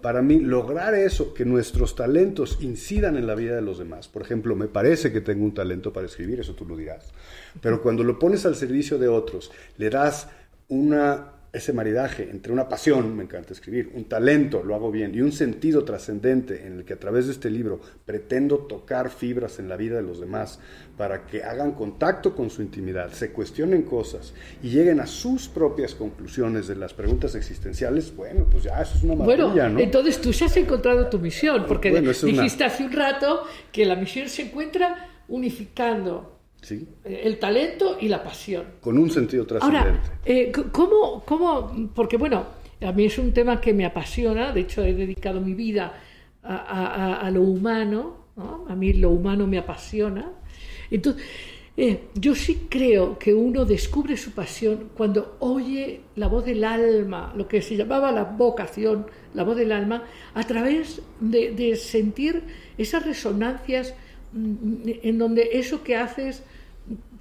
Para 0.04 0.22
mí, 0.22 0.42
lograr 0.42 0.94
eso, 0.94 1.34
que 1.34 1.44
nuestros 1.44 1.96
talentos 1.96 2.60
incidan 2.62 3.18
en 3.18 3.26
la 3.26 3.34
vida 3.34 3.56
de 3.56 3.64
los 3.64 3.80
demás. 3.80 4.08
Por 4.08 4.22
ejemplo, 4.22 4.56
me 4.56 4.68
parece 4.68 5.12
que 5.12 5.22
tengo 5.22 5.44
un 5.44 5.56
talento 5.56 5.92
para 5.92 6.06
escribir, 6.06 6.40
eso 6.40 6.54
tú 6.54 6.68
lo 6.68 6.78
dirás. 6.78 7.12
Pero 7.60 7.82
cuando 7.82 8.04
lo 8.04 8.20
pones 8.20 8.46
al 8.46 8.56
servicio 8.56 9.00
de 9.00 9.08
otros, 9.08 9.52
le 9.78 9.90
das 9.90 10.30
una 10.68 11.32
ese 11.52 11.74
maridaje 11.74 12.30
entre 12.30 12.54
una 12.54 12.70
pasión, 12.70 13.16
me 13.16 13.24
encanta 13.24 13.54
escribir, 13.54 13.92
un 13.96 14.06
talento, 14.06 14.64
lo 14.64 14.76
hago 14.76 14.92
bien, 14.92 15.16
y 15.16 15.22
un 15.22 15.32
sentido 15.32 15.84
trascendente 15.84 16.68
en 16.68 16.78
el 16.78 16.86
que 16.86 16.94
a 16.94 17.00
través 17.00 17.26
de 17.26 17.34
este 17.34 17.50
libro 17.50 17.80
pretendo 18.06 18.60
tocar 18.60 19.10
fibras 19.10 19.58
en 19.58 19.68
la 19.68 19.76
vida 19.76 19.96
de 19.96 20.04
los 20.04 20.20
demás 20.20 20.60
para 20.98 21.26
que 21.26 21.44
hagan 21.44 21.72
contacto 21.72 22.36
con 22.36 22.50
su 22.50 22.62
intimidad, 22.62 23.12
se 23.12 23.32
cuestionen 23.32 23.82
cosas 23.82 24.34
y 24.62 24.70
lleguen 24.70 25.00
a 25.00 25.08
sus 25.08 25.48
propias 25.48 25.96
conclusiones 25.96 26.68
de 26.68 26.76
las 26.76 26.94
preguntas 26.94 27.34
existenciales, 27.34 28.16
bueno, 28.16 28.46
pues 28.50 28.64
ya 28.64 28.82
eso 28.82 28.98
es 28.98 29.04
una 29.04 29.16
maravilla, 29.16 29.48
bueno, 29.48 29.70
¿no? 29.70 29.80
Entonces 29.80 30.22
tú 30.22 30.32
ya 30.32 30.46
has 30.46 30.58
encontrado 30.58 31.10
tu 31.10 31.20
misión, 31.20 31.66
porque 31.68 31.92
dijiste 31.92 32.64
hace 32.64 32.84
un 32.84 32.92
rato 32.92 33.44
que 33.72 33.86
la 33.86 33.96
misión 33.96 34.30
se 34.30 34.44
encuentra 34.44 35.10
unificando 35.28 36.39
eh, 36.72 37.22
el 37.24 37.40
talento 37.40 37.98
y 38.00 38.08
la 38.08 38.24
pasión. 38.24 38.66
Con 38.82 38.98
un 38.98 39.10
sentido 39.10 39.46
trascendente. 39.46 39.90
Ahora, 39.90 40.02
eh, 40.26 40.52
¿cómo, 40.72 41.24
¿cómo? 41.26 41.92
Porque 41.94 42.18
bueno, 42.18 42.46
a 42.82 42.92
mí 42.92 43.06
es 43.06 43.18
un 43.18 43.34
tema 43.34 43.60
que 43.60 43.74
me 43.74 43.86
apasiona, 43.86 44.52
de 44.52 44.62
hecho 44.62 44.84
he 44.84 44.94
dedicado 44.94 45.42
mi 45.42 45.54
vida 45.54 45.94
a, 46.44 47.30
lo 47.34 47.42
humano, 47.42 48.26
a 48.68 48.76
mí 48.76 48.94
lo 48.94 49.10
humano 49.10 49.46
me 49.48 49.58
apasiona. 49.58 50.32
Entonces, 50.90 51.24
eh, 51.76 52.10
yo 52.14 52.36
sí 52.36 52.68
creo 52.70 53.18
que 53.18 53.34
uno 53.34 53.64
descubre 53.66 54.18
su 54.18 54.32
pasión 54.32 54.90
cuando 54.96 55.38
oye 55.40 56.02
la 56.16 56.28
voz 56.28 56.46
del 56.46 56.64
alma, 56.64 57.34
lo 57.36 57.48
que 57.48 57.62
se 57.62 57.76
llamaba 57.76 58.12
la 58.12 58.24
vocación, 58.24 59.06
la 59.34 59.44
voz 59.44 59.56
del 59.56 59.72
alma, 59.72 60.04
a 60.34 60.44
través 60.44 61.02
de, 61.20 61.52
de 61.52 61.76
sentir 61.76 62.44
esas 62.78 63.06
resonancias 63.06 63.94
en 64.34 65.18
donde 65.18 65.50
eso 65.54 65.84
que 65.84 65.96
haces 65.96 66.44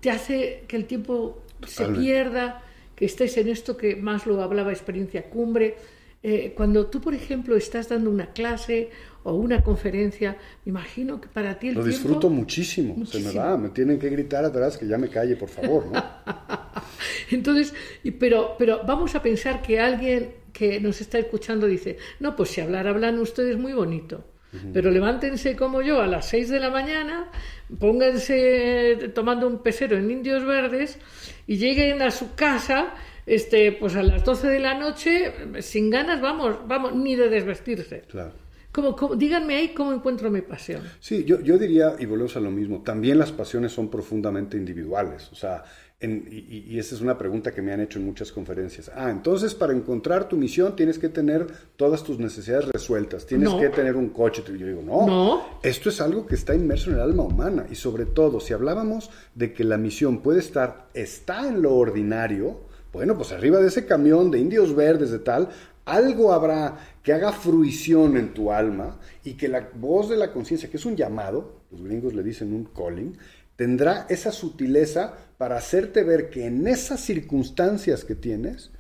te 0.00 0.10
hace 0.10 0.64
que 0.68 0.76
el 0.76 0.84
tiempo 0.84 1.42
se 1.66 1.86
pierda, 1.86 2.62
que 2.94 3.04
estés 3.04 3.36
en 3.36 3.48
esto 3.48 3.76
que 3.76 3.96
más 3.96 4.26
lo 4.26 4.42
hablaba 4.42 4.72
experiencia 4.72 5.28
cumbre. 5.30 5.76
Eh, 6.22 6.52
cuando 6.56 6.86
tú, 6.86 7.00
por 7.00 7.14
ejemplo, 7.14 7.56
estás 7.56 7.88
dando 7.88 8.10
una 8.10 8.32
clase 8.32 8.90
o 9.22 9.34
una 9.34 9.62
conferencia, 9.62 10.36
me 10.64 10.70
imagino 10.70 11.20
que 11.20 11.28
para 11.28 11.58
ti 11.58 11.68
el 11.68 11.74
Lo 11.76 11.84
disfruto 11.84 12.28
muchísimo, 12.28 13.06
se 13.06 13.20
me 13.20 13.32
va, 13.32 13.56
me 13.56 13.68
tienen 13.68 14.00
que 14.00 14.08
gritar 14.10 14.44
atrás 14.44 14.76
que 14.76 14.86
ya 14.86 14.98
me 14.98 15.08
calle, 15.08 15.36
por 15.36 15.48
favor, 15.48 15.86
¿no? 15.86 16.02
Entonces, 17.30 17.72
pero, 18.18 18.56
pero 18.58 18.80
vamos 18.84 19.14
a 19.14 19.22
pensar 19.22 19.62
que 19.62 19.78
alguien 19.78 20.34
que 20.52 20.80
nos 20.80 21.00
está 21.00 21.18
escuchando 21.18 21.66
dice, 21.68 21.98
no, 22.18 22.34
pues 22.34 22.50
si 22.50 22.60
hablar 22.60 22.88
hablan 22.88 23.18
ustedes 23.20 23.56
muy 23.56 23.72
bonito. 23.72 24.24
Pero 24.72 24.90
levántense 24.90 25.54
como 25.56 25.82
yo 25.82 26.00
a 26.00 26.06
las 26.06 26.28
6 26.28 26.48
de 26.48 26.60
la 26.60 26.70
mañana, 26.70 27.30
pónganse 27.78 29.10
tomando 29.14 29.46
un 29.46 29.62
pesero 29.62 29.96
en 29.96 30.10
Indios 30.10 30.44
Verdes 30.44 30.98
y 31.46 31.58
lleguen 31.58 32.00
a 32.00 32.10
su 32.10 32.34
casa 32.34 32.94
este, 33.28 33.72
pues 33.72 33.94
a 33.94 34.02
las 34.02 34.24
12 34.24 34.48
de 34.48 34.58
la 34.58 34.74
noche 34.74 35.32
sin 35.60 35.90
ganas, 35.90 36.20
vamos, 36.20 36.56
vamos, 36.66 36.94
ni 36.94 37.14
de 37.14 37.28
desvestirse. 37.28 38.04
Claro. 38.08 38.32
Como, 38.72 39.16
díganme 39.16 39.56
ahí 39.56 39.68
cómo 39.74 39.92
encuentro 39.92 40.30
mi 40.30 40.40
pasión. 40.40 40.82
Sí, 41.00 41.24
yo, 41.24 41.40
yo 41.40 41.58
diría, 41.58 41.94
y 41.98 42.06
volvemos 42.06 42.36
a 42.36 42.40
lo 42.40 42.50
mismo, 42.50 42.82
también 42.82 43.18
las 43.18 43.32
pasiones 43.32 43.72
son 43.72 43.90
profundamente 43.90 44.56
individuales. 44.56 45.30
O 45.32 45.34
sea, 45.34 45.64
y, 46.00 46.78
esa 46.78 46.94
es 46.94 47.00
una 47.00 47.18
pregunta 47.18 47.52
que 47.52 47.60
me 47.60 47.72
han 47.72 47.80
hecho 47.80 47.98
en 47.98 48.04
muchas 48.04 48.30
conferencias. 48.30 48.90
Ah, 48.94 49.10
entonces 49.10 49.54
para 49.54 49.72
encontrar 49.72 50.28
tu 50.28 50.36
misión 50.36 50.76
tienes 50.76 50.98
que 50.98 51.08
tener 51.08 51.46
todas 51.76 52.04
tus 52.04 52.20
necesidades 52.20 52.68
resueltas, 52.68 53.26
tienes 53.26 53.52
que 53.54 53.68
tener 53.70 53.96
un 53.96 54.10
coche. 54.10 54.44
Yo 54.46 54.66
digo, 54.66 54.82
no, 54.82 55.06
no, 55.06 55.46
esto 55.62 55.88
es 55.88 56.00
algo 56.00 56.26
que 56.26 56.36
está 56.36 56.54
inmerso 56.54 56.90
en 56.90 56.96
el 56.96 57.02
alma 57.02 57.24
humana. 57.24 57.66
Y 57.68 57.74
sobre 57.74 58.06
todo 58.06 58.38
si 58.38 58.52
hablábamos 58.52 59.10
de 59.34 59.52
que 59.52 59.64
la 59.64 59.76
misión 59.76 60.22
puede 60.22 60.38
estar, 60.38 60.86
está 60.94 61.48
en 61.48 61.62
lo 61.62 61.74
ordinario, 61.74 62.60
bueno, 62.92 63.16
pues 63.16 63.32
arriba 63.32 63.58
de 63.58 63.68
ese 63.68 63.84
camión 63.84 64.30
de 64.30 64.38
indios 64.38 64.74
verdes 64.76 65.10
de 65.10 65.18
tal, 65.18 65.48
algo 65.84 66.32
habrá 66.32 66.78
que 67.02 67.12
haga 67.12 67.32
fruición 67.32 68.16
en 68.16 68.34
tu 68.34 68.52
alma 68.52 68.98
y 69.24 69.34
que 69.34 69.48
la 69.48 69.68
voz 69.74 70.08
de 70.08 70.16
la 70.16 70.32
conciencia, 70.32 70.70
que 70.70 70.76
es 70.76 70.86
un 70.86 70.94
llamado, 70.94 71.62
los 71.72 71.82
gringos 71.82 72.14
le 72.14 72.22
dicen 72.22 72.52
un 72.52 72.66
calling, 72.66 73.16
tendrá 73.56 74.06
esa 74.08 74.30
sutileza 74.30 75.14
para 75.38 75.56
hacerte 75.56 76.02
ver 76.02 76.30
que 76.30 76.46
en 76.46 76.66
esas 76.66 77.00
circunstancias 77.00 78.04
que 78.04 78.16
tienes, 78.16 78.72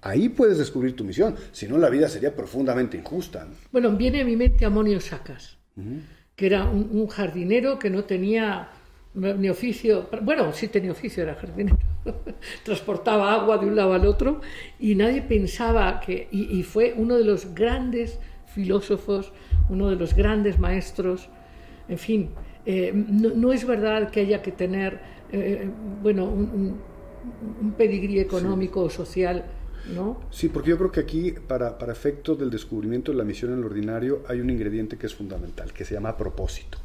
ahí 0.00 0.30
puedes 0.30 0.58
descubrir 0.58 0.96
tu 0.96 1.04
misión. 1.04 1.36
Si 1.52 1.68
no, 1.68 1.76
la 1.76 1.90
vida 1.90 2.08
sería 2.08 2.34
profundamente 2.34 2.96
injusta. 2.96 3.46
Bueno, 3.70 3.92
viene 3.92 4.22
a 4.22 4.24
mi 4.24 4.34
mente 4.34 4.64
Amonio 4.64 4.98
Sacas, 5.00 5.58
que 6.34 6.46
era 6.46 6.64
un, 6.64 7.06
jardinero 7.06 7.78
que 7.78 7.90
no 7.90 8.04
tenía 8.04 8.70
ni 9.14 9.48
oficio, 9.48 10.08
bueno, 10.22 10.52
sí 10.52 10.68
tenía 10.68 10.92
oficio, 10.92 11.22
era 11.22 11.34
jardinero, 11.34 11.78
transportaba 12.64 13.34
agua 13.34 13.58
de 13.58 13.66
un 13.66 13.76
lado 13.76 13.94
al 13.94 14.06
otro 14.06 14.40
y 14.78 14.94
nadie 14.94 15.22
pensaba 15.22 16.00
que, 16.00 16.28
y 16.30 16.62
fue 16.62 16.94
uno 16.96 17.16
de 17.16 17.24
los 17.24 17.54
grandes 17.54 18.18
filósofos, 18.46 19.32
uno 19.68 19.88
de 19.90 19.96
los 19.96 20.14
grandes 20.14 20.58
maestros, 20.58 21.28
en 21.88 21.98
fin, 21.98 22.30
eh, 22.66 22.92
no, 22.94 23.52
es 23.52 23.66
verdad 23.66 24.10
que 24.10 24.20
haya 24.20 24.42
que 24.42 24.52
tener, 24.52 25.00
eh, 25.32 25.68
bueno, 26.02 26.24
un, 26.24 26.80
pedigrí 27.76 28.18
económico 28.20 28.82
o 28.82 28.90
social, 28.90 29.44
¿no? 29.94 30.20
Sí, 30.30 30.48
porque 30.48 30.70
yo 30.70 30.78
creo 30.78 30.92
que 30.92 31.00
aquí, 31.00 31.32
para, 31.32 31.78
para 31.78 31.92
efectos 31.92 32.38
del 32.38 32.50
descubrimiento 32.50 33.12
de 33.12 33.18
la 33.18 33.24
misión 33.24 33.52
en 33.52 33.60
lo 33.60 33.68
ordinario, 33.68 34.22
hay 34.28 34.40
un 34.40 34.50
ingrediente 34.50 34.96
que 34.96 35.06
es 35.06 35.14
fundamental, 35.14 35.72
que 35.72 35.84
se 35.84 35.94
llama 35.94 36.16
propósito 36.16 36.78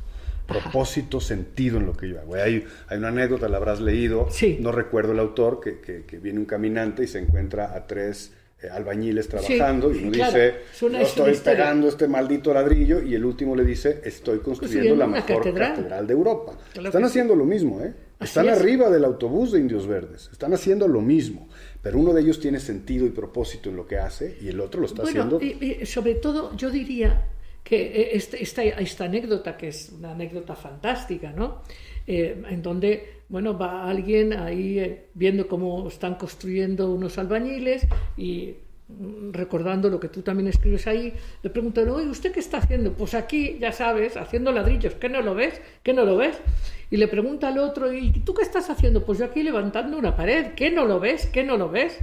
propósito, 0.47 1.21
sentido 1.21 1.77
en 1.77 1.85
lo 1.85 1.93
que 1.93 2.09
yo 2.09 2.19
hago. 2.19 2.35
Hay, 2.35 2.65
hay 2.87 2.97
una 2.97 3.07
anécdota, 3.07 3.47
la 3.47 3.57
habrás 3.57 3.79
leído, 3.79 4.27
no 4.59 4.71
recuerdo 4.71 5.13
el 5.13 5.19
autor, 5.19 5.61
que, 5.61 5.79
que, 5.79 6.03
que, 6.03 6.17
viene 6.17 6.39
un 6.39 6.45
caminante 6.45 7.03
y 7.03 7.07
se 7.07 7.19
encuentra 7.19 7.73
a 7.73 7.87
tres 7.87 8.33
albañiles 8.69 9.27
trabajando 9.27 9.93
y 9.93 10.03
uno 10.03 10.11
dice, 10.11 10.55
estoy 10.99 11.35
pegando 11.37 11.87
este 11.87 12.07
maldito 12.07 12.53
ladrillo 12.53 13.01
y 13.01 13.15
el 13.15 13.25
último 13.25 13.55
le 13.55 13.65
dice, 13.65 14.01
estoy 14.03 14.39
construyendo 14.39 14.95
la 14.95 15.07
mejor 15.07 15.53
catedral. 15.53 16.05
de 16.05 16.13
Europa. 16.13 16.57
están 16.75 17.03
haciendo 17.03 17.35
lo 17.35 17.45
mismo, 17.45 17.81
¿eh? 17.81 17.93
Están 18.19 18.49
arriba 18.49 18.89
del 18.89 19.03
autobús 19.03 19.51
de 19.51 19.59
Indios 19.59 19.87
Verdes, 19.87 20.29
están 20.31 20.53
haciendo 20.53 20.87
lo 20.87 21.01
mismo, 21.01 21.49
pero 21.81 21.97
uno 21.97 22.13
de 22.13 22.21
ellos 22.21 22.39
tiene 22.39 22.59
sentido 22.59 23.07
y 23.07 23.09
propósito 23.09 23.69
en 23.69 23.77
lo 23.77 23.87
que 23.87 23.97
hace 23.97 24.37
y 24.41 24.49
el 24.49 24.59
otro 24.59 24.81
lo 24.81 24.87
está 24.87 25.03
haciendo. 25.03 25.41
Y, 25.41 25.85
sobre 25.87 26.15
todo, 26.15 26.55
yo 26.55 26.69
diría 26.69 27.25
que 27.63 27.81
eh, 27.81 28.09
este, 28.13 28.41
esta, 28.43 28.63
esta, 28.63 29.05
anécdota, 29.05 29.57
que 29.57 29.69
es 29.69 29.91
una 29.97 30.11
anécdota 30.11 30.55
fantástica, 30.55 31.31
¿no? 31.31 31.63
Eh, 32.05 32.43
en 32.49 32.61
donde 32.61 33.20
bueno, 33.31 33.57
va 33.57 33.89
alguien 33.89 34.33
ahí 34.33 34.77
eh, 34.77 35.05
viendo 35.13 35.47
cómo 35.47 35.87
están 35.87 36.15
construyendo 36.15 36.91
unos 36.91 37.17
albañiles 37.17 37.87
y 38.17 38.55
mm, 38.89 39.31
recordando 39.31 39.89
lo 39.89 40.01
que 40.01 40.09
tú 40.09 40.21
también 40.21 40.49
escribes 40.49 40.85
ahí, 40.85 41.13
le 41.41 41.49
preguntan, 41.49 41.87
oye, 41.89 42.07
¿usted 42.07 42.33
qué 42.33 42.41
está 42.41 42.57
haciendo? 42.57 42.91
Pues 42.91 43.13
aquí, 43.13 43.57
ya 43.57 43.71
sabes, 43.71 44.17
haciendo 44.17 44.51
ladrillos, 44.51 44.95
¿qué 44.95 45.07
no 45.07 45.21
lo 45.21 45.33
ves? 45.33 45.61
¿Qué 45.81 45.93
no 45.93 46.03
lo 46.03 46.17
ves? 46.17 46.41
Y 46.89 46.97
le 46.97 47.07
pregunta 47.07 47.47
al 47.47 47.59
otro, 47.59 47.93
¿y 47.93 48.11
tú 48.11 48.33
qué 48.33 48.41
estás 48.41 48.69
haciendo? 48.69 49.05
Pues 49.05 49.19
yo 49.19 49.25
aquí 49.25 49.43
levantando 49.43 49.97
una 49.97 50.13
pared, 50.13 50.47
¿qué 50.53 50.69
no 50.69 50.83
lo 50.83 50.99
ves? 50.99 51.27
¿Qué 51.27 51.45
no 51.45 51.55
lo 51.55 51.69
ves? 51.69 51.99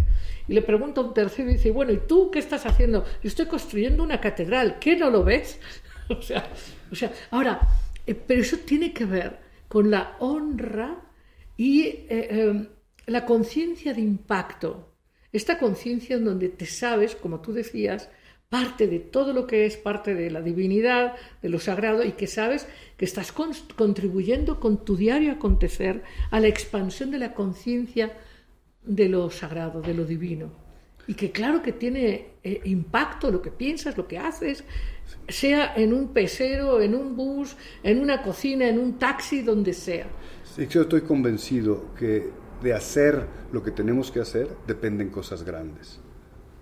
Y 0.48 0.54
le 0.54 0.62
pregunta 0.62 1.02
un 1.02 1.12
tercero 1.12 1.50
y 1.50 1.54
dice, 1.54 1.70
bueno, 1.72 1.92
¿y 1.92 1.98
tú 1.98 2.30
qué 2.30 2.38
estás 2.38 2.64
haciendo? 2.64 3.04
Yo 3.22 3.28
estoy 3.28 3.44
construyendo 3.44 4.02
una 4.02 4.18
catedral, 4.18 4.78
¿qué 4.80 4.96
no 4.96 5.10
lo 5.10 5.24
ves? 5.24 5.60
o 6.08 6.22
sea, 6.22 6.48
o 6.90 6.94
sea, 6.94 7.12
ahora, 7.30 7.60
eh, 8.06 8.14
pero 8.14 8.40
eso 8.40 8.56
tiene 8.64 8.94
que 8.94 9.04
ver 9.04 9.36
con 9.68 9.90
la 9.90 10.16
honra 10.20 11.02
y 11.58 11.82
eh, 11.82 12.06
eh, 12.08 12.66
la 13.06 13.26
conciencia 13.26 13.92
de 13.92 14.00
impacto, 14.00 14.94
esta 15.32 15.58
conciencia 15.58 16.16
en 16.16 16.24
donde 16.24 16.48
te 16.48 16.64
sabes, 16.64 17.16
como 17.16 17.40
tú 17.40 17.52
decías, 17.52 18.08
parte 18.48 18.86
de 18.86 19.00
todo 19.00 19.34
lo 19.34 19.46
que 19.46 19.66
es 19.66 19.76
parte 19.76 20.14
de 20.14 20.30
la 20.30 20.40
divinidad, 20.40 21.16
de 21.42 21.48
lo 21.48 21.58
sagrado, 21.58 22.04
y 22.04 22.12
que 22.12 22.28
sabes 22.28 22.66
que 22.96 23.04
estás 23.04 23.32
contribuyendo 23.32 24.60
con 24.60 24.84
tu 24.84 24.96
diario 24.96 25.32
acontecer 25.32 26.04
a 26.30 26.38
la 26.40 26.46
expansión 26.46 27.10
de 27.10 27.18
la 27.18 27.34
conciencia 27.34 28.16
de 28.84 29.08
lo 29.08 29.28
sagrado, 29.28 29.82
de 29.82 29.94
lo 29.94 30.04
divino. 30.04 30.52
Y 31.08 31.14
que 31.14 31.32
claro 31.32 31.60
que 31.60 31.72
tiene 31.72 32.34
eh, 32.44 32.60
impacto 32.64 33.30
lo 33.32 33.42
que 33.42 33.50
piensas, 33.50 33.96
lo 33.96 34.06
que 34.06 34.18
haces, 34.18 34.62
sea 35.26 35.74
en 35.74 35.92
un 35.92 36.12
pesero, 36.12 36.80
en 36.80 36.94
un 36.94 37.16
bus, 37.16 37.56
en 37.82 37.98
una 37.98 38.22
cocina, 38.22 38.68
en 38.68 38.78
un 38.78 38.98
taxi, 38.98 39.42
donde 39.42 39.72
sea 39.72 40.06
yo 40.56 40.82
estoy 40.82 41.02
convencido 41.02 41.94
que 41.98 42.30
de 42.62 42.74
hacer 42.74 43.24
lo 43.52 43.62
que 43.62 43.70
tenemos 43.70 44.10
que 44.10 44.20
hacer 44.20 44.48
dependen 44.66 45.10
cosas 45.10 45.42
grandes. 45.44 46.00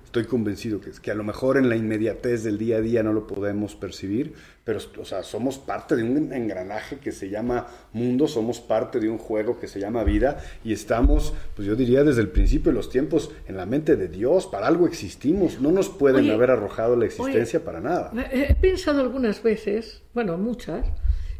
Estoy 0.04 0.24
convencido 0.24 0.80
que, 0.80 0.92
que 0.92 1.10
a 1.10 1.14
lo 1.14 1.24
mejor 1.24 1.58
en 1.58 1.68
la 1.68 1.76
inmediatez 1.76 2.42
del 2.42 2.56
día 2.56 2.76
a 2.76 2.80
día 2.80 3.02
no 3.02 3.12
lo 3.12 3.26
podemos 3.26 3.76
percibir, 3.76 4.32
pero 4.64 4.78
o 4.98 5.04
sea, 5.04 5.22
somos 5.22 5.58
parte 5.58 5.94
de 5.94 6.04
un 6.04 6.32
engranaje 6.32 6.98
que 6.98 7.12
se 7.12 7.28
llama 7.28 7.66
mundo, 7.92 8.26
somos 8.26 8.60
parte 8.60 8.98
de 8.98 9.10
un 9.10 9.18
juego 9.18 9.60
que 9.60 9.68
se 9.68 9.78
llama 9.78 10.04
vida 10.04 10.38
y 10.64 10.72
estamos, 10.72 11.34
pues 11.54 11.68
yo 11.68 11.76
diría 11.76 12.02
desde 12.02 12.22
el 12.22 12.28
principio 12.28 12.72
de 12.72 12.76
los 12.76 12.88
tiempos, 12.88 13.30
en 13.46 13.58
la 13.58 13.66
mente 13.66 13.96
de 13.96 14.08
Dios, 14.08 14.46
para 14.46 14.68
algo 14.68 14.86
existimos, 14.86 15.60
no 15.60 15.70
nos 15.70 15.90
pueden 15.90 16.30
haber 16.30 16.50
arrojado 16.50 16.96
la 16.96 17.04
existencia 17.04 17.62
para 17.62 17.80
nada. 17.80 18.10
He 18.32 18.54
pensado 18.54 19.00
algunas 19.02 19.42
veces, 19.42 20.02
bueno, 20.14 20.38
muchas, 20.38 20.86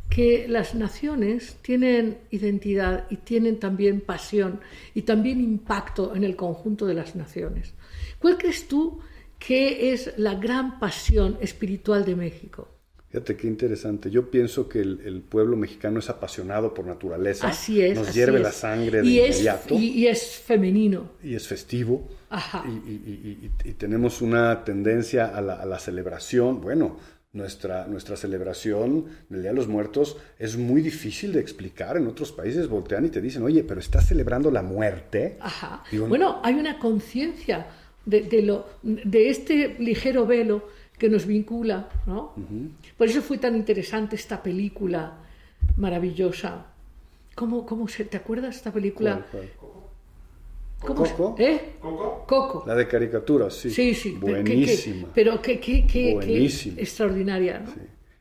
que 0.09 0.47
las 0.49 0.75
naciones 0.75 1.57
tienen 1.63 2.19
identidad 2.31 3.07
y 3.11 3.17
tienen 3.17 3.59
también 3.59 4.01
pasión 4.01 4.61
y 4.95 5.03
también 5.03 5.41
impacto 5.41 6.15
en 6.15 6.25
el 6.25 6.37
conjunto 6.37 6.87
de 6.87 6.95
las 6.95 7.17
naciones. 7.17 7.75
¿Cuál 8.19 8.39
crees 8.39 8.69
tú 8.69 9.01
que 9.39 9.93
es 9.93 10.15
la 10.17 10.35
gran 10.35 10.79
pasión 10.79 11.39
espiritual 11.41 12.05
de 12.05 12.17
México? 12.17 12.69
Fíjate 13.09 13.37
qué 13.37 13.47
interesante. 13.47 14.11
Yo 14.11 14.31
pienso 14.31 14.69
que 14.69 14.81
el, 14.81 15.23
pueblo 15.27 15.57
mexicano 15.57 16.01
es 16.01 16.11
apasionado 16.11 16.75
por 16.75 16.87
naturaleza. 16.87 17.49
Así 17.49 17.81
es. 17.81 17.97
Nos 17.97 18.13
hierve 18.13 18.41
la 18.41 18.53
sangre 18.53 19.01
de 19.01 19.07
y 19.07 19.21
inmediato. 19.21 19.75
Es, 19.75 19.81
y, 19.81 20.07
es 20.07 20.37
femenino. 20.45 21.13
Y 21.23 21.35
es 21.35 21.47
festivo. 21.47 22.09
Ajá. 22.29 22.65
Y, 22.67 23.49
tenemos 23.79 24.21
una 24.21 24.65
tendencia 24.65 25.27
a 25.27 25.41
la, 25.41 25.55
a 25.55 25.65
la 25.65 25.79
celebración. 25.79 26.61
Bueno, 26.61 26.99
nuestra, 27.37 27.87
nuestra 27.87 28.16
celebración 28.16 29.05
del 29.28 29.43
Día 29.43 29.51
de 29.51 29.57
los 29.57 29.68
Muertos 29.68 30.16
es 30.39 30.57
muy 30.57 30.80
difícil 30.80 31.32
de 31.32 31.41
explicar. 31.41 31.97
En 31.97 32.07
otros 32.07 32.32
países 32.32 32.68
voltean 32.68 33.05
y 33.05 33.11
te 33.11 33.20
dicen, 33.20 33.43
oye, 33.43 33.62
pero 33.62 33.78
estás 33.78 34.07
celebrando 34.07 34.51
la 34.51 34.62
muerte. 34.62 35.37
Ajá. 35.41 35.84
bueno, 36.09 36.41
hay 36.43 36.55
una 36.55 36.78
conciencia 36.78 37.66
de, 38.05 38.22
de, 38.22 38.43
lo, 38.43 38.66
de 38.82 39.30
este 39.30 39.76
ligero 39.78 40.26
velo 40.26 40.68
que 40.99 41.09
nos 41.09 41.26
vincula, 41.26 41.91
¿no? 42.07 42.32
Por 42.97 43.07
eso 43.07 43.20
fue 43.20 43.39
tan 43.39 43.55
interesante 43.55 44.16
esta 44.16 44.43
película 44.43 45.18
maravillosa. 45.76 46.66
¿Cómo, 47.34 47.66
cómo 47.66 47.87
se, 47.87 48.07
¿Te 48.07 48.16
acuerdas 48.16 48.53
de 48.53 48.57
esta 48.57 48.72
película? 48.72 49.26
¿Coco? 50.95 51.34
¿Eh? 51.39 51.74
¿Coco? 51.80 52.64
La 52.66 52.74
de 52.74 52.87
caricaturas, 52.87 53.55
sí. 53.55 53.70
Sí, 53.70 53.95
sí. 53.95 54.12
Buenísima. 54.12 55.09
pero 55.14 55.41
qué, 55.43 55.59
qué, 55.61 55.87
qué, 55.87 56.47
extraordinaria, 56.76 57.61
¿no? 57.61 57.72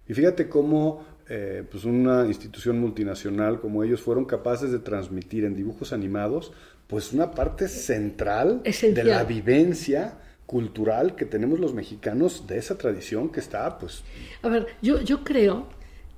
Y 0.07 0.13
fíjate 0.13 0.47
cómo 0.47 1.05
eh, 1.27 1.63
pues 1.69 1.85
una 1.85 2.25
institución 2.27 2.79
multinacional 2.79 3.59
como 3.59 3.83
ellos 3.83 4.01
fueron 4.01 4.25
capaces 4.25 4.71
de 4.71 4.79
transmitir 4.79 5.43
en 5.43 5.55
dibujos 5.55 5.91
animados 5.91 6.53
pues 6.85 7.13
una 7.13 7.31
parte 7.31 7.67
central 7.67 8.61
de 8.63 9.03
la 9.03 9.23
vivencia 9.23 10.19
cultural 10.45 11.15
que 11.15 11.25
tenemos 11.25 11.59
los 11.59 11.73
mexicanos 11.73 12.45
de 12.45 12.59
esa 12.59 12.77
tradición 12.77 13.29
que 13.29 13.39
está 13.39 13.79
pues... 13.79 14.03
A 14.43 14.49
ver, 14.49 14.67
yo, 14.83 15.01
yo 15.01 15.23
creo 15.23 15.67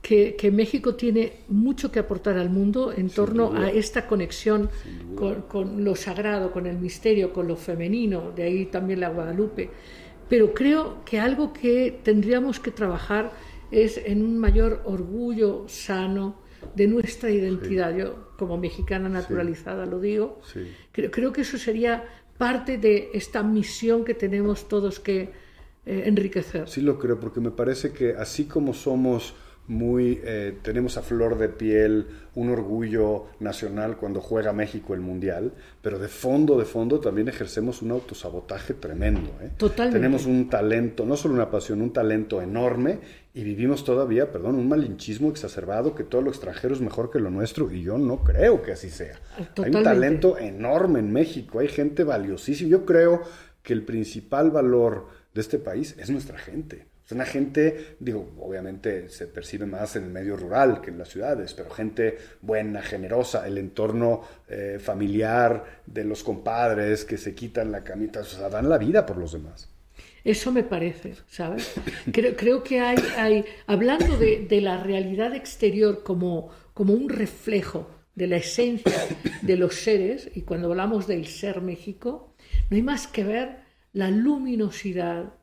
que, 0.08 0.52
México 0.52 0.96
tiene 0.96 1.34
mucho 1.50 1.92
que 1.92 2.00
aportar 2.00 2.38
al 2.38 2.50
mundo 2.50 2.94
en 2.96 3.10
torno 3.10 3.54
a 3.54 3.70
esta 3.70 4.08
conexión 4.08 4.70
con, 5.18 5.84
lo 5.84 5.96
sagrado, 5.98 6.54
con 6.54 6.66
el 6.66 6.78
misterio, 6.78 7.34
con 7.34 7.46
lo 7.46 7.58
femenino, 7.58 8.32
de 8.32 8.44
ahí 8.44 8.66
también 8.68 9.02
la 9.02 9.10
Guadalupe. 9.10 9.70
Pero 10.30 10.54
creo 10.54 11.04
que 11.04 11.20
algo 11.20 11.52
que 11.52 12.00
tendríamos 12.04 12.62
que 12.62 12.72
trabajar 12.72 13.34
es 13.70 13.98
en 13.98 14.24
un 14.24 14.38
mayor 14.38 14.82
orgullo 14.86 15.66
sano 15.68 16.40
de 16.74 16.88
nuestra 16.88 17.30
identidad. 17.30 17.94
Yo, 17.94 18.30
como 18.38 18.58
mexicana 18.58 19.10
naturalizada, 19.10 19.86
lo 19.86 20.00
digo. 20.00 20.40
Creo, 20.94 21.12
creo, 21.12 21.34
que 21.34 21.42
eso 21.42 21.58
sería 21.58 22.06
parte 22.38 22.78
de 22.78 23.10
esta 23.14 23.44
misión 23.44 24.06
que 24.06 24.14
tenemos 24.14 24.70
todos 24.70 25.02
que 25.02 25.34
eh, 25.86 26.04
enriquecer. 26.06 26.70
Sí, 26.70 26.80
lo 26.80 26.98
creo, 26.98 27.20
porque 27.20 27.42
me 27.42 27.52
parece 27.52 27.92
que 27.92 28.14
así 28.14 28.46
como 28.46 28.74
somos 28.74 29.34
muy, 29.68 30.22
eh, 30.24 30.58
tenemos 30.62 30.98
a 30.98 31.02
flor 31.02 31.38
de 31.38 31.50
piel 31.50 32.08
un 32.36 32.50
orgullo 32.50 33.26
nacional 33.40 33.98
cuando 33.98 34.22
juega 34.22 34.54
México 34.54 34.94
el 34.94 35.02
Mundial, 35.02 35.52
pero 35.82 36.00
de 36.00 36.08
fondo, 36.08 36.58
de 36.58 36.64
fondo 36.64 37.00
también 37.00 37.28
ejercemos 37.28 37.82
un 37.82 37.92
autosabotaje 37.92 38.74
tremendo. 38.74 39.30
¿eh? 39.42 39.52
Totalmente. 39.58 40.00
Tenemos 40.00 40.26
un 40.26 40.50
talento, 40.50 41.06
no 41.06 41.18
solo 41.18 41.34
una 41.34 41.52
pasión, 41.52 41.82
un 41.82 41.92
talento 41.92 42.42
enorme 42.42 43.00
y 43.34 43.44
vivimos 43.44 43.84
todavía, 43.84 44.32
perdón, 44.32 44.56
un 44.56 44.70
malinchismo 44.70 45.30
exacerbado 45.30 45.96
que 45.96 46.06
todo 46.06 46.22
lo 46.22 46.30
extranjero 46.30 46.74
es 46.74 46.80
mejor 46.80 47.12
que 47.12 47.20
lo 47.20 47.30
nuestro 47.30 47.70
y 47.70 47.82
yo 47.82 47.98
no 47.98 48.24
creo 48.24 48.62
que 48.62 48.72
así 48.72 48.90
sea. 48.90 49.20
Hay 49.62 49.76
un 49.76 49.84
talento 49.84 50.38
enorme 50.38 51.00
en 51.00 51.12
México, 51.12 51.60
hay 51.60 51.68
gente 51.68 52.06
valiosísima. 52.06 52.70
Yo 52.70 52.86
creo 52.86 53.22
que 53.64 53.74
el 53.74 53.84
principal 53.84 54.50
valor 54.50 55.08
de 55.34 55.42
este 55.42 55.60
país 55.60 55.96
es 56.00 56.10
nuestra 56.10 56.38
gente. 56.38 56.86
Es 57.08 57.14
una 57.14 57.24
gente, 57.24 57.96
digo, 58.02 58.34
obviamente 58.38 59.08
se 59.08 59.28
percibe 59.28 59.66
más 59.66 59.96
en 59.96 60.04
el 60.04 60.10
medio 60.10 60.36
rural 60.36 60.82
que 60.82 60.90
en 60.90 60.98
las 60.98 61.08
ciudades, 61.08 61.54
pero 61.54 61.70
gente 61.70 62.18
buena, 62.42 62.82
generosa, 62.82 63.48
el 63.48 63.58
entorno 63.58 64.24
eh, 64.50 64.78
familiar 64.78 65.84
de 65.86 66.04
los 66.04 66.22
compadres 66.22 67.06
que 67.06 67.18
se 67.18 67.34
quitan 67.34 67.72
la 67.72 67.82
camita, 67.82 68.20
o 68.20 68.24
sea, 68.26 68.50
dan 68.50 68.68
la 68.68 68.78
vida 68.78 69.06
por 69.06 69.16
los 69.16 69.32
demás. 69.32 69.70
Eso 70.26 70.52
me 70.52 70.64
parece, 70.64 71.16
¿sabes? 71.28 71.76
Creo, 72.12 72.36
creo 72.36 72.62
que 72.62 72.82
hay, 72.82 72.98
hay 73.16 73.46
hablando 73.68 74.18
de, 74.18 74.46
de, 74.46 74.60
la 74.60 74.84
realidad 74.84 75.34
exterior 75.34 76.04
como, 76.04 76.50
como 76.74 76.92
un 76.92 77.08
reflejo 77.08 77.90
de 78.16 78.28
la 78.28 78.36
esencia 78.36 79.00
de 79.44 79.56
los 79.56 79.76
seres, 79.76 80.30
y 80.36 80.42
cuando 80.42 80.68
hablamos 80.68 81.08
del 81.08 81.28
ser 81.28 81.62
México, 81.62 82.36
no 82.70 82.76
hay 82.76 82.84
más 82.84 83.08
que 83.08 83.24
ver 83.24 83.60
la 83.94 84.12
luminosidad, 84.12 85.38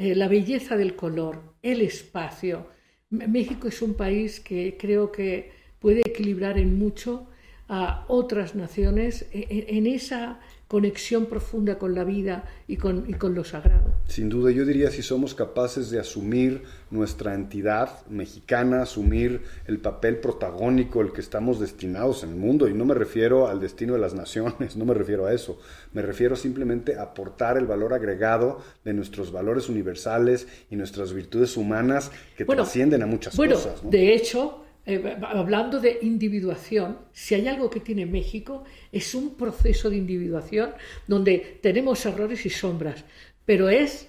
eh, 0.00 0.14
la 0.14 0.28
belleza 0.28 0.78
del 0.78 0.96
color, 0.96 1.42
el 1.62 1.82
espacio. 1.82 2.68
México 3.10 3.68
es 3.68 3.82
un 3.82 3.92
país 3.92 4.40
que 4.40 4.78
creo 4.80 5.12
que 5.12 5.52
puede 5.78 6.00
equilibrar 6.00 6.56
en 6.56 6.78
mucho 6.78 7.28
a 7.68 8.06
otras 8.08 8.54
naciones 8.54 9.26
e, 9.30 9.40
e, 9.40 9.76
en, 9.76 9.86
esa 9.86 10.40
conexión 10.70 11.26
profunda 11.26 11.78
con 11.78 11.96
la 11.96 12.04
vida 12.04 12.44
y 12.68 12.76
con, 12.76 13.10
y 13.10 13.14
con 13.14 13.34
lo 13.34 13.42
sagrado. 13.42 13.92
Sin 14.06 14.28
duda, 14.28 14.52
yo 14.52 14.64
diría 14.64 14.88
si 14.92 15.02
somos 15.02 15.34
capaces 15.34 15.90
de 15.90 15.98
asumir 15.98 16.62
nuestra 16.92 17.34
entidad 17.34 18.06
mexicana, 18.06 18.82
asumir 18.82 19.42
el 19.66 19.80
papel 19.80 20.18
protagónico, 20.18 21.00
el 21.00 21.10
que 21.10 21.22
estamos 21.22 21.58
destinados 21.58 22.22
en 22.22 22.30
el 22.30 22.36
mundo, 22.36 22.68
y 22.68 22.74
no 22.74 22.84
me 22.84 22.94
refiero 22.94 23.48
al 23.48 23.58
destino 23.58 23.94
de 23.94 23.98
las 23.98 24.14
naciones, 24.14 24.76
no 24.76 24.84
me 24.84 24.94
refiero 24.94 25.26
a 25.26 25.34
eso, 25.34 25.58
me 25.92 26.02
refiero 26.02 26.36
simplemente 26.36 26.94
a 26.94 27.02
aportar 27.02 27.58
el 27.58 27.66
valor 27.66 27.92
agregado 27.92 28.60
de 28.84 28.92
nuestros 28.92 29.32
valores 29.32 29.68
universales 29.68 30.46
y 30.70 30.76
nuestras 30.76 31.12
virtudes 31.12 31.56
humanas 31.56 32.12
que 32.36 32.44
trascienden 32.44 33.02
a 33.02 33.06
muchas 33.06 33.34
cosas. 33.34 33.82
De 33.82 34.14
hecho, 34.14 34.62
eh, 34.86 35.16
hablando 35.22 35.78
de 35.78 35.98
individuación, 36.02 36.98
si 37.12 37.34
hay 37.34 37.48
algo 37.48 37.68
que 37.68 37.80
tiene 37.80 38.06
México, 38.06 38.64
es 38.90 39.14
un 39.14 39.34
proceso 39.34 39.90
de 39.90 39.96
individuación 39.96 40.72
donde 41.06 41.58
tenemos 41.62 42.04
errores 42.06 42.46
y 42.46 42.50
sombras, 42.50 43.04
pero 43.44 43.68
es 43.68 44.08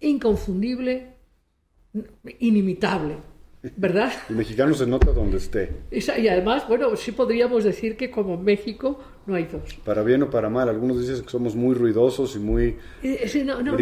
inconfundible, 0.00 1.14
inimitable. 2.38 3.16
¿Verdad? 3.76 4.10
El 4.30 4.36
mexicano 4.36 4.72
se 4.72 4.86
nota 4.86 5.12
donde 5.12 5.36
esté. 5.36 5.70
Y 5.90 6.28
además, 6.28 6.66
bueno, 6.66 6.96
sí 6.96 7.12
podríamos 7.12 7.62
decir 7.62 7.94
que 7.94 8.10
como 8.10 8.38
México 8.38 8.98
no 9.26 9.34
hay 9.34 9.44
dos. 9.44 9.74
Para 9.84 10.02
bien 10.02 10.22
o 10.22 10.30
para 10.30 10.48
mal, 10.48 10.70
algunos 10.70 10.98
dicen 10.98 11.22
que 11.22 11.30
somos 11.30 11.54
muy 11.54 11.74
ruidosos 11.74 12.36
y 12.36 12.38
muy 12.38 12.76
eh, 13.02 13.42
no, 13.44 13.62
no, 13.62 13.76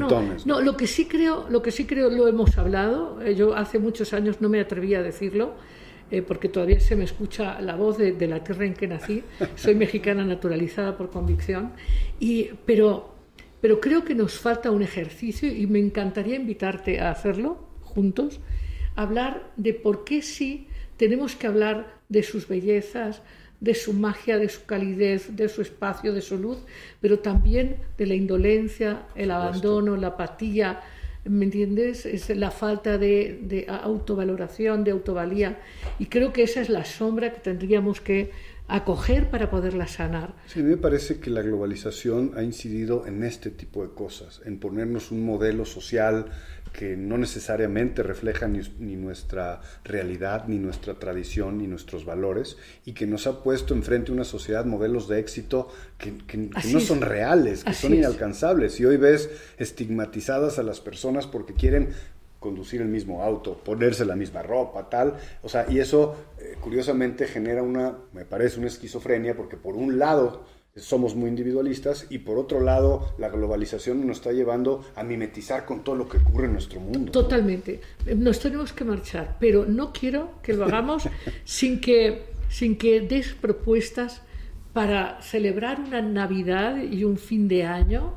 No, 0.45 0.61
lo 0.61 0.77
que 0.77 0.89
sí 0.89 1.07
creo, 1.07 1.47
lo 1.49 1.63
que 1.63 1.71
sí 1.71 1.87
creo 1.87 2.11
lo 2.11 2.27
hemos 2.27 2.59
hablado. 2.59 3.23
Eh, 3.23 3.37
yo 3.37 3.55
hace 3.55 3.79
muchos 3.79 4.13
años 4.13 4.41
no 4.41 4.49
me 4.49 4.59
atrevía 4.59 4.99
a 4.99 5.03
decirlo 5.03 5.55
eh, 6.11 6.23
porque 6.23 6.49
todavía 6.49 6.81
se 6.81 6.97
me 6.97 7.05
escucha 7.05 7.61
la 7.61 7.77
voz 7.77 7.99
de, 7.99 8.27
la 8.27 8.43
tierra 8.43 8.65
en 8.65 8.75
que 8.75 8.87
nací. 8.87 9.23
Soy 9.55 9.75
mexicana 9.75 10.25
naturalizada 10.25 10.97
por 10.97 11.11
convicción, 11.11 11.73
y, 12.19 12.51
pero, 12.65 13.15
pero 13.61 13.81
creo 13.81 14.05
que 14.05 14.15
nos 14.15 14.39
falta 14.39 14.71
un 14.71 14.83
ejercicio 14.83 15.53
y 15.53 15.67
me 15.67 15.79
encantaría 15.79 16.37
invitarte 16.37 17.01
a 17.01 17.11
hacerlo 17.11 17.69
juntos, 17.83 18.41
hablar 18.97 19.53
de 19.57 19.75
por 19.75 20.05
qué 20.05 20.23
sí 20.23 20.69
tenemos 20.97 21.37
que 21.37 21.47
hablar 21.47 21.99
de 22.09 22.23
sus 22.23 22.49
bellezas, 22.49 23.23
de 23.61 23.75
su 23.75 23.93
magia, 23.93 24.39
de 24.39 24.49
su 24.49 24.65
calidez, 24.67 25.37
de 25.37 25.49
su 25.49 25.63
espacio, 25.63 26.13
de 26.13 26.21
su 26.21 26.39
luz, 26.39 26.59
pero 27.01 27.19
también 27.19 27.77
de 27.97 28.07
la 28.07 28.15
indolencia, 28.15 29.07
el 29.15 29.31
abandono, 29.31 29.97
la 29.97 30.09
apatía, 30.09 30.81
¿me 31.25 31.45
entiendes? 31.45 32.07
Es 32.07 32.29
la 32.31 32.51
falta 32.51 32.99
de, 32.99 33.67
autovaloración, 33.69 34.85
de 34.85 34.93
autovalía. 34.93 35.59
Y 35.99 36.07
creo 36.07 36.33
que 36.33 36.43
esa 36.43 36.61
es 36.61 36.69
la 36.69 36.85
sombra 36.85 37.33
que 37.33 37.41
tendríamos 37.41 38.01
que 38.01 38.31
acoger 38.69 39.31
para 39.31 39.51
poderla 39.51 39.87
sanar. 39.87 40.35
Sí, 40.47 40.63
me 40.63 40.77
parece 40.77 41.21
que 41.21 41.31
la 41.31 41.41
globalización 41.41 42.33
ha 42.37 42.43
incidido 42.43 43.07
en 43.07 43.25
este 43.25 43.51
tipo 43.51 43.83
de 43.83 43.95
cosas, 43.95 44.43
en 44.45 44.61
ponernos 44.61 45.11
un 45.11 45.25
modelo 45.25 45.65
social 45.65 46.27
que 46.73 46.97
no 46.97 47.19
necesariamente 47.19 48.03
refleja 48.03 48.49
ni, 48.49 48.97
nuestra 48.97 49.61
realidad, 49.85 50.45
ni 50.47 50.59
nuestra 50.59 50.95
tradición, 50.95 51.59
ni 51.59 51.67
nuestros 51.67 52.05
valores, 52.05 52.57
y 52.85 52.93
que 52.93 53.07
nos 53.07 53.27
ha 53.27 53.43
puesto 53.43 53.75
enfrente 53.75 54.13
una 54.13 54.25
sociedad 54.25 54.65
modelos 54.65 55.09
de 55.09 55.19
éxito 55.19 55.69
que, 55.99 56.13
no 56.37 56.81
son 56.81 57.01
reales, 57.01 57.65
que 57.65 57.75
son 57.75 57.95
inalcanzables. 57.95 58.79
Y 58.81 58.87
hoy 58.87 58.97
ves 58.97 59.31
estigmatizadas 59.59 60.59
a 60.59 60.63
las 60.63 60.81
personas 60.81 61.27
porque 61.27 61.55
quieren 61.55 61.91
conducir 62.39 62.81
el 62.81 62.89
mismo 62.89 63.23
auto, 63.23 63.59
ponerse 63.65 64.05
la 64.05 64.15
misma 64.15 64.43
ropa, 64.43 64.89
tal. 64.89 65.15
O 65.43 65.49
sea, 65.49 65.67
y 65.69 65.81
eso 65.81 66.17
eh, 66.39 66.57
curiosamente 66.61 67.27
genera 67.27 67.63
una, 67.63 67.99
me 68.13 68.25
parece, 68.25 68.59
una 68.59 68.69
esquizofrenia, 68.69 69.37
porque 69.37 69.57
por 69.57 69.75
un 69.75 69.99
lado 69.99 70.45
somos 70.79 71.15
muy 71.15 71.29
individualistas 71.29 72.07
y 72.11 72.19
por 72.19 72.39
otro 72.39 72.61
lado 72.61 73.15
la 73.19 73.29
globalización 73.29 74.07
nos 74.07 74.19
está 74.19 74.33
llevando 74.33 74.85
a 74.95 75.03
mimetizar 75.03 75.65
con 75.65 75.85
todo 75.85 75.95
lo 75.95 76.09
que 76.09 76.19
ocurre 76.19 76.47
en 76.47 76.53
nuestro 76.53 76.81
mundo. 76.81 77.13
Totalmente. 77.13 77.81
Nos 78.17 78.41
tenemos 78.41 78.73
que 78.73 78.85
marchar, 78.85 79.37
pero 79.41 79.65
no 79.67 79.93
quiero 79.93 80.33
que 80.43 80.55
lo 80.55 80.65
hagamos 80.65 81.09
sin 81.45 81.81
que, 81.81 82.27
sin 82.49 82.77
que 82.77 83.01
des 83.01 83.35
propuestas 83.35 84.23
para 84.73 85.21
celebrar 85.23 85.81
una 85.81 86.03
Navidad 86.03 86.81
y 86.83 87.05
un 87.05 87.17
fin 87.17 87.49
de 87.49 87.65
año 87.65 88.15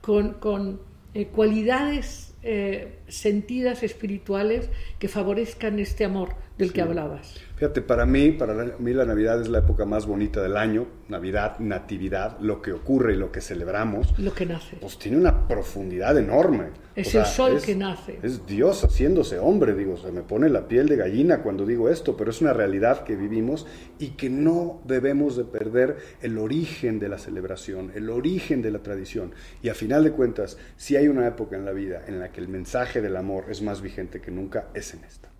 con, 0.00 0.34
con 0.34 0.80
eh, 1.14 1.26
cualidades 1.26 2.34
eh, 2.42 2.98
sentidas 3.08 3.82
espirituales 3.82 4.68
que 4.98 5.08
favorezcan 5.08 5.78
este 5.78 6.04
amor 6.04 6.34
del 6.58 6.72
que 6.72 6.82
hablabas. 6.82 7.34
Fíjate, 7.56 7.82
para 7.82 8.04
mí, 8.06 8.32
para 8.32 8.54
mí 8.78 8.92
la 8.92 9.04
Navidad 9.04 9.40
es 9.40 9.48
la 9.48 9.58
época 9.58 9.84
más 9.84 10.06
bonita 10.06 10.42
del 10.42 10.56
año, 10.56 10.86
Navidad, 11.08 11.58
Natividad, 11.58 12.38
lo 12.40 12.60
que 12.60 12.72
ocurre 12.72 13.14
y 13.14 13.16
lo 13.16 13.32
que 13.32 13.40
celebramos. 13.40 14.18
Lo 14.18 14.32
que 14.34 14.46
nace. 14.46 14.76
Pues 14.80 14.98
tiene 14.98 15.18
una 15.18 15.46
profundidad 15.46 16.16
enorme. 16.18 16.70
Es 16.94 17.14
el 17.14 17.24
sol 17.24 17.60
que 17.60 17.74
nace. 17.74 18.18
Es 18.22 18.46
Dios 18.46 18.84
haciéndose 18.84 19.38
hombre, 19.38 19.74
digo, 19.74 19.96
se 19.96 20.12
me 20.12 20.22
pone 20.22 20.48
la 20.48 20.68
piel 20.68 20.88
de 20.88 20.96
gallina 20.96 21.42
cuando 21.42 21.66
digo 21.66 21.88
esto, 21.88 22.16
pero 22.16 22.30
es 22.30 22.40
una 22.40 22.52
realidad 22.52 23.02
que 23.02 23.16
vivimos 23.16 23.66
y 23.98 24.10
que 24.10 24.30
no 24.30 24.80
debemos 24.84 25.36
de 25.36 25.44
perder 25.44 25.96
el 26.22 26.38
origen 26.38 27.00
de 27.00 27.08
la 27.08 27.18
celebración, 27.18 27.90
el 27.94 28.10
origen 28.10 28.62
de 28.62 28.70
la 28.70 28.80
tradición. 28.80 29.32
Y 29.62 29.70
a 29.70 29.74
final 29.74 30.04
de 30.04 30.12
cuentas, 30.12 30.56
si 30.76 30.96
hay 30.96 31.08
una 31.08 31.26
época 31.26 31.56
en 31.56 31.64
la 31.64 31.72
vida 31.72 32.04
en 32.06 32.20
la 32.20 32.30
que 32.30 32.40
el 32.40 32.48
mensaje 32.48 33.00
del 33.00 33.16
amor 33.16 33.46
es 33.48 33.62
más 33.62 33.80
vigente 33.80 34.20
que 34.20 34.30
nunca, 34.30 34.68
es 34.74 34.94
en 34.94 35.02
esta. 35.04 35.33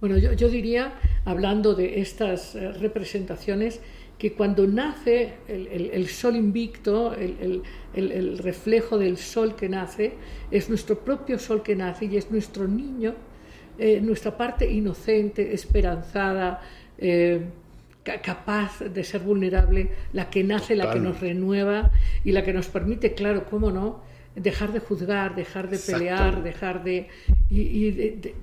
Bueno, 0.00 0.18
yo, 0.18 0.48
diría, 0.48 0.92
hablando 1.24 1.74
de 1.74 2.00
estas 2.00 2.54
eh, 2.54 2.72
representaciones, 2.72 3.80
que 4.18 4.32
cuando 4.32 4.66
nace 4.66 5.34
el, 5.46 6.08
sol 6.08 6.36
invicto, 6.36 7.14
el, 7.14 8.38
reflejo 8.38 8.98
del 8.98 9.18
sol 9.18 9.54
que 9.54 9.68
nace, 9.68 10.14
es 10.50 10.70
nuestro 10.70 10.98
propio 10.98 11.38
sol 11.38 11.62
que 11.62 11.76
nace 11.76 12.06
y 12.06 12.16
es 12.16 12.30
nuestro 12.30 12.66
niño, 12.66 13.14
eh, 13.78 14.00
nuestra 14.00 14.36
parte 14.36 14.70
inocente, 14.70 15.52
esperanzada, 15.52 16.62
eh, 16.96 17.42
capaz 18.02 18.80
de 18.80 19.04
ser 19.04 19.20
vulnerable, 19.20 19.90
la 20.12 20.30
que 20.30 20.44
nace, 20.44 20.76
la 20.76 20.90
que 20.90 21.00
nos 21.00 21.20
renueva 21.20 21.90
y 22.24 22.32
la 22.32 22.42
que 22.42 22.52
nos 22.52 22.68
permite, 22.68 23.14
claro, 23.14 23.44
cómo 23.50 23.70
no, 23.70 24.00
dejar 24.36 24.72
de 24.72 24.80
juzgar, 24.80 25.34
dejar 25.34 25.68
de 25.68 25.78
pelear, 25.78 26.42
dejar 26.42 26.84
de, 26.84 27.08
y, 27.48 27.90
de, 27.90 28.34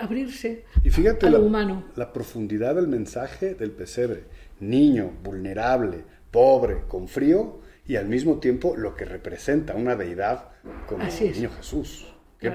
abrirse 0.00 0.64
y 0.82 0.90
fíjate 0.90 1.26
a 1.26 1.30
lo 1.30 1.38
la, 1.38 1.44
humano. 1.44 1.84
La 1.94 2.12
profundidad 2.12 2.74
del 2.74 2.88
mensaje 2.88 3.54
del 3.54 3.70
pesebre, 3.70 4.24
niño, 4.60 5.12
vulnerable, 5.22 6.04
pobre, 6.30 6.84
con 6.88 7.06
frío, 7.06 7.60
y 7.86 7.96
al 7.96 8.08
mismo 8.08 8.38
tiempo 8.38 8.76
lo 8.76 8.94
que 8.94 9.04
representa 9.04 9.74
una 9.74 9.96
deidad 9.96 10.48
como 10.86 11.04
el 11.04 11.32
niño 11.32 11.50
Jesús. 11.50 12.12
Qué 12.38 12.50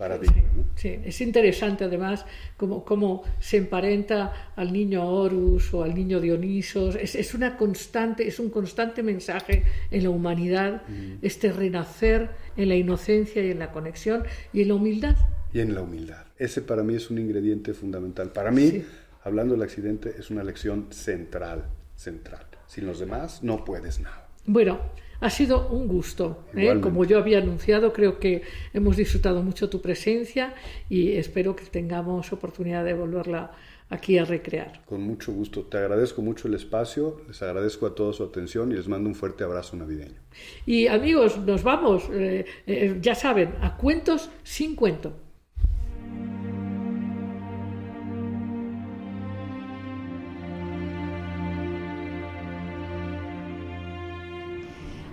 paradigma. 0.00 0.42
Sí, 0.76 0.98
es 1.04 1.20
interesante 1.20 1.84
además 1.84 2.24
cómo, 2.56 2.86
cómo, 2.86 3.22
se 3.38 3.58
emparenta 3.58 4.52
al 4.56 4.72
niño 4.72 5.06
Horus 5.06 5.74
o 5.74 5.82
al 5.82 5.94
niño 5.94 6.20
Dionisos. 6.20 6.94
Es, 6.94 7.14
es 7.14 7.34
una 7.34 7.58
constante, 7.58 8.26
es 8.26 8.40
un 8.40 8.48
constante 8.48 9.02
mensaje 9.02 9.62
en 9.90 10.02
la 10.04 10.08
humanidad, 10.08 10.82
este 11.20 11.52
renacer 11.52 12.30
en 12.56 12.70
la 12.70 12.76
inocencia 12.76 13.44
y 13.44 13.50
en 13.50 13.58
la 13.58 13.72
conexión 13.72 14.24
y 14.54 14.62
en 14.62 14.68
la 14.68 14.74
humildad. 14.74 15.16
Y 15.52 15.60
en 15.60 15.74
la 15.74 15.82
humildad. 15.82 16.24
Ese 16.38 16.62
para 16.62 16.82
mí 16.82 16.94
es 16.94 17.10
un 17.10 17.18
ingrediente 17.18 17.74
fundamental. 17.74 18.32
Para 18.32 18.50
mí, 18.50 18.82
hablando 19.22 19.52
del 19.52 19.62
accidente, 19.62 20.14
es 20.18 20.30
una 20.30 20.42
lección 20.42 20.86
central, 20.90 21.66
central. 21.94 22.46
Sin 22.66 22.86
los 22.86 23.00
demás 23.00 23.42
no 23.42 23.66
puedes 23.66 24.00
nada. 24.00 24.28
Bueno, 24.46 24.80
ha 25.20 25.30
sido 25.30 25.68
un 25.68 25.86
gusto. 25.86 26.44
¿eh? 26.54 26.80
Como 26.80 27.04
yo 27.04 27.18
había 27.18 27.38
anunciado, 27.38 27.92
creo 27.92 28.18
que 28.18 28.42
hemos 28.72 28.96
disfrutado 28.96 29.42
mucho 29.42 29.68
tu 29.68 29.80
presencia 29.80 30.54
y 30.88 31.12
espero 31.12 31.54
que 31.54 31.64
tengamos 31.64 32.32
oportunidad 32.32 32.84
de 32.84 32.94
volverla 32.94 33.52
aquí 33.90 34.18
a 34.18 34.24
recrear. 34.24 34.82
Con 34.86 35.02
mucho 35.02 35.32
gusto. 35.32 35.62
Te 35.64 35.78
agradezco 35.78 36.22
mucho 36.22 36.48
el 36.48 36.54
espacio, 36.54 37.20
les 37.28 37.42
agradezco 37.42 37.86
a 37.86 37.94
todos 37.94 38.16
su 38.16 38.24
atención 38.24 38.72
y 38.72 38.76
les 38.76 38.88
mando 38.88 39.08
un 39.08 39.14
fuerte 39.14 39.44
abrazo 39.44 39.76
navideño. 39.76 40.20
Y 40.64 40.86
amigos, 40.86 41.38
nos 41.38 41.62
vamos, 41.62 42.08
eh, 42.12 42.46
eh, 42.66 42.98
ya 43.00 43.14
saben, 43.14 43.54
a 43.60 43.76
cuentos 43.76 44.30
sin 44.44 44.76
cuento. 44.76 45.12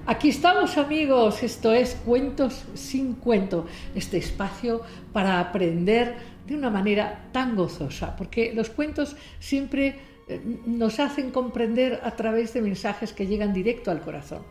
Aquí 0.10 0.30
estamos 0.30 0.78
amigos, 0.78 1.44
esto 1.44 1.74
es 1.74 1.96
Cuentos 2.06 2.64
sin 2.76 3.16
cuento, 3.16 3.66
este 3.94 4.16
espacio 4.16 4.82
para 5.12 5.42
aprender 5.42 6.16
de 6.48 6.56
una 6.56 6.70
manera 6.70 7.28
tan 7.34 7.58
gozosa, 7.58 8.16
porque 8.16 8.54
los 8.54 8.70
cuentos 8.70 9.18
siempre 9.42 10.00
eh, 10.30 10.40
nos 10.66 11.02
hacen 11.02 11.32
comprender 11.32 12.00
a 12.06 12.12
través 12.12 12.54
de 12.54 12.62
mensajes 12.62 13.12
que 13.12 13.28
llegan 13.28 13.52
directo 13.52 13.92
al 13.92 14.00
corazón. 14.00 14.44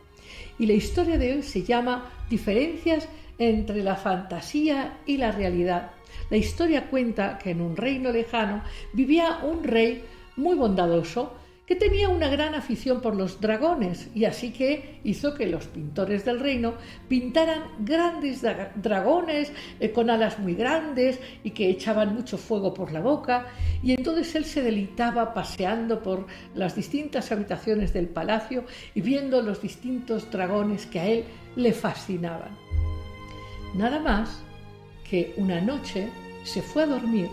Y 0.59 0.67
la 0.67 0.75
historia 0.75 1.17
de 1.17 1.37
hoy 1.37 1.43
se 1.43 1.63
llama 1.63 2.05
Diferencias 2.29 3.09
entre 3.39 3.83
la 3.83 3.97
fantasía 3.97 4.99
y 5.07 5.17
la 5.17 5.33
realidad. 5.33 5.93
La 6.29 6.37
historia 6.37 6.91
cuenta 6.91 7.39
que 7.39 7.53
en 7.53 7.63
un 7.63 7.79
reino 7.79 8.13
lejano 8.13 8.63
vivía 8.93 9.39
un 9.43 9.65
rey 9.65 10.05
muy 10.37 10.55
bondadoso, 10.55 11.33
que 11.67 11.75
tenía 11.75 12.09
una 12.09 12.29
gran 12.29 12.55
afición 12.55 13.01
por 13.01 13.17
los 13.17 13.41
dragones 13.41 14.09
y 14.15 14.25
así 14.25 14.53
que 14.53 15.01
hizo 15.03 15.35
que 15.35 15.47
los 15.47 15.67
pintores 15.67 16.25
del 16.25 16.39
reino 16.39 16.75
pintaran 17.09 17.65
grandes 17.81 18.43
dragones 18.77 19.53
eh, 19.81 19.91
con 19.91 20.09
alas 20.09 20.39
muy 20.39 20.55
grandes 20.55 21.19
y 21.43 21.51
que 21.51 21.69
echaban 21.69 22.15
mucho 22.15 22.39
fuego 22.39 22.73
por 22.73 22.93
la 22.93 23.01
boca 23.01 23.49
y 23.83 23.93
entonces 23.93 24.35
él 24.37 24.45
se 24.45 24.63
deleitaba 24.63 25.35
paseando 25.35 26.03
por 26.03 26.27
las 26.55 26.77
distintas 26.77 27.33
habitaciones 27.33 27.93
del 27.93 28.09
palacio 28.09 28.65
y 28.95 29.01
viendo 29.01 29.43
los 29.43 29.61
distintos 29.61 30.31
dragones 30.31 30.87
que 30.87 31.01
a 31.01 31.07
él 31.07 31.25
le 31.57 31.73
fascinaban. 31.73 32.57
Nada 33.75 33.99
más 33.99 34.41
que 35.09 35.35
una 35.37 35.61
noche 35.61 36.09
se 36.45 36.63
fue 36.63 36.85
a 36.85 36.87
dormir 36.87 37.29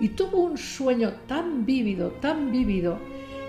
y 0.00 0.08
tuvo 0.10 0.38
un 0.38 0.56
sueño 0.56 1.12
tan 1.26 1.64
vívido, 1.66 2.10
tan 2.20 2.50
vívido, 2.50 2.98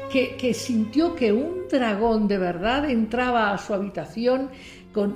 que, 0.10 0.54
sintió 0.54 1.16
que 1.16 1.32
un 1.32 1.68
dragón 1.70 2.28
de 2.28 2.38
verdad 2.38 2.90
entraba 2.90 3.52
a 3.52 3.58
su 3.58 3.74
habitación 3.74 4.50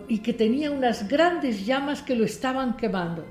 y 0.07 0.19
que 0.19 0.33
tenía 0.33 0.69
unas 0.69 1.07
grandes 1.07 1.65
llamas 1.65 2.01
que 2.01 2.15
lo 2.15 2.23
estaban 2.23 2.77
quemando. 2.77 3.25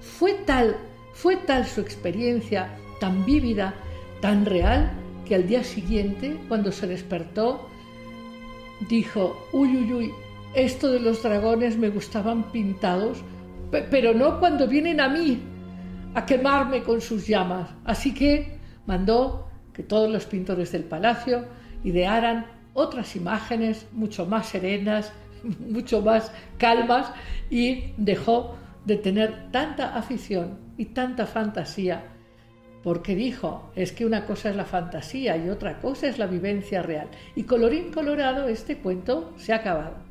Fue 0.00 0.34
tal, 0.46 0.76
fue 1.12 1.36
tal 1.36 1.66
su 1.66 1.80
experiencia, 1.80 2.76
tan 3.00 3.24
vívida, 3.24 3.74
tan 4.20 4.46
real, 4.46 4.92
que 5.26 5.34
al 5.34 5.46
día 5.46 5.64
siguiente, 5.64 6.38
cuando 6.48 6.70
se 6.70 6.86
despertó, 6.86 7.68
dijo, 8.88 9.48
uy, 9.52 9.76
uy, 9.76 9.92
uy, 9.92 10.12
esto 10.54 10.90
de 10.90 11.00
los 11.00 11.22
dragones 11.22 11.76
me 11.76 11.90
gustaban 11.90 12.50
pintados, 12.52 13.18
pero 13.70 14.14
no 14.14 14.38
cuando 14.38 14.66
vienen 14.66 15.00
a 15.00 15.08
mí 15.08 15.42
a 16.14 16.24
quemarme 16.24 16.82
con 16.82 17.00
sus 17.00 17.26
llamas. 17.26 17.68
Así 17.84 18.14
que 18.14 18.58
mandó 18.86 19.47
que 19.78 19.84
todos 19.84 20.10
los 20.10 20.26
pintores 20.26 20.72
del 20.72 20.82
palacio 20.82 21.44
idearan 21.84 22.46
otras 22.74 23.14
imágenes 23.14 23.86
mucho 23.92 24.26
más 24.26 24.48
serenas, 24.48 25.12
mucho 25.60 26.02
más 26.02 26.32
calmas 26.58 27.12
y 27.48 27.92
dejó 27.96 28.56
de 28.86 28.96
tener 28.96 29.52
tanta 29.52 29.94
afición 29.94 30.58
y 30.76 30.86
tanta 30.86 31.26
fantasía 31.26 32.02
porque 32.82 33.14
dijo, 33.14 33.70
es 33.76 33.92
que 33.92 34.04
una 34.04 34.26
cosa 34.26 34.50
es 34.50 34.56
la 34.56 34.64
fantasía 34.64 35.36
y 35.36 35.48
otra 35.48 35.78
cosa 35.78 36.08
es 36.08 36.18
la 36.18 36.26
vivencia 36.26 36.82
real. 36.82 37.08
Y 37.36 37.44
colorín 37.44 37.92
colorado, 37.92 38.48
este 38.48 38.78
cuento 38.78 39.32
se 39.36 39.52
ha 39.52 39.56
acabado. 39.56 40.07